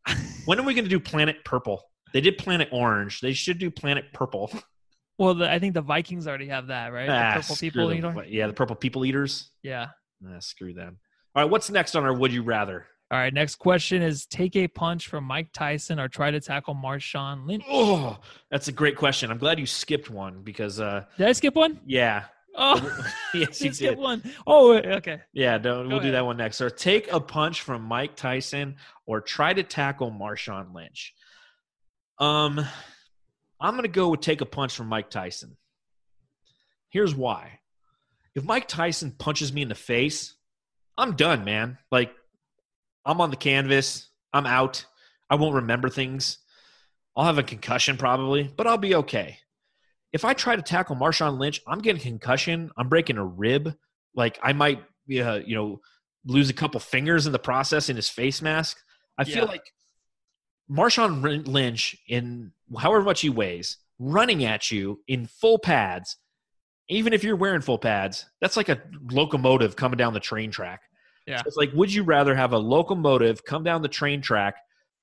when 0.47 0.59
are 0.59 0.63
we 0.63 0.75
going 0.75 0.85
to 0.85 0.91
do 0.91 1.01
Planet 1.01 1.45
Purple? 1.45 1.83
They 2.13 2.21
did 2.21 2.39
Planet 2.39 2.69
Orange. 2.73 3.21
They 3.21 3.33
should 3.33 3.59
do 3.59 3.71
Planet 3.71 4.07
Purple. 4.13 4.51
Well, 5.19 5.35
the, 5.35 5.49
I 5.49 5.59
think 5.59 5.75
the 5.75 5.83
Vikings 5.83 6.27
already 6.27 6.49
have 6.49 6.69
that, 6.69 6.91
right? 6.93 7.07
The 7.07 7.13
Ah, 7.13 7.35
purple 7.35 7.57
people. 7.57 8.25
Yeah, 8.27 8.47
the 8.47 8.55
purple 8.55 8.75
people 8.75 9.05
eaters. 9.05 9.51
Yeah. 9.63 9.89
Ah, 10.27 10.39
screw 10.41 10.73
them. 10.73 10.99
All 11.37 11.43
right, 11.43 11.51
what's 11.51 11.71
next 11.71 11.95
on 11.95 12.03
our 12.05 12.15
Would 12.15 12.33
You 12.33 12.43
Rather? 12.43 12.87
All 13.13 13.19
right. 13.19 13.33
Next 13.33 13.57
question 13.57 14.03
is: 14.03 14.27
Take 14.27 14.57
a 14.57 14.67
punch 14.67 15.07
from 15.07 15.25
Mike 15.25 15.53
Tyson 15.53 16.01
or 16.01 16.09
try 16.09 16.31
to 16.31 16.41
tackle 16.41 16.75
Marshawn 16.75 17.47
Lynch. 17.47 17.63
Oh, 17.69 18.19
that's 18.51 18.69
a 18.69 18.73
great 18.73 18.97
question. 18.97 19.31
I'm 19.31 19.39
glad 19.39 19.59
you 19.59 19.67
skipped 19.67 20.09
one 20.11 20.43
because, 20.43 20.81
uh, 20.81 21.05
Did 21.19 21.29
I 21.29 21.33
skip 21.33 21.55
one? 21.55 21.79
yeah, 21.87 22.25
Oh, 22.55 23.05
yes, 23.35 23.61
you 23.61 23.71
did 23.73 23.99
one. 23.99 24.23
Oh, 24.47 24.75
okay. 24.75 25.21
Yeah, 25.33 25.59
don't, 25.59 25.89
we'll 25.89 26.01
do 26.01 26.13
that 26.13 26.25
one 26.25 26.37
next. 26.37 26.57
So 26.57 26.69
take 26.69 27.13
a 27.13 27.21
punch 27.21 27.63
from 27.63 27.83
Mike 27.83 28.17
Tyson 28.17 28.77
or 29.07 29.21
try 29.21 29.53
to 29.53 29.63
tackle 29.63 30.11
Marshawn 30.11 30.75
Lynch. 30.75 31.15
Um, 32.19 32.61
I'm 33.61 33.73
going 33.75 33.83
to 33.83 33.89
go 33.89 34.09
with 34.09 34.21
take 34.21 34.41
a 34.41 34.47
punch 34.47 34.75
from 34.75 34.89
Mike 34.89 35.11
Tyson. 35.11 35.57
Here's 36.91 37.15
why. 37.15 37.61
If 38.35 38.45
Mike 38.45 38.69
Tyson 38.69 39.13
punches 39.19 39.53
me 39.53 39.63
in 39.63 39.69
the 39.69 39.75
face, 39.75 40.35
I'm 40.97 41.17
done, 41.17 41.45
man. 41.45 41.79
Like, 41.91 42.13
I'm 43.05 43.21
on 43.21 43.31
the 43.31 43.37
canvas. 43.37 44.09
I'm 44.33 44.47
out. 44.47 44.85
I 45.29 45.35
won't 45.37 45.57
remember 45.57 45.89
things. 45.89 46.39
I'll 47.17 47.25
have 47.25 47.39
a 47.39 47.43
concussion 47.43 47.97
probably, 47.97 48.45
but 48.57 48.67
I'll 48.67 48.79
be 48.79 48.95
okay. 48.97 49.39
If 50.13 50.25
I 50.25 50.35
try 50.35 50.57
to 50.57 50.63
tackle 50.63 50.97
Marshawn 50.97 51.39
Lynch, 51.39 51.61
I'm 51.67 51.81
getting 51.81 52.01
concussion. 52.03 52.71
I'm 52.77 52.89
breaking 52.89 53.19
a 53.19 53.25
rib. 53.25 53.75
Like 54.15 54.39
I 54.43 54.53
might, 54.53 54.79
uh, 54.81 55.41
you 55.45 55.55
know, 55.55 55.81
lose 56.25 56.51
a 56.51 56.55
couple 56.55 56.81
fingers 56.81 57.27
in 57.27 57.33
the 57.33 57.39
process 57.39 57.89
in 57.89 57.97
his 57.97 58.09
face 58.09 58.41
mask. 58.43 58.79
I 59.19 59.25
feel 59.25 59.45
Yeah. 59.45 59.51
like 59.51 59.73
Marshawn 60.71 61.47
Lynch, 61.47 61.97
in 62.09 62.53
however 62.79 63.03
much 63.03 63.21
he 63.21 63.31
weighs, 63.31 63.79
running 63.99 64.45
at 64.45 64.71
you 64.71 65.01
in 65.09 65.27
full 65.27 65.59
pads, 65.59 66.17
even 66.89 67.13
if 67.13 67.25
you're 67.25 67.37
wearing 67.37 67.61
full 67.61 67.79
pads, 67.79 68.27
that's 68.41 68.57
like 68.57 68.69
a 68.69 68.81
locomotive 69.11 69.77
coming 69.77 69.97
down 69.99 70.15
the 70.15 70.21
train 70.21 70.51
track. 70.51 70.83
Yeah. 71.27 71.39
So 71.39 71.45
it's 71.47 71.57
like, 71.57 71.73
would 71.73 71.93
you 71.93 72.03
rather 72.03 72.35
have 72.35 72.53
a 72.53 72.59
locomotive 72.59 73.45
come 73.45 73.65
down 73.65 73.83
the 73.83 73.89
train 73.89 74.21
track 74.21 74.55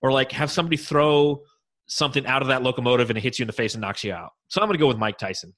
or 0.02 0.12
like 0.12 0.32
have 0.32 0.52
somebody 0.52 0.78
throw 0.78 1.42
something 1.88 2.26
out 2.26 2.42
of 2.42 2.50
that 2.50 2.62
locomotive 2.62 3.10
and 3.10 3.18
it 3.18 3.22
hits 3.22 3.40
you 3.40 3.44
in 3.44 3.48
the 3.48 3.54
face 3.54 3.74
and 3.74 3.82
knocks 3.82 4.04
you 4.04 4.14
out? 4.14 4.32
So 4.48 4.62
I'm 4.62 4.68
going 4.68 4.78
to 4.78 4.82
go 4.82 4.88
with 4.88 4.98
Mike 4.98 5.18
Tyson. 5.18 5.54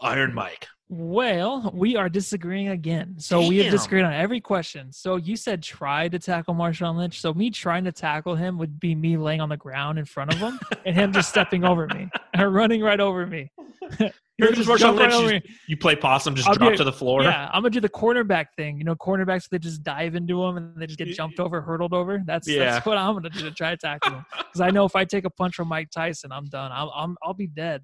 Iron 0.00 0.34
Mike. 0.34 0.66
Well, 0.92 1.70
we 1.72 1.94
are 1.94 2.08
disagreeing 2.08 2.68
again. 2.68 3.14
So 3.18 3.46
we 3.46 3.58
have 3.58 3.70
disagreed 3.70 4.04
on 4.04 4.12
every 4.12 4.40
question. 4.40 4.90
So 4.92 5.16
you 5.16 5.36
said 5.36 5.62
try 5.62 6.08
to 6.08 6.18
tackle 6.18 6.52
Marshawn 6.52 6.96
Lynch. 6.96 7.20
So 7.20 7.32
me 7.32 7.50
trying 7.50 7.84
to 7.84 7.92
tackle 7.92 8.34
him 8.34 8.58
would 8.58 8.80
be 8.80 8.96
me 8.96 9.16
laying 9.16 9.40
on 9.40 9.48
the 9.48 9.56
ground 9.56 10.00
in 10.00 10.04
front 10.04 10.32
of 10.32 10.40
him 10.40 10.58
and 10.84 10.96
him 10.96 11.12
just 11.12 11.28
stepping 11.28 11.64
over 11.64 11.86
me 11.86 12.08
or 12.36 12.50
running 12.50 12.82
right 12.82 12.98
over 12.98 13.24
me. 13.24 13.52
You're 14.40 14.52
just 14.52 14.68
just 14.68 14.82
Marshawn 14.84 14.96
Lynch, 14.96 15.44
you- 15.46 15.54
You 15.68 15.76
play 15.76 15.96
possum, 15.96 16.34
just 16.34 16.48
I'll 16.48 16.54
drop 16.54 16.72
a- 16.72 16.76
to 16.76 16.84
the 16.84 16.92
floor. 16.92 17.22
Yeah, 17.22 17.48
I'm 17.52 17.62
gonna 17.62 17.70
do 17.70 17.80
the 17.80 17.88
cornerback 17.88 18.46
thing. 18.56 18.78
You 18.78 18.84
know, 18.84 18.94
cornerbacks 18.94 19.48
they 19.48 19.58
just 19.58 19.82
dive 19.82 20.14
into 20.14 20.40
them 20.40 20.56
and 20.56 20.76
they 20.76 20.86
just 20.86 20.98
get 20.98 21.08
jumped 21.08 21.38
over, 21.40 21.60
hurdled 21.60 21.92
over. 21.94 22.22
That's 22.24 22.48
Yeah. 22.48 22.64
that's 22.72 22.86
what 22.86 22.98
I'm 22.98 23.14
gonna 23.14 23.30
do 23.30 23.40
to 23.40 23.50
try 23.50 23.70
to 23.70 23.76
tackle 23.76 24.12
him. 24.14 24.26
Because 24.36 24.60
I 24.60 24.70
know 24.70 24.84
if 24.84 24.96
I 24.96 25.04
take 25.04 25.24
a 25.24 25.30
punch 25.30 25.54
from 25.54 25.68
Mike 25.68 25.90
Tyson, 25.90 26.32
I'm 26.32 26.46
done. 26.46 26.70
I'm, 26.72 26.88
I'm 26.94 27.16
I'll 27.22 27.34
be 27.34 27.46
dead. 27.46 27.82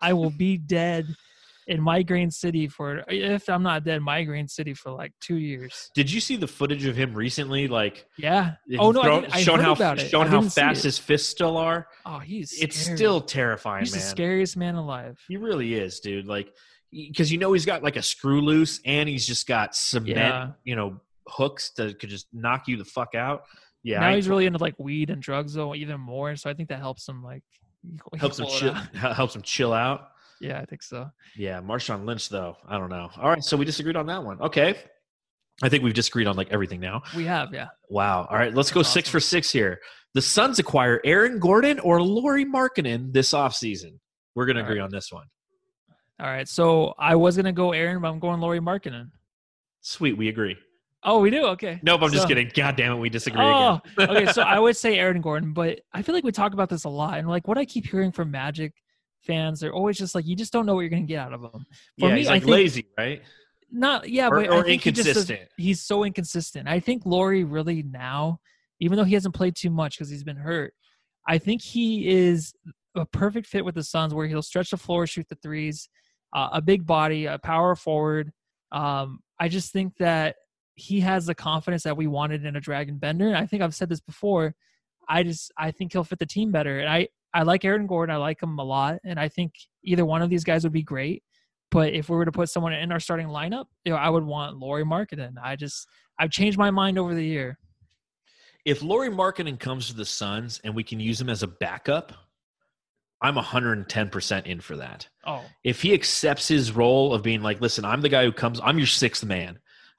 I 0.00 0.12
will 0.12 0.30
be 0.30 0.56
dead 0.58 1.06
in 1.68 1.80
Migraine 1.80 2.30
City 2.30 2.68
for 2.68 3.04
if 3.08 3.48
I'm 3.48 3.62
not 3.62 3.82
dead, 3.84 4.00
Migraine 4.00 4.46
City 4.48 4.72
for 4.72 4.92
like 4.92 5.12
two 5.20 5.36
years. 5.36 5.90
Did 5.94 6.10
you 6.12 6.20
see 6.20 6.36
the 6.36 6.46
footage 6.46 6.84
of 6.86 6.94
him 6.96 7.12
recently? 7.14 7.66
Like, 7.68 8.06
Yeah. 8.18 8.52
Oh 8.78 8.92
no, 8.92 9.00
I, 9.00 9.04
throw- 9.04 9.20
didn't, 9.22 9.34
I 9.34 9.40
showing 9.42 9.58
heard 9.58 9.64
how 9.64 9.72
about 9.72 9.98
it. 9.98 10.08
showing 10.08 10.28
I 10.28 10.30
how 10.30 10.42
fast 10.42 10.84
his 10.84 10.98
fists 10.98 11.28
still 11.28 11.56
are. 11.56 11.88
Oh, 12.04 12.18
he's 12.20 12.52
It's 12.62 12.76
scary. 12.78 12.96
still 12.96 13.20
terrifying, 13.20 13.84
he's 13.84 13.92
man. 13.92 14.00
the 14.00 14.06
scariest 14.06 14.56
man 14.56 14.74
alive. 14.76 15.18
He 15.26 15.36
really 15.36 15.74
is, 15.74 15.98
dude. 16.00 16.26
Like, 16.26 16.52
because 16.92 17.32
you 17.32 17.38
know 17.38 17.52
he's 17.52 17.66
got 17.66 17.82
like 17.82 17.96
a 17.96 18.02
screw 18.02 18.40
loose, 18.40 18.80
and 18.84 19.08
he's 19.08 19.26
just 19.26 19.46
got 19.48 19.74
cement, 19.74 20.16
Yeah. 20.16 20.50
you 20.64 20.76
know, 20.76 21.00
hooks 21.26 21.72
that 21.76 21.98
could 21.98 22.10
just 22.10 22.28
knock 22.32 22.68
you 22.68 22.76
the 22.76 22.84
fuck 22.84 23.14
out. 23.16 23.42
Yeah, 23.82 23.98
now 24.00 24.08
I- 24.10 24.14
he's 24.16 24.28
really 24.28 24.46
into 24.46 24.58
like 24.60 24.78
weed 24.78 25.10
and 25.10 25.20
drugs 25.20 25.54
though, 25.54 25.74
even 25.74 26.00
more. 26.00 26.36
So 26.36 26.48
I 26.48 26.54
think 26.54 26.68
that 26.68 26.78
helps 26.78 27.08
him 27.08 27.24
like 27.24 27.42
helps 28.18 28.38
him 28.38 28.46
chill, 28.46 28.72
helps 28.94 29.34
him 29.34 29.42
chill 29.42 29.72
out. 29.72 30.08
Yeah, 30.40 30.60
I 30.60 30.64
think 30.64 30.82
so. 30.82 31.08
Yeah, 31.36 31.60
Marshawn 31.60 32.04
Lynch, 32.04 32.28
though, 32.28 32.56
I 32.68 32.78
don't 32.78 32.90
know. 32.90 33.08
All 33.16 33.30
right, 33.30 33.42
so 33.42 33.56
we 33.56 33.64
disagreed 33.64 33.96
on 33.96 34.06
that 34.06 34.22
one. 34.22 34.40
Okay, 34.40 34.76
I 35.62 35.68
think 35.68 35.82
we've 35.82 35.94
disagreed 35.94 36.26
on 36.26 36.36
like 36.36 36.50
everything 36.50 36.80
now. 36.80 37.02
We 37.16 37.24
have, 37.24 37.52
yeah. 37.54 37.68
Wow. 37.88 38.26
All 38.30 38.36
right, 38.36 38.54
let's 38.54 38.70
go 38.70 38.80
That's 38.80 38.92
six 38.92 39.08
awesome. 39.08 39.12
for 39.12 39.20
six 39.20 39.50
here. 39.50 39.80
The 40.14 40.22
Suns 40.22 40.58
acquire 40.58 41.00
Aaron 41.04 41.38
Gordon 41.38 41.78
or 41.80 42.02
Lauri 42.02 42.44
Markkanen 42.44 43.12
this 43.12 43.32
offseason. 43.32 43.98
We're 44.34 44.46
going 44.46 44.56
to 44.56 44.62
agree 44.62 44.78
right. 44.78 44.84
on 44.84 44.90
this 44.90 45.10
one. 45.12 45.26
All 46.18 46.26
right. 46.26 46.48
So 46.48 46.94
I 46.98 47.14
was 47.14 47.36
gonna 47.36 47.52
go 47.52 47.72
Aaron, 47.72 48.00
but 48.00 48.08
I'm 48.08 48.18
going 48.18 48.40
Lauri 48.40 48.60
Markkanen. 48.60 49.10
Sweet, 49.82 50.16
we 50.16 50.28
agree. 50.28 50.56
Oh, 51.02 51.20
we 51.20 51.30
do? 51.30 51.44
Okay. 51.48 51.78
Nope, 51.82 52.02
I'm 52.02 52.10
just 52.10 52.26
kidding. 52.26 52.50
God 52.54 52.74
damn 52.74 52.92
it, 52.92 52.96
we 52.96 53.08
disagree 53.10 53.42
Oh, 53.42 53.80
again. 53.98 54.10
okay. 54.10 54.32
So 54.32 54.42
I 54.42 54.58
would 54.58 54.76
say 54.76 54.98
Aaron 54.98 55.20
Gordon, 55.20 55.52
but 55.52 55.80
I 55.92 56.02
feel 56.02 56.14
like 56.14 56.24
we 56.24 56.32
talk 56.32 56.52
about 56.52 56.68
this 56.68 56.84
a 56.84 56.88
lot. 56.88 57.18
And 57.18 57.28
like 57.28 57.46
what 57.46 57.58
I 57.58 57.64
keep 57.64 57.86
hearing 57.86 58.10
from 58.12 58.30
Magic 58.30 58.72
fans, 59.26 59.60
they're 59.60 59.72
always 59.72 59.98
just 59.98 60.14
like, 60.14 60.26
you 60.26 60.36
just 60.36 60.52
don't 60.52 60.66
know 60.66 60.74
what 60.74 60.80
you're 60.80 60.90
gonna 60.90 61.02
get 61.02 61.18
out 61.18 61.32
of 61.32 61.42
them. 61.42 61.66
For 61.98 62.08
yeah, 62.08 62.14
me, 62.14 62.20
he's 62.20 62.28
like 62.28 62.42
think- 62.42 62.50
lazy, 62.52 62.86
right? 62.96 63.22
Not 63.70 64.08
yeah, 64.08 64.28
Or, 64.28 64.40
but 64.42 64.50
or 64.50 64.62
think 64.62 64.82
he 64.84 64.92
just 64.92 65.08
inconsistent. 65.08 65.48
he's 65.56 65.82
so 65.82 66.04
inconsistent. 66.04 66.68
I 66.68 66.78
think 66.78 67.02
Lauri 67.04 67.42
really 67.44 67.82
now, 67.82 68.38
even 68.80 68.96
though 68.96 69.04
he 69.04 69.14
hasn't 69.14 69.34
played 69.34 69.56
too 69.56 69.70
much 69.70 69.98
because 69.98 70.08
he's 70.08 70.22
been 70.22 70.36
hurt, 70.36 70.72
I 71.26 71.38
think 71.38 71.62
he 71.62 72.08
is 72.08 72.54
a 72.94 73.04
perfect 73.04 73.48
fit 73.48 73.64
with 73.64 73.74
the 73.74 73.82
Suns 73.82 74.14
where 74.14 74.26
he'll 74.28 74.40
stretch 74.42 74.70
the 74.70 74.76
floor, 74.76 75.06
shoot 75.06 75.26
the 75.28 75.34
threes, 75.42 75.88
uh, 76.32 76.50
a 76.52 76.62
big 76.62 76.86
body, 76.86 77.26
a 77.26 77.38
power 77.38 77.74
forward. 77.74 78.32
Um, 78.70 79.18
I 79.40 79.48
just 79.48 79.72
think 79.72 79.96
that 79.98 80.36
he 80.76 81.00
has 81.00 81.26
the 81.26 81.34
confidence 81.34 81.82
that 81.82 81.96
we 81.96 82.06
wanted 82.06 82.44
in 82.44 82.54
a 82.54 82.60
Dragan 82.60 83.00
Bender. 83.00 83.26
And 83.26 83.36
I 83.36 83.46
think 83.46 83.62
I've 83.62 83.74
said 83.74 83.88
this 83.88 84.00
before. 84.00 84.54
I 85.08 85.24
just 85.24 85.50
I 85.58 85.72
think 85.72 85.92
he'll 85.92 86.04
fit 86.04 86.18
the 86.20 86.26
team 86.26 86.52
better. 86.52 86.78
And 86.78 86.88
I 86.88 87.08
I 87.36 87.42
like 87.42 87.66
Aaron 87.66 87.86
Gordon. 87.86 88.14
I 88.14 88.18
like 88.18 88.42
him 88.42 88.58
a 88.58 88.64
lot, 88.64 88.98
and 89.04 89.20
I 89.20 89.28
think 89.28 89.52
either 89.84 90.06
one 90.06 90.22
of 90.22 90.30
these 90.30 90.42
guys 90.42 90.64
would 90.64 90.72
be 90.72 90.82
great. 90.82 91.22
But 91.70 91.92
if 91.92 92.08
we 92.08 92.16
were 92.16 92.24
to 92.24 92.32
put 92.32 92.48
someone 92.48 92.72
in 92.72 92.90
our 92.90 92.98
starting 93.00 93.26
lineup, 93.26 93.66
you 93.84 93.92
know, 93.92 93.98
I 93.98 94.08
would 94.08 94.24
want 94.24 94.56
Lauri 94.56 94.84
Markkanen. 94.84 95.34
I 95.42 95.54
just 95.54 95.86
I've 96.18 96.30
changed 96.30 96.56
my 96.56 96.70
mind 96.70 96.98
over 96.98 97.14
the 97.14 97.24
year. 97.24 97.58
if 98.64 98.82
Lauri 98.82 99.10
Markkanen 99.10 99.60
comes 99.60 99.88
to 99.88 99.94
the 99.94 100.04
Suns 100.06 100.62
and 100.64 100.74
we 100.74 100.82
can 100.82 100.98
use 100.98 101.20
him 101.20 101.28
as 101.28 101.42
a 101.42 101.46
backup, 101.46 102.14
I'm 103.20 103.34
110% 103.36 104.46
in 104.46 104.60
for 104.60 104.76
that. 104.78 105.06
Oh, 105.26 105.44
If 105.62 105.82
he 105.82 105.92
accepts 105.92 106.48
his 106.48 106.72
role 106.72 107.12
of 107.12 107.22
being 107.22 107.42
like, 107.42 107.60
listen, 107.60 107.84
I'm 107.84 108.00
the 108.00 108.08
guy 108.08 108.24
who 108.24 108.32
comes, 108.32 108.60
I'm 108.62 108.78
your 108.78 108.86
sixth 108.86 109.24
man. 109.24 109.58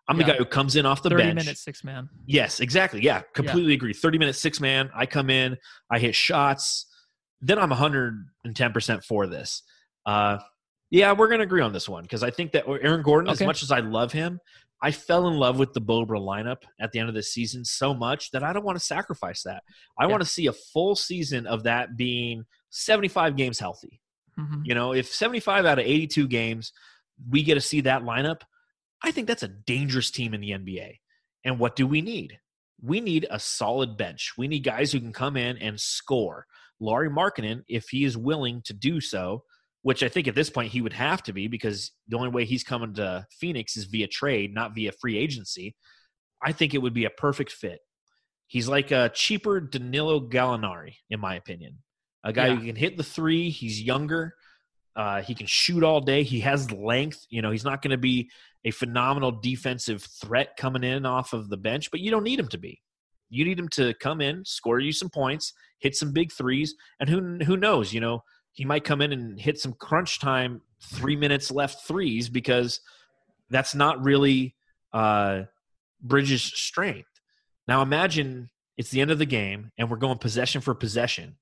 I'm 0.09 0.17
the 0.17 0.23
guy 0.23 0.37
who 0.37 0.45
comes 0.45 0.75
in 0.75 0.85
off 0.85 1.03
the 1.03 1.09
30 1.09 1.23
bench. 1.23 1.35
minutes, 1.35 1.61
six 1.61 1.83
man. 1.83 2.09
Yes, 2.25 2.61
exactly. 2.61 3.01
Yeah, 3.01 3.21
completely 3.33 3.73
agree. 3.73 3.93
30 3.93 4.17
minutes, 4.17 4.39
six 4.39 4.59
man. 4.59 4.89
I 4.95 5.05
come 5.05 5.29
in, 5.29 5.57
I 5.91 5.99
hit 5.99 6.15
shots. 6.15 6.86
Then 7.41 7.59
I'm 7.59 7.69
110% 7.71 9.03
for 9.03 9.27
this. 9.27 9.63
Uh, 10.05 10.37
yeah, 10.89 11.11
we're 11.11 11.27
going 11.27 11.39
to 11.39 11.43
agree 11.45 11.61
on 11.61 11.73
this 11.73 11.89
one 11.89 12.03
because 12.03 12.23
I 12.23 12.31
think 12.31 12.53
that 12.53 12.65
Aaron 12.67 13.03
Gordon, 13.03 13.29
as 13.29 13.41
much 13.41 13.61
as 13.63 13.71
I 13.71 13.79
love 13.79 14.11
him, 14.11 14.39
I 14.81 14.91
fell 14.91 15.27
in 15.27 15.33
love 15.33 15.59
with 15.59 15.73
the 15.73 15.81
Bobra 15.81 16.19
lineup 16.19 16.57
at 16.79 16.91
the 16.91 16.99
end 16.99 17.09
of 17.09 17.15
the 17.15 17.23
season 17.23 17.65
so 17.65 17.93
much 17.93 18.31
that 18.31 18.43
I 18.43 18.53
don't 18.53 18.63
want 18.63 18.77
to 18.77 18.83
sacrifice 18.83 19.43
that. 19.43 19.63
I 19.99 20.03
Yeah. 20.05 20.11
want 20.11 20.21
to 20.21 20.29
see 20.29 20.47
a 20.47 20.53
full 20.53 20.95
season 20.95 21.47
of 21.47 21.63
that 21.63 21.97
being 21.97 22.45
75 22.69 23.35
games 23.35 23.59
healthy. 23.59 24.01
hmm 24.35 24.61
You 24.63 24.75
know, 24.75 24.93
if 24.93 25.07
75 25.13 25.65
out 25.65 25.79
of 25.79 25.85
82 25.85 26.27
games 26.27 26.71
we 27.29 27.43
get 27.43 27.55
to 27.55 27.61
see 27.61 27.81
that 27.81 28.03
lineup, 28.03 28.41
I 29.03 29.11
think 29.11 29.27
that's 29.27 29.43
a 29.43 29.47
dangerous 29.47 30.11
team 30.11 30.33
in 30.33 30.41
the 30.41 30.51
NBA. 30.51 30.99
And 31.43 31.59
what 31.59 31.75
do 31.75 31.87
we 31.87 32.01
need? 32.01 32.39
We 32.81 33.01
need 33.01 33.25
a 33.29 33.39
solid 33.39 33.97
bench. 33.97 34.33
We 34.37 34.47
need 34.47 34.63
guys 34.63 34.91
who 34.91 34.99
can 34.99 35.13
come 35.13 35.35
in 35.35 35.57
and 35.57 35.79
score. 35.79 36.45
Lauri 36.79 37.09
Markkanen, 37.09 37.63
if 37.67 37.89
he 37.89 38.03
is 38.03 38.17
willing 38.17 38.61
to 38.65 38.73
do 38.73 39.01
so, 39.01 39.43
which 39.81 40.03
I 40.03 40.09
think 40.09 40.27
at 40.27 40.35
this 40.35 40.49
point 40.49 40.71
he 40.71 40.81
would 40.81 40.93
have 40.93 41.23
to 41.23 41.33
be 41.33 41.47
because 41.47 41.91
the 42.07 42.17
only 42.17 42.29
way 42.29 42.45
he's 42.45 42.63
coming 42.63 42.93
to 42.95 43.25
Phoenix 43.39 43.77
is 43.77 43.85
via 43.85 44.07
trade, 44.07 44.53
not 44.53 44.75
via 44.75 44.91
free 44.91 45.17
agency. 45.17 45.75
I 46.43 46.51
think 46.51 46.73
it 46.73 46.79
would 46.79 46.93
be 46.93 47.05
a 47.05 47.09
perfect 47.09 47.51
fit. 47.51 47.79
He's 48.47 48.67
like 48.67 48.91
a 48.91 49.09
cheaper 49.13 49.59
Danilo 49.59 50.19
Gallinari, 50.19 50.95
in 51.09 51.19
my 51.19 51.35
opinion. 51.35 51.79
A 52.23 52.33
guy 52.33 52.47
Yeah. 52.47 52.55
who 52.55 52.65
can 52.65 52.75
hit 52.75 52.97
the 52.97 53.03
three. 53.03 53.49
He's 53.49 53.81
younger. 53.81 54.35
Uh, 54.95 55.21
he 55.21 55.35
can 55.35 55.45
shoot 55.47 55.83
all 55.83 56.01
day. 56.01 56.23
He 56.23 56.39
has 56.41 56.71
length. 56.71 57.25
You 57.29 57.41
know, 57.41 57.51
he's 57.51 57.63
not 57.63 57.81
going 57.81 57.91
to 57.91 57.97
be 57.97 58.29
a 58.65 58.71
phenomenal 58.71 59.31
defensive 59.31 60.03
threat 60.03 60.57
coming 60.57 60.83
in 60.83 61.05
off 61.05 61.33
of 61.33 61.49
the 61.49 61.57
bench, 61.57 61.91
but 61.91 61.99
you 61.99 62.09
don't 62.11 62.23
need 62.23 62.39
him 62.39 62.47
to 62.49 62.57
be. 62.57 62.81
You 63.29 63.45
need 63.45 63.59
him 63.59 63.69
to 63.69 63.93
come 63.95 64.21
in, 64.21 64.43
score 64.45 64.79
you 64.79 64.91
some 64.91 65.09
points, 65.09 65.53
hit 65.79 65.95
some 65.95 66.11
big 66.11 66.31
threes, 66.31 66.75
and 66.99 67.09
who 67.09 67.39
who 67.43 67.57
knows? 67.57 67.93
You 67.93 68.01
know, 68.01 68.23
he 68.53 68.65
might 68.65 68.83
come 68.83 69.01
in 69.01 69.11
and 69.11 69.39
hit 69.39 69.59
some 69.59 69.73
crunch 69.73 70.19
time, 70.19 70.61
three 70.81 71.15
minutes 71.15 71.51
left 71.51 71.87
threes 71.87 72.29
because 72.29 72.79
that's 73.49 73.75
not 73.75 74.03
really 74.03 74.55
uh, 74.93 75.43
Bridges' 76.01 76.43
strength. 76.43 77.09
Now 77.67 77.81
imagine 77.81 78.49
it's 78.77 78.89
the 78.89 79.01
end 79.01 79.11
of 79.11 79.19
the 79.19 79.25
game 79.25 79.71
and 79.77 79.89
we're 79.89 79.97
going 79.97 80.17
possession 80.17 80.61
for 80.61 80.73
possession, 80.73 81.37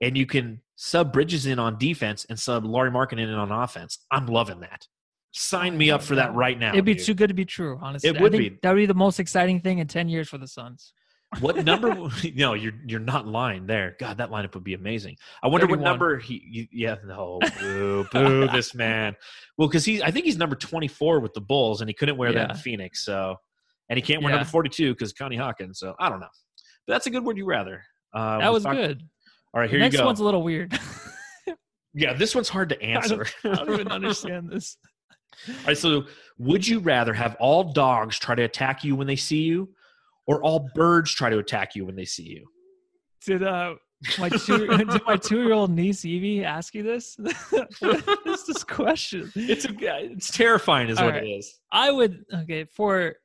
and 0.00 0.16
you 0.16 0.26
can 0.26 0.60
sub 0.76 1.12
Bridges 1.12 1.46
in 1.46 1.58
on 1.58 1.78
defense 1.78 2.26
and 2.28 2.38
sub 2.38 2.64
Lauri 2.64 2.90
Markin 2.90 3.18
in 3.18 3.30
on 3.30 3.50
offense. 3.50 3.98
I'm 4.10 4.26
loving 4.26 4.60
that. 4.60 4.86
Sign 5.32 5.78
me 5.78 5.92
up 5.92 6.02
for 6.02 6.16
that 6.16 6.34
right 6.34 6.58
now. 6.58 6.72
It'd 6.72 6.84
be 6.84 6.94
dude. 6.94 7.04
too 7.04 7.14
good 7.14 7.28
to 7.28 7.34
be 7.34 7.44
true, 7.44 7.78
honestly. 7.80 8.10
It 8.10 8.20
would 8.20 8.32
be. 8.32 8.58
That 8.62 8.70
would 8.70 8.78
be 8.78 8.86
the 8.86 8.94
most 8.94 9.20
exciting 9.20 9.60
thing 9.60 9.78
in 9.78 9.86
10 9.86 10.08
years 10.08 10.28
for 10.28 10.38
the 10.38 10.48
Suns. 10.48 10.92
What 11.38 11.64
number? 11.64 11.94
no, 12.34 12.54
you're 12.54 12.72
you're 12.84 12.98
not 12.98 13.26
lying 13.26 13.66
there. 13.66 13.94
God, 14.00 14.18
that 14.18 14.30
lineup 14.30 14.54
would 14.54 14.64
be 14.64 14.74
amazing. 14.74 15.16
I 15.42 15.48
wonder 15.48 15.66
what 15.68 15.78
number 15.80 16.18
he. 16.18 16.42
You, 16.44 16.66
yeah, 16.72 16.96
no, 17.06 17.38
boo, 17.60 18.04
boo, 18.12 18.48
this 18.48 18.74
man. 18.74 19.14
Well, 19.56 19.68
because 19.68 19.84
he's, 19.84 20.02
I 20.02 20.10
think 20.10 20.24
he's 20.24 20.36
number 20.36 20.56
24 20.56 21.20
with 21.20 21.32
the 21.34 21.40
Bulls, 21.40 21.82
and 21.82 21.88
he 21.88 21.94
couldn't 21.94 22.16
wear 22.16 22.32
that 22.32 22.50
in 22.50 22.56
Phoenix. 22.56 23.04
So, 23.04 23.36
and 23.88 23.96
he 23.96 24.02
can't 24.02 24.22
wear 24.22 24.32
Yeah. 24.32 24.38
number 24.38 24.50
42 24.50 24.92
because 24.94 25.12
Connie 25.12 25.36
Hawkins. 25.36 25.78
So 25.78 25.94
I 26.00 26.08
don't 26.08 26.18
know, 26.18 26.26
but 26.86 26.94
that's 26.94 27.06
a 27.06 27.10
good 27.10 27.24
word 27.24 27.36
you 27.38 27.44
rather. 27.44 27.84
Uh, 28.12 28.38
That 28.38 28.52
was 28.52 28.64
talked- 28.64 28.76
good. 28.76 29.02
All 29.54 29.60
right, 29.60 29.70
here 29.70 29.78
next 29.78 29.92
you 29.94 29.98
go. 29.98 30.04
Next 30.04 30.06
one's 30.06 30.20
a 30.20 30.24
little 30.24 30.42
weird. 30.42 30.76
yeah, 31.94 32.12
this 32.12 32.34
one's 32.34 32.48
hard 32.48 32.68
to 32.70 32.82
answer. 32.82 33.24
I 33.44 33.54
don't 33.54 33.72
even 33.74 33.88
understand 33.92 34.50
this. 34.50 34.76
All 35.48 35.54
right, 35.68 35.78
so 35.78 36.06
would 36.38 36.66
you 36.66 36.80
rather 36.80 37.12
have 37.14 37.36
all 37.38 37.72
dogs 37.72 38.18
try 38.18 38.34
to 38.34 38.42
attack 38.42 38.82
you 38.84 38.96
when 38.96 39.06
they 39.06 39.16
see 39.16 39.42
you, 39.42 39.68
or 40.30 40.40
all 40.44 40.70
birds 40.76 41.12
try 41.12 41.28
to 41.28 41.38
attack 41.38 41.74
you 41.74 41.84
when 41.84 41.96
they 41.96 42.04
see 42.04 42.22
you? 42.22 42.46
Did 43.26 43.42
uh 43.42 43.74
my 44.16 44.28
two 44.28 44.68
did 44.76 45.04
my 45.04 45.16
two 45.16 45.42
year 45.42 45.52
old 45.52 45.72
niece 45.72 46.04
Evie 46.04 46.44
ask 46.44 46.72
you 46.72 46.84
this? 46.84 47.18
what 47.50 48.26
is 48.26 48.46
this 48.46 48.62
question? 48.62 49.30
It's 49.34 49.64
a, 49.64 49.72
it's 49.80 50.30
terrifying, 50.30 50.88
is 50.88 50.98
All 50.98 51.06
what 51.06 51.14
right. 51.14 51.24
it 51.24 51.28
is. 51.28 51.58
I 51.72 51.90
would 51.90 52.24
okay 52.32 52.64
for 52.64 53.16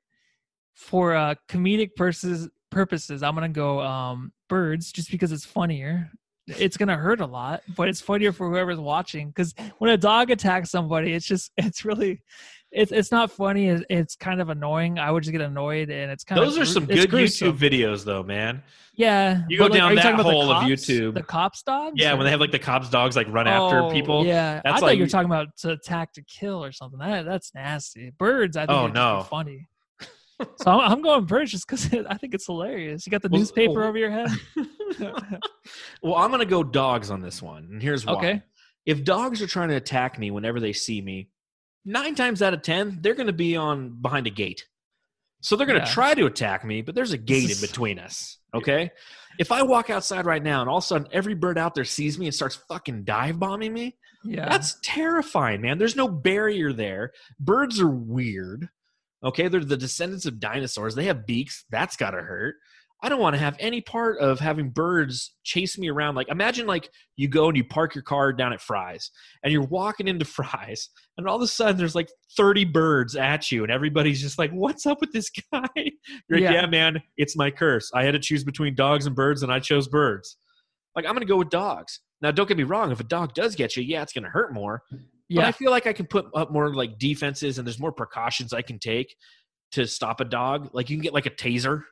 for 0.73 1.15
uh 1.15 1.35
comedic 1.47 1.95
purposes 1.95 2.49
purposes. 2.71 3.21
I'm 3.21 3.35
gonna 3.35 3.49
go 3.49 3.81
um 3.81 4.33
birds 4.49 4.91
just 4.91 5.11
because 5.11 5.31
it's 5.31 5.45
funnier. 5.45 6.09
It's 6.47 6.75
gonna 6.75 6.97
hurt 6.97 7.21
a 7.21 7.25
lot, 7.27 7.61
but 7.75 7.87
it's 7.87 8.01
funnier 8.01 8.31
for 8.31 8.49
whoever's 8.49 8.79
watching. 8.79 9.27
Because 9.27 9.53
when 9.77 9.91
a 9.91 9.97
dog 9.97 10.31
attacks 10.31 10.71
somebody, 10.71 11.13
it's 11.13 11.27
just 11.27 11.51
it's 11.55 11.85
really 11.85 12.23
it's 12.71 12.91
it's 12.91 13.11
not 13.11 13.31
funny. 13.31 13.69
It's, 13.69 13.83
it's 13.89 14.15
kind 14.15 14.41
of 14.41 14.49
annoying. 14.49 14.99
I 14.99 15.09
would 15.11 15.23
just 15.23 15.31
get 15.31 15.41
annoyed, 15.41 15.89
and 15.89 16.11
it's 16.11 16.23
kind 16.23 16.41
Those 16.41 16.55
of 16.57 16.63
are 16.63 16.65
some 16.65 16.85
good 16.85 17.09
gruesome. 17.09 17.55
YouTube 17.55 17.57
videos, 17.57 18.03
though, 18.03 18.23
man. 18.23 18.63
Yeah, 18.97 19.43
You 19.49 19.57
go 19.57 19.65
like, 19.65 19.73
down 19.73 19.95
that 19.95 20.15
hole 20.21 20.49
of? 20.51 20.63
YouTube. 20.63 21.15
The 21.15 21.23
cops 21.23 21.63
dogs. 21.63 21.95
Yeah, 21.97 22.13
when 22.13 22.23
they 22.23 22.31
have 22.31 22.39
like 22.39 22.51
the 22.51 22.59
cops 22.59 22.89
dogs 22.89 23.15
like 23.17 23.27
run 23.29 23.45
after 23.45 23.79
Oh, 23.81 23.89
people. 23.91 24.25
Yeah, 24.25 24.61
I 24.63 24.69
That's 24.69 24.79
thought 24.79 24.85
like- 24.87 24.97
you 24.97 25.03
were 25.03 25.09
talking 25.09 25.25
about 25.29 25.49
to 25.57 25.71
attack 25.71 26.13
to 26.13 26.21
kill 26.23 26.63
or 26.63 26.71
something. 26.71 26.99
That 26.99 27.25
that's 27.25 27.53
nasty. 27.53 28.11
Birds, 28.17 28.55
I 28.55 28.65
think, 28.65 28.71
Oh, 28.77 28.87
no. 28.87 29.25
funny. 29.29 29.67
so 30.39 30.71
I'm, 30.71 30.93
I'm 30.93 31.01
going 31.01 31.25
birds 31.25 31.51
just 31.51 31.67
because 31.67 31.93
I 32.09 32.15
think 32.17 32.33
it's 32.33 32.45
hilarious. 32.45 33.05
You 33.05 33.11
got 33.11 33.21
the 33.21 33.27
Well, 33.29 33.39
newspaper 33.39 33.73
well- 33.81 33.87
over 33.89 33.97
your 33.97 34.11
head. 34.11 34.29
well, 36.01 36.15
I'm 36.15 36.31
gonna 36.31 36.45
go 36.45 36.63
dogs 36.63 37.11
on 37.11 37.21
this 37.21 37.41
one, 37.41 37.67
and 37.71 37.81
here's 37.81 38.05
why. 38.05 38.13
Okay. 38.13 38.43
If 38.85 39.03
dogs 39.03 39.41
are 39.41 39.47
trying 39.47 39.69
to 39.69 39.75
attack 39.75 40.19
me 40.19 40.31
whenever 40.31 40.59
they 40.59 40.71
see 40.73 41.01
me, 41.01 41.29
nine 41.85 42.15
times 42.15 42.41
out 42.41 42.53
of 42.53 42.61
ten, 42.61 42.99
they're 43.01 43.13
gonna 43.15 43.31
be 43.33 43.55
on 43.55 44.01
behind 44.01 44.27
a 44.27 44.31
gate. 44.31 44.65
So 45.41 45.55
they're 45.55 45.67
gonna 45.67 45.79
Yeah. 45.79 45.85
try 45.85 46.13
to 46.15 46.25
attack 46.25 46.65
me, 46.65 46.81
but 46.81 46.95
there's 46.95 47.11
a 47.13 47.17
gate 47.17 47.51
in 47.51 47.61
between 47.61 47.99
us. 47.99 48.39
Okay. 48.53 48.91
If 49.37 49.51
I 49.51 49.61
walk 49.63 49.89
outside 49.89 50.25
right 50.25 50.41
now 50.41 50.61
and 50.61 50.69
all 50.69 50.77
of 50.77 50.83
a 50.83 50.87
sudden 50.87 51.07
every 51.11 51.35
bird 51.35 51.57
out 51.57 51.75
there 51.75 51.83
sees 51.85 52.17
me 52.17 52.25
and 52.25 52.33
starts 52.33 52.55
fucking 52.55 53.03
dive 53.03 53.37
bombing 53.39 53.73
me, 53.73 53.97
Yeah, 54.27 54.49
That's 54.49 54.77
terrifying, 54.81 55.61
man. 55.61 55.77
There's 55.77 55.95
no 55.95 56.07
barrier 56.07 56.73
there. 56.73 57.11
Birds 57.39 57.79
are 57.79 57.87
weird. 57.87 58.69
Okay, 59.23 59.47
they're 59.49 59.63
the 59.63 59.77
descendants 59.77 60.25
of 60.25 60.39
dinosaurs. 60.39 60.95
They 60.95 61.05
have 61.05 61.27
beaks. 61.27 61.63
That's 61.69 61.95
got 61.95 62.11
to 62.11 62.21
hurt. 62.23 62.55
I 63.05 63.09
don't 63.09 63.19
want 63.19 63.35
to 63.35 63.39
have 63.39 63.55
any 63.59 63.81
part 63.81 64.17
of 64.17 64.39
having 64.39 64.71
birds 64.71 65.35
chase 65.43 65.77
me 65.77 65.89
around. 65.89 66.15
Like, 66.15 66.27
imagine 66.29 66.65
like 66.65 66.89
you 67.17 67.27
go 67.27 67.47
and 67.47 67.55
you 67.55 67.63
park 67.63 67.93
your 67.93 68.01
car 68.01 68.33
down 68.33 68.51
at 68.51 68.59
Fry's 68.59 69.11
and 69.43 69.53
you're 69.53 69.67
walking 69.67 70.07
into 70.07 70.25
Fry's, 70.25 70.89
and 71.17 71.27
all 71.27 71.35
of 71.35 71.41
a 71.43 71.47
sudden 71.47 71.77
there's 71.77 71.93
like 71.93 72.09
30 72.35 72.65
birds 72.65 73.15
at 73.15 73.51
you, 73.51 73.61
and 73.61 73.71
everybody's 73.71 74.21
just 74.21 74.39
like, 74.39 74.49
What's 74.49 74.87
up 74.87 75.01
with 75.01 75.11
this 75.11 75.29
guy? 75.53 75.67
You're 75.75 76.39
like, 76.39 76.41
Yeah. 76.41 76.53
Yeah, 76.53 76.65
man, 76.65 76.99
it's 77.15 77.37
my 77.37 77.51
curse. 77.51 77.91
I 77.93 78.03
had 78.03 78.13
to 78.13 78.19
choose 78.19 78.43
between 78.43 78.73
dogs 78.73 79.05
and 79.05 79.15
birds, 79.15 79.43
and 79.43 79.51
I 79.51 79.59
chose 79.59 79.87
birds. 79.87 80.37
Like, 80.95 81.05
I'm 81.05 81.11
going 81.11 81.21
to 81.21 81.31
go 81.31 81.37
with 81.37 81.49
dogs. 81.49 81.99
Now, 82.21 82.31
don't 82.31 82.47
get 82.47 82.57
me 82.57 82.63
wrong. 82.63 82.91
If 82.91 82.99
a 82.99 83.03
dog 83.03 83.35
does 83.35 83.53
get 83.53 83.75
you, 83.75 83.83
yeah, 83.83 84.01
it's 84.01 84.13
going 84.13 84.23
to 84.23 84.29
hurt 84.31 84.51
more. 84.51 84.81
But 84.89 84.99
yeah, 85.29 85.47
I 85.47 85.51
feel 85.51 85.69
like 85.69 85.85
I 85.85 85.93
can 85.93 86.07
put 86.07 86.25
up 86.33 86.51
more 86.51 86.73
like 86.73 86.97
defenses 86.97 87.57
and 87.57 87.67
there's 87.67 87.79
more 87.79 87.91
precautions 87.91 88.53
I 88.53 88.61
can 88.61 88.79
take 88.79 89.15
to 89.73 89.85
stop 89.85 90.21
a 90.21 90.25
dog. 90.25 90.69
Like 90.73 90.89
you 90.89 90.95
can 90.95 91.03
get 91.03 91.13
like 91.13 91.25
a 91.25 91.31
taser. 91.31 91.83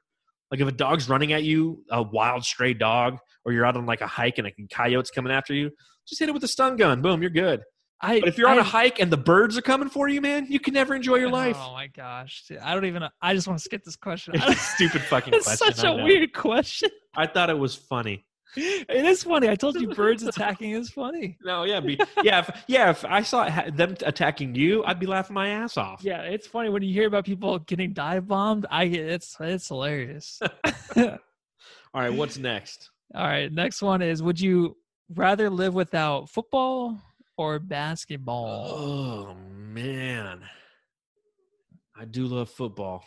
Like 0.54 0.60
if 0.60 0.68
a 0.68 0.72
dog's 0.72 1.10
running 1.10 1.34
at 1.34 1.42
you, 1.42 1.84
a 1.90 2.04
wild 2.04 2.46
stray 2.46 2.76
dog, 2.76 3.18
or 3.44 3.54
you're 3.54 3.66
out 3.66 3.76
on 3.76 3.88
like 3.88 4.02
a 4.02 4.08
hike 4.08 4.38
and 4.38 4.46
a 4.46 4.54
coyote's 4.72 5.10
coming 5.10 5.34
after 5.34 5.52
you, 5.52 5.72
just 6.08 6.20
hit 6.20 6.30
it 6.30 6.32
with 6.32 6.44
a 6.44 6.48
stun 6.48 6.76
gun. 6.76 7.02
Boom, 7.02 7.24
you're 7.24 7.32
good. 7.32 7.64
I. 8.00 8.20
But 8.20 8.30
if 8.30 8.38
you're 8.38 8.48
on 8.48 8.60
a 8.60 8.62
a 8.62 8.64
hike 8.64 9.00
and 9.00 9.12
the 9.12 9.18
birds 9.18 9.58
are 9.58 9.64
coming 9.64 9.90
for 9.90 10.08
you, 10.08 10.22
man, 10.22 10.46
you 10.48 10.60
can 10.60 10.76
never 10.76 10.94
enjoy 10.94 11.16
your 11.16 11.30
oh 11.30 11.32
life. 11.32 11.58
Oh 11.60 11.74
my 11.74 11.88
gosh, 11.88 12.44
dude, 12.48 12.60
I 12.60 12.76
don't 12.76 12.86
even. 12.86 13.02
I 13.20 13.34
just 13.34 13.48
want 13.48 13.58
to 13.58 13.64
skip 13.64 13.84
this 13.84 13.96
question. 13.96 14.36
It's 14.36 14.46
a 14.48 14.54
stupid 14.54 15.02
fucking 15.02 15.34
it's 15.34 15.48
question. 15.48 15.74
such 15.74 15.86
a 15.86 16.04
weird 16.04 16.34
question. 16.34 16.92
I 17.18 17.26
thought 17.26 17.50
it 17.50 17.58
was 17.58 17.74
funny. 17.74 18.24
It 18.56 19.06
is 19.06 19.24
funny. 19.24 19.50
I 19.50 19.56
told 19.56 19.80
you 19.80 19.88
birds 19.96 20.24
attacking 20.24 20.72
is 20.72 20.90
funny. 20.90 21.38
No, 21.44 21.64
yeah, 21.64 21.80
be, 21.80 22.00
yeah, 22.22 22.40
if, 22.40 22.64
yeah. 22.68 22.90
If 22.92 23.04
I 23.06 23.22
saw 23.24 23.50
ha- 23.50 23.70
them 23.74 23.96
attacking 24.06 24.56
you, 24.56 24.84
I'd 24.86 25.00
be 25.00 25.08
laughing 25.08 25.34
my 25.34 25.50
ass 25.50 25.78
off. 25.78 26.04
Yeah, 26.04 26.22
it's 26.22 26.48
funny 26.48 26.70
when 26.70 26.84
you 26.84 26.94
hear 26.94 27.08
about 27.08 27.26
people 27.26 27.60
getting 27.60 27.94
dive 27.94 28.28
bombed. 28.28 28.66
I 28.70 28.86
it's 28.86 29.36
it's 29.40 29.68
hilarious. 29.68 30.40
All 30.96 32.02
right, 32.02 32.14
what's 32.14 32.38
next? 32.38 32.90
All 33.16 33.26
right, 33.26 33.52
next 33.52 33.82
one 33.82 34.02
is 34.02 34.24
would 34.24 34.40
you 34.40 34.78
rather 35.14 35.50
live 35.50 35.74
without 35.74 36.30
football 36.30 37.00
or 37.38 37.60
basketball? 37.60 38.68
Oh 38.70 39.36
man, 39.36 40.40
I 41.96 42.06
do 42.06 42.26
love 42.26 42.50
football, 42.50 43.04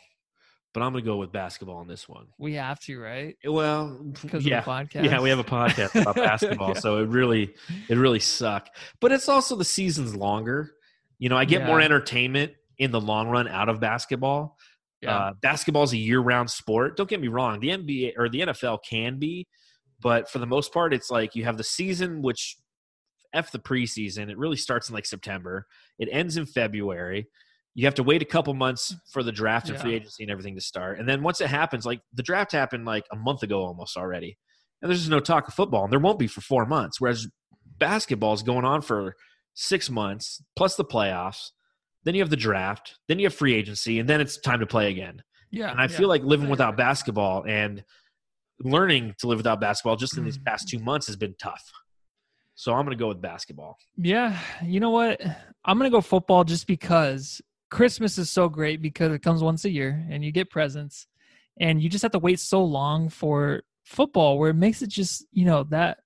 but 0.76 0.82
I'm 0.82 0.92
gonna 0.92 1.02
go 1.02 1.16
with 1.16 1.32
basketball 1.32 1.76
on 1.76 1.88
this 1.88 2.06
one. 2.06 2.26
We 2.36 2.52
have 2.52 2.78
to, 2.80 3.00
right? 3.00 3.34
Well, 3.46 3.98
Because 4.20 4.44
yeah, 4.44 4.58
of 4.58 4.64
the 4.66 4.70
podcast. 4.70 5.04
yeah, 5.06 5.22
we 5.22 5.30
have 5.30 5.38
a 5.38 5.44
podcast 5.44 5.98
about 5.98 6.16
basketball, 6.16 6.74
Yeah. 6.74 6.80
so 6.80 6.98
it 6.98 7.08
really, 7.08 7.54
it 7.88 7.96
really 7.96 8.20
suck. 8.20 8.68
But 9.00 9.10
it's 9.10 9.26
also 9.26 9.56
the 9.56 9.64
season's 9.64 10.14
longer. 10.14 10.72
You 11.18 11.30
know, 11.30 11.36
I 11.38 11.46
get 11.46 11.64
more 11.64 11.80
entertainment 11.80 12.52
in 12.76 12.90
the 12.90 13.00
long 13.00 13.28
run 13.30 13.48
out 13.48 13.70
of 13.70 13.80
basketball. 13.80 14.58
Yeah. 15.00 15.16
Uh, 15.16 15.32
basketball 15.40 15.84
is 15.84 15.94
a 15.94 15.96
year-round 15.96 16.50
sport. 16.50 16.98
Don't 16.98 17.08
get 17.08 17.22
me 17.22 17.28
wrong; 17.28 17.58
the 17.58 17.68
NBA 17.70 18.12
or 18.18 18.28
the 18.28 18.40
NFL 18.40 18.80
can 18.86 19.18
be, 19.18 19.46
but 20.02 20.28
for 20.30 20.40
the 20.40 20.46
most 20.46 20.74
part, 20.74 20.92
it's 20.92 21.10
like 21.10 21.34
you 21.34 21.44
have 21.44 21.56
the 21.56 21.64
season, 21.64 22.20
which 22.20 22.58
f 23.32 23.50
the 23.50 23.58
preseason. 23.58 24.28
It 24.30 24.36
really 24.36 24.58
starts 24.58 24.90
in 24.90 24.94
like 24.94 25.06
September. 25.06 25.66
It 25.98 26.10
ends 26.12 26.36
in 26.36 26.44
February. 26.44 27.28
You 27.78 27.84
have 27.86 27.94
to 27.96 28.02
wait 28.02 28.22
a 28.22 28.24
couple 28.24 28.54
months 28.54 28.94
for 29.12 29.22
the 29.22 29.30
draft 29.32 29.68
and 29.68 29.78
free 29.78 29.94
agency 29.94 30.22
and 30.24 30.30
everything 30.32 30.54
to 30.54 30.62
start. 30.62 30.98
And 30.98 31.06
then 31.06 31.22
once 31.22 31.40
it 31.42 31.48
happens, 31.48 31.84
like 31.84 32.00
the 32.14 32.22
draft 32.22 32.52
happened 32.52 32.86
like 32.86 33.04
a 33.12 33.16
month 33.16 33.42
ago 33.42 33.60
almost 33.62 33.96
already, 33.98 34.38
and 34.80 34.88
there's 34.90 35.00
just 35.00 35.10
no 35.10 35.20
talk 35.20 35.46
of 35.46 35.52
football, 35.54 35.84
and 35.84 35.92
there 35.92 36.00
won't 36.00 36.18
be 36.18 36.26
for 36.26 36.40
four 36.40 36.64
months. 36.64 37.00
Whereas 37.00 37.28
basketball 37.78 38.32
is 38.32 38.42
going 38.42 38.64
on 38.64 38.80
for 38.80 39.14
six 39.52 39.90
months 39.90 40.42
plus 40.56 40.76
the 40.76 40.84
playoffs. 40.86 41.50
Then 42.04 42.14
you 42.14 42.22
have 42.22 42.30
the 42.30 42.36
draft. 42.36 42.94
Then 43.08 43.18
you 43.18 43.26
have 43.26 43.34
free 43.34 43.54
agency, 43.54 43.98
and 43.98 44.08
then 44.08 44.20
it's 44.22 44.38
time 44.38 44.60
to 44.60 44.66
play 44.66 44.90
again. 44.90 45.22
yeah. 45.50 45.70
And 45.70 45.78
I 45.78 45.84
yeah. 45.84 45.88
feel 45.98 46.08
like 46.08 46.22
living 46.22 46.48
without 46.48 46.76
basketball 46.78 47.44
and 47.46 47.84
learning 48.60 49.14
to 49.18 49.26
live 49.26 49.38
without 49.38 49.60
basketball 49.60 49.96
just 49.96 50.16
in 50.16 50.24
these 50.24 50.38
Mm. 50.38 50.44
past 50.46 50.68
two 50.68 50.78
months 50.78 51.06
has 51.08 51.16
been 51.16 51.34
tough. 51.38 51.62
So 52.54 52.72
I'm 52.72 52.86
going 52.86 52.96
to 52.96 53.00
go 53.02 53.08
with 53.08 53.20
basketball. 53.20 53.76
Yeah, 53.98 54.38
you 54.64 54.80
know 54.80 54.90
what? 54.90 55.20
I'm 55.64 55.76
gonna 55.78 55.90
go 55.90 56.00
football 56.00 56.42
just 56.44 56.66
because 56.66 57.42
Christmas 57.70 58.18
is 58.18 58.30
so 58.30 58.48
great 58.48 58.80
because 58.80 59.12
it 59.12 59.22
comes 59.22 59.42
once 59.42 59.64
a 59.64 59.70
year 59.70 60.06
and 60.10 60.24
you 60.24 60.32
get 60.32 60.50
presents, 60.50 61.06
and 61.60 61.82
you 61.82 61.88
just 61.88 62.02
have 62.02 62.12
to 62.12 62.18
wait 62.18 62.40
so 62.40 62.62
long 62.64 63.08
for 63.08 63.62
football 63.84 64.38
where 64.38 64.50
it 64.50 64.54
makes 64.54 64.82
it 64.82 64.88
just 64.88 65.24
you 65.32 65.44
know 65.44 65.64
that 65.64 65.98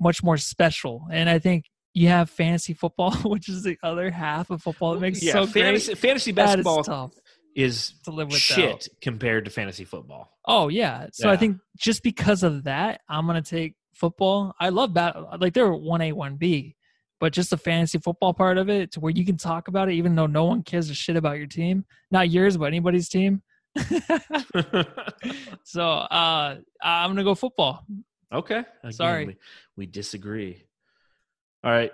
much 0.00 0.22
more 0.22 0.36
special. 0.36 1.06
And 1.10 1.28
I 1.28 1.38
think 1.38 1.66
you 1.92 2.08
have 2.08 2.28
fantasy 2.28 2.74
football, 2.74 3.12
which 3.24 3.48
is 3.48 3.62
the 3.62 3.78
other 3.82 4.10
half 4.10 4.50
of 4.50 4.62
football 4.62 4.94
that 4.94 5.00
makes 5.00 5.22
it 5.22 5.26
yeah, 5.26 5.32
so 5.32 5.46
fantasy, 5.46 5.92
great. 5.92 5.98
fantasy 5.98 6.32
That 6.32 6.42
is 6.42 6.64
basketball 6.64 6.82
tough 6.82 7.12
is, 7.54 7.94
to 8.04 8.10
live 8.10 8.28
without. 8.28 8.40
shit 8.40 8.88
compared 9.00 9.44
to 9.44 9.50
fantasy 9.50 9.84
football. 9.84 10.30
Oh 10.46 10.68
yeah. 10.68 11.06
So 11.12 11.30
I 11.30 11.36
think 11.36 11.58
just 11.78 12.02
because 12.02 12.42
of 12.42 12.64
that, 12.64 13.00
I'm 13.08 13.26
gonna 13.26 13.42
take 13.42 13.74
football. 13.94 14.54
I 14.58 14.70
love 14.70 14.94
that. 14.94 15.40
Like 15.40 15.54
they're 15.54 15.72
one 15.72 16.00
A, 16.00 16.12
one 16.12 16.36
B, 16.36 16.76
but 17.24 17.32
just 17.32 17.48
the 17.48 17.56
fantasy 17.56 17.96
football 17.96 18.34
part 18.34 18.58
of 18.58 18.68
it, 18.68 18.92
to 18.92 19.00
where 19.00 19.10
you 19.10 19.24
can 19.24 19.38
talk 19.38 19.68
about 19.68 19.88
it, 19.88 19.94
even 19.94 20.14
though 20.14 20.26
no 20.26 20.44
one 20.44 20.62
cares 20.62 20.90
a 20.90 20.94
shit 20.94 21.16
about 21.16 21.38
your 21.38 21.46
team, 21.46 21.82
not 22.10 22.28
yours, 22.28 22.58
but 22.58 22.66
anybody's 22.66 23.08
team. 23.08 23.40
so 25.64 25.82
uh, 25.88 26.56
I'm 26.82 27.10
gonna 27.10 27.24
go 27.24 27.34
football. 27.34 27.86
okay. 28.30 28.58
Again, 28.82 28.92
Sorry. 28.92 29.24
We, 29.24 29.36
we 29.74 29.86
disagree. 29.86 30.66
All 31.64 31.70
right. 31.70 31.90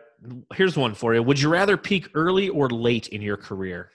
Here's 0.52 0.76
one 0.76 0.94
for 0.94 1.14
you. 1.14 1.22
Would 1.22 1.40
you 1.40 1.48
rather 1.48 1.76
peak 1.76 2.08
early 2.14 2.48
or 2.48 2.68
late 2.68 3.06
in 3.06 3.22
your 3.22 3.36
career? 3.36 3.92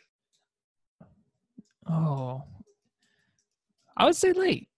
Oh, 1.86 2.44
I 3.98 4.06
would 4.06 4.16
say 4.16 4.32
late. 4.32 4.70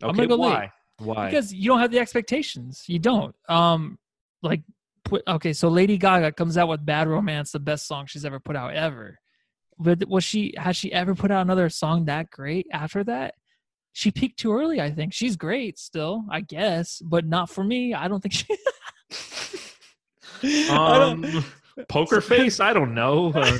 I'm 0.00 0.10
Okay, 0.10 0.16
gonna 0.18 0.28
go 0.28 0.36
why? 0.36 0.60
late. 0.60 0.70
Why? 0.98 1.26
because 1.28 1.52
you 1.52 1.66
don't 1.68 1.80
have 1.80 1.90
the 1.90 1.98
expectations. 1.98 2.84
You 2.86 3.00
don't. 3.00 3.34
Um, 3.48 3.98
like 4.42 4.62
put 5.08 5.22
okay. 5.26 5.52
So 5.52 5.68
Lady 5.68 5.98
Gaga 5.98 6.32
comes 6.32 6.56
out 6.58 6.68
with 6.68 6.84
"Bad 6.84 7.08
Romance," 7.08 7.52
the 7.52 7.58
best 7.60 7.86
song 7.86 8.06
she's 8.06 8.24
ever 8.24 8.38
put 8.40 8.56
out 8.56 8.74
ever. 8.74 9.18
But 9.78 10.08
was 10.08 10.24
she 10.24 10.54
has 10.56 10.76
she 10.76 10.92
ever 10.92 11.14
put 11.14 11.30
out 11.30 11.42
another 11.42 11.68
song 11.68 12.04
that 12.06 12.30
great 12.30 12.66
after 12.72 13.04
that? 13.04 13.34
She 13.92 14.10
peaked 14.10 14.38
too 14.38 14.52
early. 14.52 14.80
I 14.80 14.90
think 14.90 15.12
she's 15.12 15.36
great 15.36 15.78
still, 15.78 16.24
I 16.30 16.40
guess, 16.42 17.00
but 17.04 17.24
not 17.26 17.50
for 17.50 17.64
me. 17.64 17.94
I 17.94 18.06
don't 18.08 18.20
think 18.20 18.32
she. 19.10 20.70
Um, 20.70 21.44
poker 21.88 22.20
face. 22.20 22.60
I 22.60 22.72
don't 22.72 22.94
know. 22.94 23.32
Uh, 23.34 23.58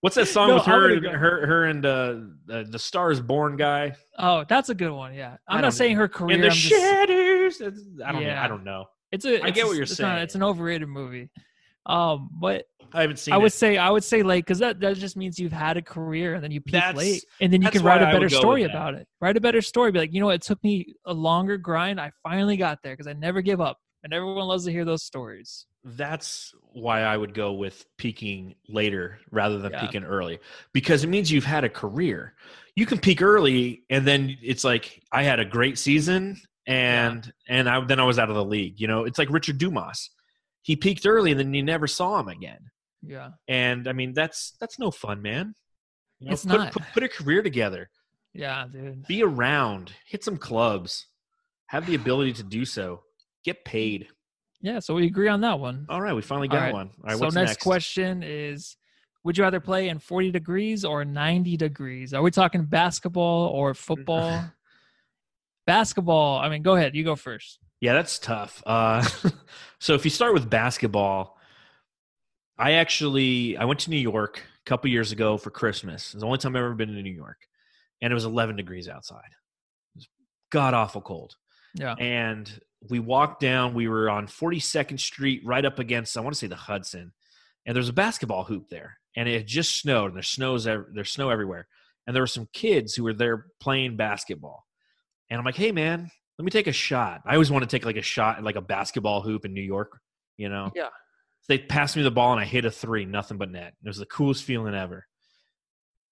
what's 0.00 0.16
that 0.16 0.26
song 0.28 0.48
No, 0.50 0.54
with 0.56 0.64
her? 0.66 1.16
Her, 1.18 1.46
her, 1.46 1.64
and 1.64 1.84
uh, 1.84 2.14
the, 2.46 2.64
the 2.68 2.78
Stars 2.78 3.20
Born 3.20 3.56
guy. 3.56 3.94
oh, 4.18 4.44
that's 4.48 4.68
a 4.68 4.74
good 4.74 4.92
one. 4.92 5.14
Yeah, 5.14 5.36
I'm 5.48 5.62
don't 5.62 5.72
saying 5.72 5.96
her 5.96 6.08
career. 6.08 6.36
In 6.36 6.40
the 6.42 6.48
I'm 6.48 6.52
shadows. 6.52 7.60
It's- 7.60 7.82
I 8.04 8.12
don't. 8.12 8.22
Yeah. 8.22 8.42
I 8.42 8.48
don't 8.48 8.64
know. 8.64 8.84
It's 9.12 9.24
a. 9.24 9.40
I 9.42 9.48
it's 9.48 9.54
get 9.56 9.66
what 9.66 9.74
you're 9.74 9.82
it's 9.84 9.98
not- 10.00 10.14
saying. 10.14 10.22
it's 10.22 10.34
an 10.34 10.42
overrated 10.42 10.88
movie. 10.88 11.30
Um, 11.84 12.30
but 12.32 12.66
I 12.92 13.00
haven't 13.00 13.18
seen. 13.18 13.34
I 13.34 13.38
would 13.38 13.46
it. 13.46 13.54
say 13.54 13.76
I 13.76 13.90
would 13.90 14.04
say 14.04 14.22
late 14.22 14.44
because 14.44 14.60
that, 14.60 14.78
that 14.80 14.96
just 14.96 15.16
means 15.16 15.38
you've 15.38 15.52
had 15.52 15.76
a 15.76 15.82
career 15.82 16.34
and 16.34 16.42
then 16.44 16.50
you 16.52 16.60
peak 16.60 16.72
That's- 16.74 16.94
late 16.96 17.24
and 17.40 17.52
then 17.52 17.60
you 17.62 17.70
can 17.70 17.82
write 17.82 18.02
a 18.02 18.06
better 18.06 18.28
story 18.28 18.62
about 18.64 18.94
it. 18.94 19.06
Write 19.20 19.36
a 19.36 19.40
better 19.40 19.60
story. 19.62 19.90
Be 19.90 19.98
like, 19.98 20.12
you 20.12 20.20
know, 20.20 20.26
what? 20.26 20.36
it 20.36 20.42
took 20.42 20.62
me 20.62 20.94
a 21.06 21.12
longer 21.12 21.56
grind. 21.56 22.00
I 22.00 22.12
finally 22.22 22.56
got 22.56 22.78
there 22.84 22.92
because 22.94 23.08
I 23.08 23.14
never 23.14 23.42
give 23.42 23.60
up, 23.60 23.78
and 24.04 24.12
everyone 24.12 24.46
loves 24.46 24.64
to 24.66 24.70
hear 24.72 24.84
those 24.84 25.02
stories. 25.02 25.66
that's 25.84 26.54
why 26.72 27.00
I 27.02 27.16
would 27.16 27.34
go 27.34 27.52
with 27.54 27.84
peaking 27.98 28.54
later 28.68 29.18
rather 29.32 29.58
than 29.58 29.72
Yeah. 29.72 29.80
peaking 29.80 30.04
early 30.04 30.38
because 30.72 31.02
it 31.02 31.08
means 31.08 31.32
you've 31.32 31.44
had 31.44 31.64
a 31.64 31.68
career. 31.68 32.34
You 32.76 32.86
can 32.86 32.98
peak 32.98 33.20
early 33.20 33.82
and 33.90 34.06
then 34.06 34.36
it's 34.40 34.62
like 34.62 35.02
I 35.10 35.24
had 35.24 35.40
a 35.40 35.44
great 35.44 35.76
season 35.78 36.40
and 36.66 37.32
and 37.48 37.68
I 37.68 37.84
then 37.84 38.00
I 38.00 38.04
was 38.04 38.18
out 38.18 38.30
of 38.30 38.36
the 38.36 38.44
league. 38.44 38.80
You 38.80 38.86
know, 38.86 39.04
it's 39.04 39.18
like 39.18 39.30
Richard 39.30 39.58
Dumas. 39.58 40.10
He 40.62 40.76
peaked 40.76 41.06
early 41.06 41.32
and 41.32 41.40
then 41.40 41.54
you 41.54 41.62
never 41.62 41.86
saw 41.86 42.20
him 42.20 42.28
again. 42.28 42.70
Yeah, 43.04 43.30
And 43.48 43.88
I 43.88 43.92
mean 43.92 44.12
that's 44.14 44.52
that's 44.60 44.78
no 44.78 44.92
fun, 44.92 45.22
man. 45.22 45.54
You 46.20 46.28
know, 46.28 46.32
It's 46.34 46.44
put, 46.44 46.56
not. 46.56 46.72
Put, 46.72 46.82
put 46.94 47.02
a 47.02 47.08
career 47.08 47.42
together. 47.42 47.90
yeah, 48.32 48.66
dude. 48.70 49.06
Be 49.08 49.24
around. 49.24 49.92
Hit 50.06 50.22
some 50.22 50.36
clubs. 50.36 51.08
Have 51.66 51.86
the 51.86 51.96
ability 51.96 52.34
to 52.34 52.44
do 52.44 52.64
so. 52.64 53.02
Get 53.44 53.64
paid. 53.64 54.06
Yeah, 54.60 54.78
so 54.78 54.94
we 54.94 55.06
agree 55.06 55.26
on 55.26 55.40
that 55.40 55.58
one. 55.58 55.86
All 55.88 56.00
right, 56.00 56.14
we 56.14 56.22
finally 56.22 56.46
got 56.46 56.60
right. 56.60 56.72
one. 56.72 56.90
All 57.02 57.10
right, 57.10 57.18
so 57.18 57.24
next, 57.24 57.34
next? 57.34 57.62
question 57.62 58.22
is: 58.22 58.76
Would 59.24 59.36
you 59.36 59.42
rather 59.42 59.58
play 59.58 59.88
in 59.88 59.98
40 59.98 60.30
degrees 60.30 60.84
or 60.84 61.04
90 61.04 61.56
degrees? 61.56 62.14
Are 62.14 62.22
we 62.22 62.30
talking 62.30 62.64
basketball 62.64 63.48
or 63.48 63.74
football? 63.88 64.44
Basketball. 65.66 66.38
I 66.38 66.48
mean, 66.48 66.62
go 66.62 66.74
ahead. 66.74 66.94
You 66.94 67.04
go 67.04 67.16
first. 67.16 67.58
Yeah, 67.80 67.94
that's 67.94 68.18
tough. 68.18 68.62
Uh, 68.64 69.04
so 69.80 69.94
if 69.94 70.04
you 70.04 70.10
start 70.10 70.34
with 70.34 70.48
basketball, 70.48 71.38
I 72.58 72.72
actually 72.72 73.56
I 73.56 73.64
went 73.64 73.80
to 73.80 73.90
New 73.90 73.96
York 73.96 74.40
a 74.64 74.68
couple 74.68 74.90
years 74.90 75.12
ago 75.12 75.36
for 75.36 75.50
Christmas. 75.50 76.12
It's 76.14 76.20
the 76.20 76.26
only 76.26 76.38
time 76.38 76.54
I've 76.54 76.62
ever 76.62 76.74
been 76.74 76.94
to 76.94 77.02
New 77.02 77.10
York, 77.10 77.38
and 78.00 78.12
it 78.12 78.14
was 78.14 78.24
11 78.24 78.56
degrees 78.56 78.88
outside. 78.88 79.30
It 79.94 79.98
was 79.98 80.08
god 80.50 80.74
awful 80.74 81.00
cold. 81.00 81.34
Yeah. 81.74 81.94
And 81.98 82.50
we 82.90 82.98
walked 82.98 83.40
down. 83.40 83.74
We 83.74 83.88
were 83.88 84.10
on 84.10 84.26
42nd 84.26 85.00
Street, 85.00 85.42
right 85.44 85.64
up 85.64 85.78
against 85.78 86.16
I 86.16 86.20
want 86.20 86.34
to 86.34 86.38
say 86.38 86.46
the 86.46 86.56
Hudson, 86.56 87.12
and 87.66 87.74
there's 87.74 87.88
a 87.88 87.94
basketball 87.94 88.44
hoop 88.44 88.68
there, 88.68 88.98
and 89.16 89.28
it 89.28 89.46
just 89.46 89.80
snowed, 89.80 90.06
and 90.06 90.16
there's 90.16 90.28
snows 90.28 90.64
there's 90.64 91.10
snow 91.10 91.30
everywhere, 91.30 91.66
and 92.06 92.14
there 92.14 92.22
were 92.22 92.28
some 92.28 92.48
kids 92.52 92.94
who 92.94 93.04
were 93.04 93.14
there 93.14 93.46
playing 93.60 93.96
basketball, 93.96 94.66
and 95.32 95.38
I'm 95.38 95.44
like, 95.46 95.56
hey 95.56 95.72
man, 95.72 96.10
let 96.38 96.44
me 96.44 96.50
take 96.50 96.66
a 96.66 96.72
shot. 96.72 97.22
I 97.24 97.32
always 97.32 97.50
want 97.50 97.62
to 97.62 97.68
take 97.68 97.86
like 97.86 97.96
a 97.96 98.02
shot 98.02 98.36
at 98.36 98.44
like 98.44 98.56
a 98.56 98.60
basketball 98.60 99.22
hoop 99.22 99.46
in 99.46 99.54
New 99.54 99.62
York, 99.62 99.98
you 100.36 100.50
know. 100.50 100.70
Yeah. 100.74 100.88
They 101.48 101.56
passed 101.58 101.96
me 101.96 102.02
the 102.02 102.10
ball 102.10 102.32
and 102.32 102.40
I 102.40 102.44
hit 102.44 102.66
a 102.66 102.70
three, 102.70 103.06
nothing 103.06 103.38
but 103.38 103.50
net. 103.50 103.74
It 103.82 103.88
was 103.88 103.96
the 103.96 104.06
coolest 104.06 104.44
feeling 104.44 104.74
ever. 104.74 105.06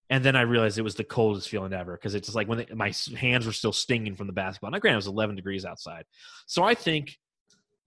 And 0.09 0.25
then 0.25 0.37
I 0.37 0.41
realized 0.41 0.79
it 0.79 0.83
was 0.83 0.95
the 0.95 1.05
coldest 1.05 1.49
feeling 1.51 1.73
ever 1.75 1.93
because 1.93 2.15
it's 2.15 2.27
just 2.29 2.35
like 2.35 2.49
when 2.49 2.59
they, 2.59 2.67
my 2.75 2.93
hands 3.17 3.45
were 3.47 3.53
still 3.53 3.73
stinging 3.75 4.17
from 4.17 4.27
the 4.27 4.33
basketball. 4.33 4.71
Now, 4.71 4.79
granted, 4.79 4.97
it 4.97 5.05
was 5.05 5.07
11 5.07 5.37
degrees 5.37 5.65
outside. 5.67 6.05
So 6.47 6.65
I 6.65 6.75
think 6.75 7.19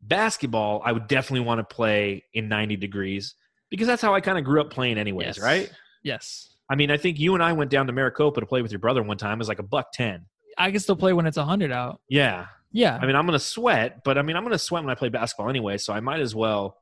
basketball, 0.01 0.81
I 0.85 0.91
would 0.91 1.07
definitely 1.07 1.45
want 1.45 1.67
to 1.67 1.75
play 1.75 2.23
in 2.33 2.47
90 2.47 2.77
degrees 2.77 3.35
because 3.69 3.87
that's 3.87 4.01
how 4.01 4.13
I 4.13 4.21
kind 4.21 4.37
of 4.37 4.43
grew 4.43 4.61
up 4.61 4.69
playing, 4.69 4.97
anyways, 4.97 5.37
Yes. 5.37 5.39
right? 5.39 5.71
Yes. 6.03 6.49
I 6.69 6.75
mean, 6.75 6.91
I 6.91 6.97
think 6.97 7.19
you 7.19 7.33
and 7.33 7.43
I 7.43 7.53
went 7.53 7.71
down 7.71 7.87
to 7.87 7.93
Maricopa 7.93 8.39
to 8.39 8.45
play 8.45 8.61
with 8.61 8.71
your 8.71 8.79
brother 8.79 9.01
one 9.03 9.17
time. 9.17 9.33
It 9.33 9.39
was 9.39 9.47
like 9.49 9.59
a 9.59 9.63
buck 9.63 9.91
10. 9.93 10.25
I 10.57 10.71
can 10.71 10.79
still 10.79 10.95
play 10.95 11.13
when 11.13 11.25
it's 11.25 11.37
100 11.37 11.71
out. 11.71 12.01
Yeah. 12.09 12.47
Yeah. 12.71 12.97
I 13.01 13.05
mean, 13.05 13.15
I'm 13.15 13.25
going 13.25 13.37
to 13.37 13.43
sweat, 13.45 14.03
but 14.03 14.17
I 14.17 14.21
mean, 14.21 14.35
I'm 14.35 14.43
going 14.43 14.51
to 14.53 14.57
sweat 14.59 14.83
when 14.83 14.91
I 14.91 14.95
play 14.95 15.09
basketball 15.09 15.49
anyway, 15.49 15.77
so 15.77 15.93
I 15.93 15.99
might 15.99 16.19
as 16.21 16.33
well 16.35 16.77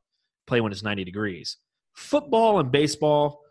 play 0.48 0.62
when 0.62 0.72
it's 0.72 0.84
90 0.84 1.04
degrees. 1.04 1.58
Football 1.94 2.60
and 2.60 2.72
baseball, 2.72 3.42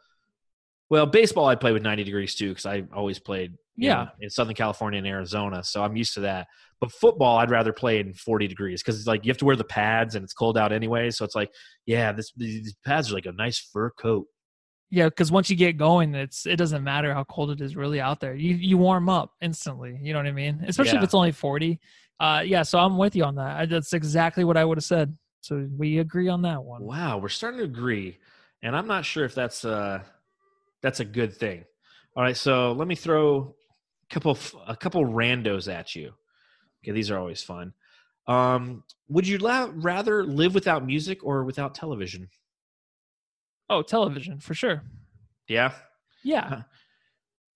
well, 0.89 1.07
baseball 1.07 1.47
I 1.47 1.55
play 1.55 1.73
with 1.73 1.83
90 1.83 2.05
degrees 2.05 2.35
too 2.35 2.49
because 2.49 2.67
I 2.67 2.85
always 2.95 3.19
played 3.19 3.53
Yeah. 3.77 3.95
know, 3.95 4.09
in 4.21 4.31
Southern 4.31 4.55
California 4.55 4.99
and 4.99 5.07
Arizona, 5.07 5.63
so 5.63 5.83
I'm 5.83 5.97
used 5.97 6.15
to 6.15 6.21
that. 6.21 6.47
But 6.81 6.91
football, 6.93 7.37
I'd 7.39 7.51
rather 7.51 7.75
play 7.75 8.01
in 8.01 8.15
40 8.15 8.49
degrees 8.49 8.83
because 8.83 8.97
it's 8.99 9.07
like 9.07 9.25
you 9.27 9.31
have 9.31 9.37
to 9.39 9.45
wear 9.45 9.55
the 9.57 9.65
pads 9.65 10.15
and 10.15 10.25
it's 10.25 10.33
cold 10.33 10.57
out 10.57 10.73
anyway. 10.73 11.11
So 11.11 11.27
it's 11.27 11.35
like, 11.35 11.51
yeah, 11.85 12.11
this 12.13 12.33
these 12.37 12.75
pads 12.87 13.11
are 13.11 13.15
like 13.15 13.27
a 13.27 13.33
nice 13.33 13.59
fur 13.59 13.91
coat. 13.91 14.27
Yeah, 14.91 15.09
because 15.09 15.31
once 15.31 15.49
you 15.49 15.57
get 15.57 15.77
going, 15.77 16.15
it's 16.15 16.47
it 16.47 16.57
doesn't 16.57 16.83
matter 16.83 17.15
how 17.15 17.23
cold 17.25 17.51
it 17.51 17.61
is 17.61 17.77
really 17.77 18.01
out 18.01 18.19
there. 18.21 18.35
You 18.35 18.57
you 18.57 18.77
warm 18.77 19.09
up 19.09 19.33
instantly. 19.41 19.97
You 20.03 20.13
know 20.13 20.19
what 20.19 20.27
I 20.27 20.33
mean? 20.33 20.65
Especially 20.67 20.93
Yeah. 20.93 20.99
if 20.99 21.05
it's 21.05 21.15
only 21.15 21.33
forty. 21.33 21.81
Uh, 22.19 22.43
yeah. 22.45 22.63
So 22.63 22.79
I'm 22.79 22.99
with 22.99 23.15
you 23.15 23.25
on 23.25 23.37
that. 23.37 23.57
I, 23.61 23.67
that's 23.67 23.93
exactly 23.93 24.43
what 24.45 24.57
I 24.57 24.65
would 24.65 24.77
have 24.79 24.85
said. 24.85 25.17
So 25.43 25.69
we 25.79 25.99
agree 25.99 26.29
on 26.29 26.43
that 26.43 26.63
one. 26.63 26.83
Wow, 26.83 27.19
we're 27.19 27.29
starting 27.29 27.59
to 27.59 27.65
agree, 27.65 28.19
and 28.63 28.77
I'm 28.77 28.87
not 28.87 29.05
sure 29.05 29.25
if 29.25 29.35
that's 29.35 29.65
uh 29.65 30.03
that's 30.83 31.01
a 31.01 31.05
good 31.05 31.35
thing. 31.35 31.65
All 32.17 32.23
right, 32.25 32.37
so 32.37 32.73
let 32.73 32.89
me 32.89 32.97
throw 32.97 33.55
a 34.11 34.13
couple 34.15 34.37
a 34.67 34.77
couple 34.77 35.05
randos 35.05 35.73
at 35.73 35.95
you. 35.95 36.13
Okay, 36.83 36.93
these 36.93 37.11
are 37.11 37.19
always 37.19 37.43
fun. 37.43 37.73
Um, 38.27 38.83
would 39.09 39.27
you 39.27 39.39
la- 39.39 39.71
rather 39.73 40.25
live 40.25 40.55
without 40.55 40.85
music 40.85 41.25
or 41.25 41.45
without 41.45 41.75
television? 41.75 42.29
Oh, 43.71 43.81
television 43.83 44.41
for 44.41 44.53
sure. 44.53 44.83
Yeah, 45.49 45.73
Yeah. 46.25 46.63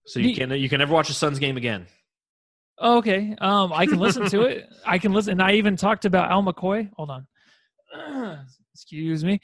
so 0.06 0.20
you 0.20 0.28
Ye- 0.28 0.34
can 0.36 0.50
you 0.52 0.68
can 0.68 0.78
never 0.78 0.94
watch 0.94 1.10
a 1.10 1.12
Suns 1.14 1.38
game 1.38 1.56
again. 1.58 1.86
Oh, 2.78 2.98
okay. 2.98 3.36
Um, 3.40 3.72
I 3.72 3.86
can 3.86 3.98
listen 3.98 4.28
to 4.30 4.42
it. 4.42 4.66
I 4.86 4.98
can 4.98 5.12
listen. 5.12 5.32
And 5.32 5.42
I 5.42 5.52
even 5.54 5.76
talked 5.76 6.04
about 6.06 6.30
Al 6.30 6.42
McCoy. 6.42 6.90
Hold 6.96 7.10
on. 7.10 7.26
Excuse 8.74 9.24
me. 9.24 9.38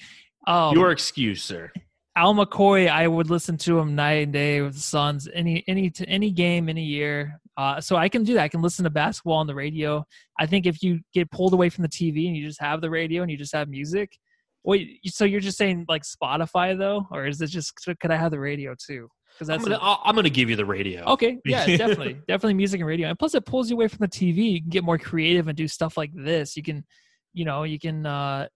Um, 0.46 0.74
Your 0.74 0.90
excuse, 0.90 1.42
sir. 1.44 1.70
Al 2.16 2.34
McCoy, 2.34 2.88
I 2.88 3.06
would 3.06 3.30
listen 3.30 3.56
to 3.58 3.78
him 3.78 3.94
night 3.94 4.24
and 4.24 4.32
day 4.32 4.60
with 4.62 4.74
the 4.74 4.80
Suns, 4.80 5.28
any 5.32 5.62
any 5.68 5.90
to 5.90 6.04
any 6.08 6.30
game, 6.32 6.68
any 6.68 6.82
year. 6.84 7.38
Uh, 7.56 7.80
so 7.80 7.94
I 7.96 8.08
can 8.08 8.24
do 8.24 8.34
that. 8.34 8.42
I 8.42 8.48
can 8.48 8.62
listen 8.62 8.82
to 8.84 8.90
basketball 8.90 9.36
on 9.38 9.46
the 9.46 9.54
radio. 9.54 10.04
I 10.38 10.46
think 10.46 10.66
if 10.66 10.82
you 10.82 11.00
get 11.14 11.30
pulled 11.30 11.52
away 11.52 11.68
from 11.68 11.82
the 11.82 11.88
TV 11.88 12.26
and 12.26 12.36
you 12.36 12.46
just 12.46 12.60
have 12.60 12.80
the 12.80 12.90
radio 12.90 13.22
and 13.22 13.30
you 13.30 13.36
just 13.36 13.54
have 13.54 13.68
music, 13.68 14.18
wait. 14.64 15.00
So 15.06 15.24
you're 15.24 15.40
just 15.40 15.58
saying 15.58 15.86
like 15.88 16.02
Spotify 16.02 16.76
though, 16.76 17.06
or 17.10 17.26
is 17.26 17.40
it 17.40 17.48
just 17.48 17.72
could 17.74 18.10
I 18.10 18.16
have 18.16 18.30
the 18.30 18.40
radio 18.40 18.74
too? 18.74 19.08
Because 19.34 19.48
I'm 19.48 19.58
that's 19.58 19.68
gonna, 19.68 19.78
I'll- 19.80 20.00
I'm 20.04 20.14
gonna 20.14 20.28
give 20.30 20.50
you 20.50 20.56
the 20.56 20.64
radio. 20.64 21.04
okay. 21.04 21.38
Yeah, 21.44 21.64
definitely, 21.76 22.14
definitely 22.28 22.54
music 22.54 22.80
and 22.80 22.88
radio. 22.88 23.08
And 23.08 23.18
plus, 23.18 23.34
it 23.34 23.46
pulls 23.46 23.70
you 23.70 23.76
away 23.76 23.88
from 23.88 23.98
the 24.00 24.08
TV. 24.08 24.52
You 24.52 24.60
can 24.60 24.70
get 24.70 24.84
more 24.84 24.98
creative 24.98 25.48
and 25.48 25.56
do 25.56 25.68
stuff 25.68 25.96
like 25.96 26.10
this. 26.14 26.56
You 26.56 26.62
can, 26.62 26.84
you 27.32 27.44
know, 27.44 27.62
you 27.62 27.78
can 27.78 28.04
uh, 28.06 28.48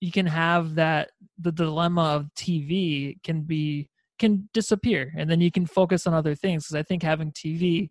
you 0.00 0.12
can 0.12 0.26
have 0.26 0.74
that 0.76 1.10
the 1.38 1.52
dilemma 1.52 2.02
of 2.02 2.26
TV 2.36 3.20
can 3.22 3.42
be 3.42 3.88
can 4.18 4.48
disappear 4.52 5.12
and 5.16 5.30
then 5.30 5.40
you 5.40 5.50
can 5.50 5.64
focus 5.64 6.06
on 6.06 6.12
other 6.12 6.34
things 6.34 6.64
because 6.64 6.74
I 6.74 6.82
think 6.82 7.02
having 7.04 7.30
TV 7.32 7.88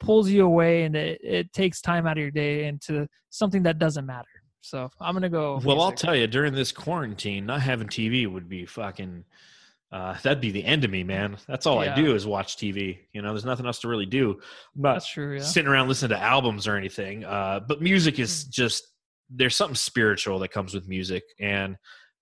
pulls 0.00 0.30
you 0.30 0.44
away 0.44 0.84
and 0.84 0.96
it, 0.96 1.20
it 1.22 1.52
takes 1.52 1.80
time 1.82 2.06
out 2.06 2.16
of 2.16 2.22
your 2.22 2.30
day 2.30 2.64
into 2.66 3.06
something 3.28 3.62
that 3.64 3.78
doesn't 3.78 4.06
matter. 4.06 4.35
So 4.66 4.90
I'm 5.00 5.14
gonna 5.14 5.28
go. 5.28 5.60
Well, 5.64 5.80
I'll 5.80 5.92
tell 5.92 6.14
you, 6.16 6.26
during 6.26 6.52
this 6.52 6.72
quarantine, 6.72 7.46
not 7.46 7.60
having 7.62 7.86
TV 7.88 8.26
would 8.30 8.48
be 8.48 8.66
fucking. 8.66 9.24
Uh, 9.92 10.16
that'd 10.24 10.40
be 10.40 10.50
the 10.50 10.64
end 10.64 10.84
of 10.84 10.90
me, 10.90 11.04
man. 11.04 11.36
That's 11.46 11.64
all 11.64 11.78
I 11.78 11.94
do 11.94 12.14
is 12.16 12.26
watch 12.26 12.56
TV. 12.56 12.98
You 13.12 13.22
know, 13.22 13.28
there's 13.32 13.44
nothing 13.44 13.66
else 13.66 13.78
to 13.80 13.88
really 13.88 14.04
do. 14.06 14.32
I'm 14.74 14.82
not 14.82 14.92
That's 14.94 15.08
true. 15.08 15.36
Yeah. 15.36 15.42
sitting 15.42 15.68
around 15.70 15.86
listening 15.86 16.10
to 16.18 16.22
albums 16.22 16.66
or 16.66 16.76
anything. 16.76 17.24
Uh, 17.24 17.60
but 17.66 17.80
music 17.80 18.18
is 18.18 18.42
Hmm. 18.42 18.48
just 18.50 18.84
there's 19.30 19.54
something 19.56 19.76
spiritual 19.76 20.40
that 20.40 20.48
comes 20.48 20.74
with 20.74 20.88
music, 20.88 21.22
and 21.40 21.76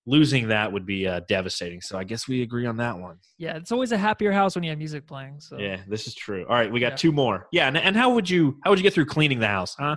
losing 0.05 0.47
that 0.49 0.71
would 0.71 0.85
be 0.85 1.07
uh, 1.07 1.21
devastating. 1.27 1.81
So 1.81 1.97
I 1.97 2.03
guess 2.03 2.27
we 2.27 2.43
agree 2.43 2.67
on 2.67 2.77
that 2.77 2.97
one. 2.97 3.17
Yeah, 3.39 3.57
it's 3.57 3.71
always 3.71 3.91
a 3.91 3.97
happier 3.97 4.31
house 4.31 4.53
when 4.55 4.63
you 4.63 4.69
have 4.69 4.77
music 4.77 5.07
playing. 5.07 5.39
So 5.39 5.57
Yeah, 5.57 5.77
this 5.87 6.05
is 6.07 6.13
true. 6.13 6.45
All 6.47 6.53
right, 6.55 6.71
we 6.71 6.79
got 6.79 6.91
Yeah. 6.91 6.95
two 6.97 7.11
more. 7.11 7.47
Yeah, 7.51 7.67
and, 7.67 7.77
and 7.77 7.95
how 7.95 8.13
would 8.13 8.29
you 8.29 8.59
how 8.63 8.69
would 8.69 8.77
you 8.77 8.83
get 8.83 8.93
through 8.93 9.07
cleaning 9.07 9.39
the 9.39 9.47
house, 9.47 9.75
huh? 9.77 9.95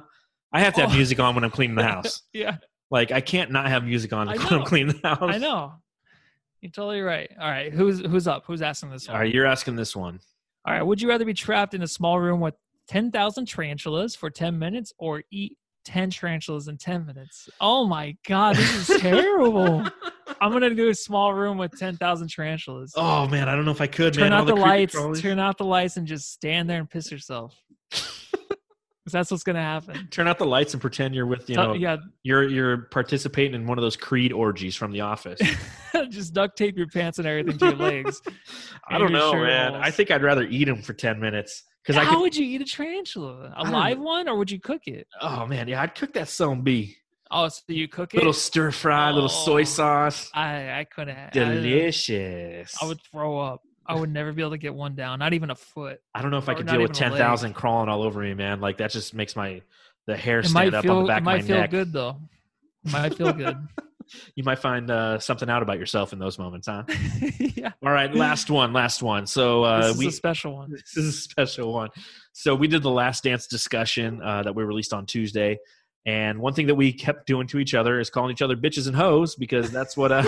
I 0.53 0.61
have 0.61 0.75
to 0.75 0.81
have 0.83 0.91
Oh. 0.91 0.95
music 0.97 1.21
on 1.21 1.35
when 1.35 1.45
I'm 1.45 1.51
cleaning 1.51 1.77
the 1.77 1.83
house. 1.95 2.23
yeah. 2.33 2.57
Like 2.91 3.13
I 3.13 3.21
can't 3.21 3.51
not 3.51 3.67
have 3.69 3.85
music 3.85 4.13
on 4.13 4.29
when 4.29 4.41
I'm 4.41 4.65
cleaning 4.65 4.99
the 5.03 5.09
house. 5.09 5.19
I 5.35 5.39
know. 5.39 5.75
You're 6.61 6.71
totally 6.73 7.03
right. 7.03 7.31
All 7.41 7.49
right, 7.51 7.73
who's 7.73 8.01
who's 8.01 8.27
up? 8.27 8.45
Who's 8.47 8.63
asking 8.63 8.91
this 8.91 9.07
one? 9.07 9.15
All 9.17 9.23
right, 9.23 9.33
you're 9.33 9.47
asking 9.47 9.77
this 9.77 9.95
one. 9.95 10.19
All 10.65 10.75
right, 10.75 10.83
would 10.83 11.01
you 11.01 11.09
rather 11.09 11.25
be 11.25 11.35
trapped 11.35 11.75
in 11.75 11.83
a 11.83 11.87
small 11.87 12.19
room 12.19 12.41
with 12.41 12.55
10,000 12.89 13.47
tarantulas 13.47 14.17
for 14.17 14.31
10 14.31 14.59
minutes 14.59 14.93
or 14.99 15.23
eat 15.31 15.57
10 15.85 16.11
tarantulas 16.11 16.69
in 16.69 16.77
10 16.77 17.07
minutes. 17.07 17.49
Oh 17.61 17.87
my 17.87 18.17
God, 18.27 18.57
this 18.57 18.89
is 18.91 19.01
terrible. 19.01 19.87
I'm 20.41 20.51
going 20.51 20.63
to 20.63 20.75
do 20.75 20.89
a 20.89 20.95
small 20.95 21.33
room 21.35 21.57
with 21.59 21.79
10,000 21.79 22.29
tarantulas. 22.29 22.93
Oh 22.97 23.27
man, 23.29 23.49
I 23.49 23.55
don't 23.55 23.65
know 23.67 23.71
if 23.71 23.81
I 23.81 23.87
could. 23.87 24.15
turn 24.15 24.25
man. 24.25 24.33
Out 24.33 24.47
the, 24.47 24.53
creepy 24.55 24.69
lights, 24.69 24.95
crawlies. 24.97 25.21
turn 25.23 25.39
out 25.39 25.59
the 25.59 25.65
lights, 25.65 25.97
and 25.99 26.07
just 26.07 26.33
stand 26.33 26.69
there 26.69 26.79
and 26.81 26.89
piss 26.91 27.11
yourself. 27.13 27.55
That's 29.13 29.31
what's 29.31 29.43
going 29.43 29.57
to 29.57 29.63
happen. 29.63 30.09
Turn 30.11 30.29
out 30.29 30.39
the 30.39 30.47
lights 30.47 30.73
and 30.75 30.81
pretend 30.81 31.15
you're 31.15 31.27
with 31.27 31.49
you 31.51 31.57
know 31.57 31.73
yeah, 31.75 31.97
you're 32.23 32.49
you're 32.49 32.83
participating 32.91 33.55
in 33.55 33.67
one 33.67 33.79
of 33.79 33.83
those 33.83 33.97
Creed 33.97 34.33
orgies 34.33 34.77
from 34.77 34.93
The 34.93 35.01
Office. 35.03 35.41
just 36.11 36.33
duct 36.35 36.57
tape 36.57 36.77
your 36.77 36.87
pants 36.89 37.19
and 37.19 37.27
everything 37.27 37.59
to 37.59 37.67
your 37.67 37.75
legs. 37.77 38.21
I 38.89 38.99
don't 38.99 39.13
know, 39.13 39.33
man. 39.35 39.73
holes. 39.73 39.83
I 39.85 39.91
think 39.91 40.11
I'd 40.11 40.23
rather 40.23 40.43
eat 40.45 40.65
them 40.65 40.83
for 40.83 40.93
ten 40.93 41.21
minutes 41.21 41.65
because 41.83 41.97
I 41.97 42.05
How 42.05 42.13
could. 42.15 42.21
would 42.23 42.37
you 42.37 42.45
eat 42.47 42.61
a 42.61 42.65
tarantula? 42.65 43.53
A 43.57 43.65
live 43.71 43.99
one, 43.99 44.29
or 44.29 44.37
would 44.37 44.51
you 44.51 44.61
cook 44.61 44.87
it? 44.87 45.07
Oh 45.21 45.47
man, 45.47 45.69
yeah, 45.69 45.83
I'd 45.83 45.95
cook 45.95 46.13
that 46.15 46.29
some 46.29 46.63
bee. 46.63 46.97
Oh, 47.31 47.47
so 47.49 47.61
you 47.69 47.89
cook 47.89 48.15
it? 48.15 48.17
Little 48.17 48.33
stir 48.33 48.71
fry, 48.71 49.11
little 49.11 49.29
soy 49.29 49.61
Oh. 49.61 49.65
sauce. 49.65 50.31
I 50.35 50.79
I 50.81 50.85
couldn't. 50.85 51.17
I- 51.17 51.31
Delicious. 51.31 52.75
I 52.83 52.87
would 52.87 53.01
throw 53.11 53.39
up. 53.39 53.63
I 53.89 53.95
would 53.95 54.13
never 54.13 54.33
be 54.33 54.43
able 54.43 54.51
to 54.53 54.59
get 54.59 54.75
one 54.75 54.95
down, 54.95 55.19
not 55.19 55.33
even 55.33 55.51
a 55.51 55.55
foot. 55.55 56.01
I 56.15 56.21
don't 56.23 56.31
know 56.31 56.39
if 56.39 56.49
I 56.49 56.55
could 56.55 56.67
deal 56.67 56.83
with 56.83 56.93
ten 56.93 57.13
leg. 57.13 57.55
crawling 57.55 57.89
all 57.89 58.03
over 58.03 58.21
me, 58.21 58.35
man. 58.35 58.61
Like 58.61 58.79
that 58.79 58.91
just 58.91 59.15
makes 59.15 59.35
my 59.35 59.63
the 60.07 60.17
hair 60.17 60.41
It 60.41 60.47
stand 60.47 60.75
up 60.75 60.85
feel. 60.85 60.99
on 60.99 61.03
the 61.05 61.09
back 61.09 61.19
of 61.19 61.25
my 61.25 61.37
might 61.37 61.45
feel 61.45 61.57
neck. 61.57 61.71
good 61.71 61.93
though. 61.93 62.17
It 62.85 62.93
might 62.93 63.15
feel 63.15 63.33
good. 63.33 63.57
You 64.35 64.45
might 64.45 64.59
find 64.59 64.91
uh, 64.91 65.19
something 65.19 65.51
out 65.51 65.63
about 65.63 65.79
yourself 65.79 66.13
in 66.13 66.19
those 66.19 66.39
moments, 66.39 66.67
huh? 66.67 66.85
yeah. 67.39 67.73
All 67.85 67.93
right, 67.93 68.13
last 68.15 68.51
one, 68.51 68.73
last 68.73 69.03
one. 69.03 69.27
So 69.27 69.65
uh, 69.65 69.81
this 69.83 69.91
is 69.93 69.99
we 69.99 70.07
a 70.07 70.13
special 70.13 70.55
one. 70.55 70.71
this 70.71 70.97
is 70.97 71.09
a 71.09 71.13
special 71.13 71.73
one. 71.73 71.91
So 72.33 72.55
we 72.55 72.69
did 72.69 72.83
the 72.83 72.91
last 72.91 73.25
dance 73.25 73.47
discussion 73.47 74.23
uh, 74.23 74.45
that 74.45 74.55
we 74.55 74.65
released 74.65 74.93
on 74.93 75.07
Tuesday, 75.07 75.59
and 76.07 76.39
one 76.39 76.55
thing 76.55 76.69
that 76.69 76.75
we 76.75 76.93
kept 76.93 77.27
doing 77.27 77.47
to 77.49 77.59
each 77.59 77.75
other 77.75 78.01
is 78.01 78.09
calling 78.11 78.31
each 78.33 78.43
other 78.43 78.57
bitches 78.57 78.87
and 78.87 78.97
hoes 78.97 79.35
because 79.37 79.71
that's 79.71 79.97
what 79.97 80.11
uh, 80.11 80.23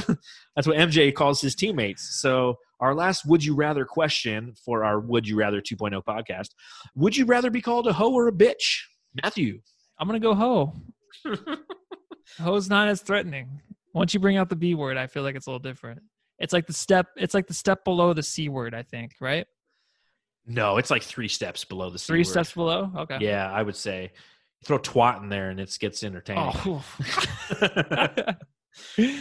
that's 0.56 0.66
what 0.66 0.76
MJ 0.76 1.14
calls 1.14 1.40
his 1.40 1.54
teammates. 1.54 2.20
So 2.20 2.58
our 2.80 2.94
last 2.94 3.26
would 3.26 3.44
you 3.44 3.54
rather 3.54 3.84
question 3.84 4.54
for 4.64 4.84
our 4.84 5.00
would 5.00 5.28
you 5.28 5.36
rather 5.36 5.60
2.0 5.60 6.02
podcast: 6.04 6.48
Would 6.94 7.16
you 7.16 7.24
rather 7.24 7.50
be 7.50 7.60
called 7.60 7.86
a 7.86 7.92
hoe 7.92 8.12
or 8.12 8.28
a 8.28 8.32
bitch? 8.32 8.80
Matthew. 9.22 9.60
I'm 9.98 10.06
gonna 10.08 10.18
go 10.18 10.34
hoe 10.34 10.72
hoe's 12.40 12.68
not 12.68 12.88
as 12.88 13.02
threatening. 13.02 13.60
Once 13.92 14.14
you 14.14 14.20
bring 14.20 14.36
out 14.36 14.48
the 14.48 14.56
B 14.56 14.74
word, 14.74 14.96
I 14.96 15.06
feel 15.06 15.22
like 15.22 15.34
it's 15.34 15.46
a 15.46 15.50
little 15.50 15.58
different. 15.58 16.00
It's 16.38 16.52
like 16.52 16.66
the 16.66 16.72
step. 16.72 17.08
It's 17.16 17.34
like 17.34 17.46
the 17.46 17.54
step 17.54 17.84
below 17.84 18.12
the 18.12 18.22
C 18.22 18.48
word. 18.48 18.74
I 18.74 18.82
think. 18.82 19.12
Right. 19.20 19.46
No, 20.46 20.78
it's 20.78 20.90
like 20.90 21.02
three 21.02 21.28
steps 21.28 21.64
below 21.64 21.90
the 21.90 21.98
C 21.98 22.06
Three 22.06 22.20
word. 22.20 22.26
steps 22.26 22.52
below. 22.52 22.90
Okay. 22.96 23.18
Yeah, 23.20 23.50
I 23.50 23.62
would 23.62 23.76
say 23.76 24.12
throw 24.64 24.78
twat 24.78 25.22
in 25.22 25.28
there 25.28 25.50
and 25.50 25.60
it 25.60 25.76
gets 25.78 26.02
entertaining. 26.02 26.52
Oh. 26.66 26.84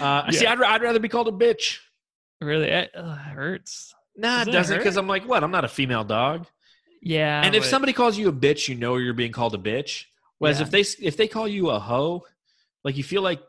uh, 0.01 0.31
See, 0.31 0.45
I'd, 0.45 0.61
I'd 0.61 0.81
rather 0.81 0.99
be 0.99 1.09
called 1.09 1.27
a 1.27 1.31
bitch. 1.31 1.77
Really? 2.41 2.67
It, 2.67 2.91
it 2.93 3.01
hurts. 3.05 3.93
Nah, 4.15 4.27
it 4.41 4.45
Doesn't 4.45 4.49
it 4.49 4.57
doesn't 4.57 4.75
hurt? 4.75 4.79
because 4.83 4.97
I'm 4.97 5.07
like, 5.07 5.27
what? 5.27 5.43
I'm 5.43 5.51
not 5.51 5.63
a 5.65 5.69
female 5.69 6.03
dog. 6.03 6.45
Yeah. 7.01 7.41
and 7.43 7.55
if 7.55 7.63
but- 7.63 7.69
somebody 7.69 7.93
calls 7.93 8.17
you 8.17 8.27
a 8.29 8.33
bitch, 8.33 8.67
you 8.67 8.75
know 8.75 8.97
you're 8.97 9.13
being 9.13 9.31
called 9.31 9.55
a 9.55 9.57
bitch. 9.57 10.05
Whereas 10.39 10.59
Yeah. 10.59 10.65
if 10.65 10.71
they 10.71 10.81
if 11.05 11.17
they 11.17 11.27
call 11.27 11.47
you 11.47 11.69
a 11.69 11.79
hoe, 11.79 12.23
like 12.83 12.97
you 12.97 13.03
feel 13.03 13.21
like 13.21 13.41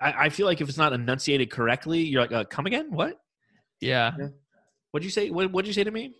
I, 0.00 0.26
I 0.26 0.28
feel 0.28 0.46
like 0.46 0.60
if 0.60 0.68
it's 0.68 0.78
not 0.78 0.92
enunciated 0.92 1.50
correctly, 1.50 2.00
you're 2.00 2.20
like, 2.22 2.32
uh, 2.32 2.44
come 2.44 2.66
again? 2.66 2.90
What? 2.90 3.20
Yeah. 3.80 4.12
What'd 4.90 5.04
you 5.04 5.10
say? 5.10 5.30
What 5.30 5.50
What'd 5.52 5.66
you 5.66 5.72
say 5.72 5.84
to 5.84 5.90
me? 5.90 6.12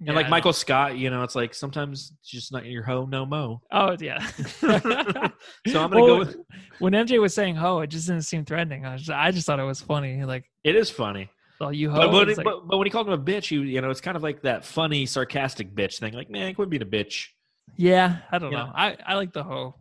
yeah, 0.00 0.06
And 0.08 0.16
like 0.16 0.26
I 0.26 0.28
Michael 0.30 0.52
Scott, 0.52 0.96
you 0.96 1.10
know, 1.10 1.22
it's 1.24 1.34
like 1.34 1.54
sometimes 1.54 2.12
it's 2.20 2.30
just 2.30 2.52
not 2.52 2.64
your 2.66 2.82
hoe, 2.84 3.04
no 3.06 3.26
mo. 3.26 3.60
Oh 3.72 3.96
yeah. 4.00 4.24
So 4.62 5.82
I'm 5.82 5.90
gonna 5.90 6.00
go 6.00 6.04
Well, 6.06 6.18
with 6.20 6.36
when 6.78 6.92
MJ 6.92 7.20
was 7.20 7.34
saying 7.34 7.56
"ho," 7.56 7.80
it 7.80 7.88
just 7.88 8.06
didn't 8.06 8.22
seem 8.22 8.44
threatening. 8.44 8.84
I 8.86 8.96
just, 8.96 9.10
I 9.10 9.30
just 9.30 9.46
thought 9.46 9.60
it 9.60 9.64
was 9.64 9.80
funny. 9.80 10.24
Like, 10.24 10.44
it 10.62 10.74
is 10.76 10.90
funny. 10.90 11.30
Oh, 11.60 11.70
you 11.70 11.90
ho. 11.90 11.96
But, 11.96 12.10
but, 12.10 12.36
like, 12.36 12.44
but, 12.44 12.68
but 12.68 12.78
when 12.78 12.86
he 12.86 12.90
called 12.90 13.06
him 13.08 13.12
a 13.14 13.18
bitch, 13.18 13.50
you 13.50 13.62
you 13.62 13.80
know, 13.80 13.90
it's 13.90 14.00
kind 14.00 14.16
of 14.16 14.22
like 14.22 14.42
that 14.42 14.64
funny, 14.64 15.06
sarcastic 15.06 15.74
bitch 15.74 15.98
thing. 15.98 16.14
Like, 16.14 16.30
man, 16.30 16.54
quit 16.54 16.70
being 16.70 16.82
a 16.82 16.86
bitch. 16.86 17.28
yeah, 17.76 18.18
I 18.30 18.38
don't 18.38 18.50
you 18.52 18.58
know. 18.58 18.66
know. 18.66 18.72
I, 18.74 18.96
I 19.06 19.14
like 19.14 19.32
the 19.32 19.42
ho. 19.42 19.74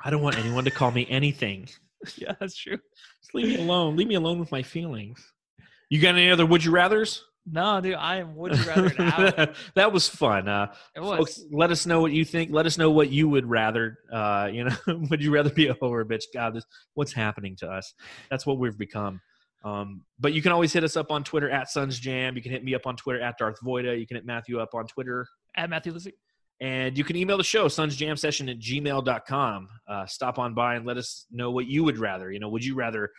I 0.00 0.10
don't 0.10 0.22
want 0.22 0.38
anyone 0.38 0.64
to 0.64 0.70
call 0.70 0.90
me 0.90 1.06
anything. 1.08 1.68
Yeah, 2.16 2.34
that's 2.38 2.56
true. 2.56 2.78
Just 3.20 3.34
leave 3.34 3.48
me 3.48 3.56
alone. 3.64 3.96
Leave 3.96 4.06
me 4.06 4.14
alone 4.14 4.38
with 4.38 4.52
my 4.52 4.62
feelings. 4.62 5.20
You 5.90 6.00
got 6.00 6.14
any 6.14 6.30
other 6.30 6.46
would 6.46 6.64
you 6.64 6.70
rather's? 6.70 7.24
No, 7.50 7.80
dude, 7.80 7.94
I 7.94 8.16
am. 8.18 8.36
Would 8.36 8.56
you 8.56 8.64
rather 8.64 8.94
now? 8.98 9.48
that 9.74 9.92
was 9.92 10.08
fun. 10.08 10.48
Uh, 10.48 10.72
It 10.94 11.00
was. 11.00 11.18
folks, 11.18 11.44
let 11.50 11.70
us 11.70 11.86
know 11.86 12.00
what 12.00 12.12
you 12.12 12.24
think. 12.24 12.52
Let 12.52 12.66
us 12.66 12.78
know 12.78 12.90
what 12.90 13.10
you 13.10 13.28
would 13.28 13.46
rather. 13.46 13.98
Uh, 14.12 14.48
you 14.52 14.64
know, 14.64 14.76
would 15.10 15.22
you 15.22 15.32
rather 15.32 15.50
be 15.50 15.66
a 15.68 15.74
hoe 15.74 15.88
or 15.88 16.02
a 16.02 16.04
bitch? 16.04 16.24
God, 16.32 16.54
this 16.54 16.64
what's 16.94 17.12
happening 17.12 17.56
to 17.56 17.66
us. 17.68 17.94
That's 18.30 18.46
what 18.46 18.58
we've 18.58 18.78
become. 18.78 19.20
Um, 19.64 20.02
but 20.18 20.32
you 20.32 20.42
can 20.42 20.52
always 20.52 20.72
hit 20.72 20.84
us 20.84 20.96
up 20.96 21.10
on 21.10 21.24
Twitter 21.24 21.50
at 21.50 21.68
Suns 21.70 21.98
Jam. 21.98 22.36
You 22.36 22.42
can 22.42 22.52
hit 22.52 22.62
me 22.64 22.74
up 22.74 22.86
on 22.86 22.96
Twitter 22.96 23.20
at 23.20 23.38
Darth 23.38 23.58
Voida. 23.64 23.98
You 23.98 24.06
can 24.06 24.16
hit 24.16 24.24
Matthew 24.24 24.60
up 24.60 24.74
on 24.74 24.86
Twitter 24.86 25.26
At 25.56 25.70
Matthew 25.70 25.92
Lizzie. 25.92 26.14
And 26.60 26.98
you 26.98 27.04
can 27.04 27.16
email 27.16 27.36
the 27.36 27.44
show, 27.44 27.66
sunsjamsession 27.66 28.50
at 28.50 28.58
gmail.com. 28.58 29.68
Uh, 29.88 30.06
stop 30.06 30.38
on 30.38 30.54
by 30.54 30.74
and 30.74 30.84
let 30.84 30.96
us 30.96 31.26
know 31.30 31.50
what 31.50 31.66
you 31.66 31.84
would 31.84 31.98
rather. 31.98 32.32
You 32.32 32.40
know, 32.40 32.48
would 32.48 32.64
you 32.64 32.74
rather 32.74 33.10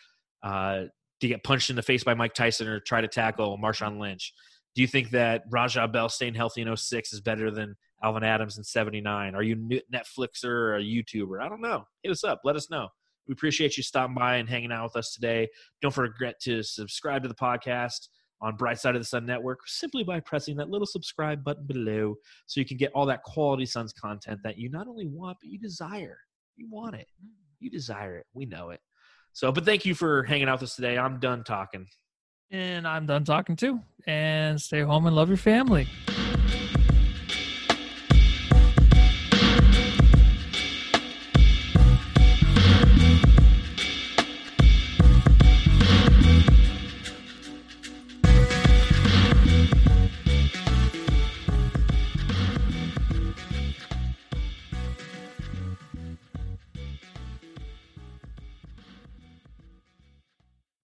uh, 0.43 0.83
to 1.21 1.27
get 1.27 1.43
punched 1.43 1.69
in 1.69 1.75
the 1.77 1.81
face 1.81 2.03
by 2.03 2.13
Mike 2.13 2.33
Tyson 2.33 2.67
or 2.67 2.79
try 2.81 2.99
to 2.99 3.07
tackle 3.07 3.57
Marshawn 3.57 3.97
Lynch? 3.97 4.33
Do 4.75 4.81
you 4.81 4.87
think 4.87 5.11
that 5.11 5.43
Raja 5.49 5.87
Bell 5.87 6.09
staying 6.09 6.35
healthy 6.35 6.61
in 6.61 6.75
06 6.75 7.13
is 7.13 7.21
better 7.21 7.49
than 7.49 7.75
Alvan 8.03 8.23
Adams 8.23 8.57
in 8.57 8.63
79? 8.63 9.35
Are 9.35 9.43
you 9.43 9.55
Netflixer 9.93 10.45
or 10.45 10.77
a 10.77 10.83
YouTuber? 10.83 11.41
I 11.41 11.49
don't 11.49 11.61
know. 11.61 11.85
Hit 12.03 12.11
us 12.11 12.23
up. 12.23 12.41
Let 12.43 12.55
us 12.55 12.69
know. 12.69 12.89
We 13.29 13.33
appreciate 13.33 13.77
you 13.77 13.83
stopping 13.83 14.15
by 14.15 14.37
and 14.37 14.49
hanging 14.49 14.71
out 14.71 14.85
with 14.85 14.95
us 14.95 15.13
today. 15.13 15.47
Don't 15.83 15.93
forget 15.93 16.41
to 16.41 16.63
subscribe 16.63 17.21
to 17.21 17.29
the 17.29 17.35
podcast 17.35 18.09
on 18.41 18.55
Bright 18.55 18.79
Side 18.79 18.95
of 18.95 19.01
the 19.01 19.05
Sun 19.05 19.27
Network 19.27 19.59
simply 19.67 20.03
by 20.03 20.19
pressing 20.19 20.57
that 20.57 20.71
little 20.71 20.87
subscribe 20.87 21.43
button 21.43 21.67
below 21.67 22.15
so 22.47 22.59
you 22.59 22.65
can 22.65 22.77
get 22.77 22.91
all 22.95 23.05
that 23.05 23.21
quality 23.21 23.67
Suns 23.67 23.93
content 23.93 24.39
that 24.43 24.57
you 24.57 24.71
not 24.71 24.87
only 24.87 25.05
want, 25.05 25.37
but 25.39 25.47
you 25.51 25.59
desire. 25.59 26.17
You 26.55 26.67
want 26.71 26.95
it. 26.95 27.05
Mm-hmm. 27.23 27.33
You 27.59 27.69
desire 27.69 28.17
it. 28.17 28.25
We 28.33 28.47
know 28.47 28.71
it. 28.71 28.79
So, 29.33 29.51
but 29.51 29.63
thank 29.63 29.85
you 29.85 29.93
for 29.93 30.23
hanging 30.23 30.49
out 30.49 30.59
with 30.59 30.69
us 30.69 30.75
today. 30.75 30.97
I'm 30.97 31.19
done 31.19 31.43
talking. 31.43 31.85
And 32.49 32.87
I'm 32.87 33.05
done 33.05 33.25
talking 33.25 33.55
too. 33.55 33.79
And 34.07 34.59
stay 34.59 34.81
home 34.81 35.05
and 35.05 35.15
love 35.15 35.27
your 35.27 35.37
family. 35.37 35.87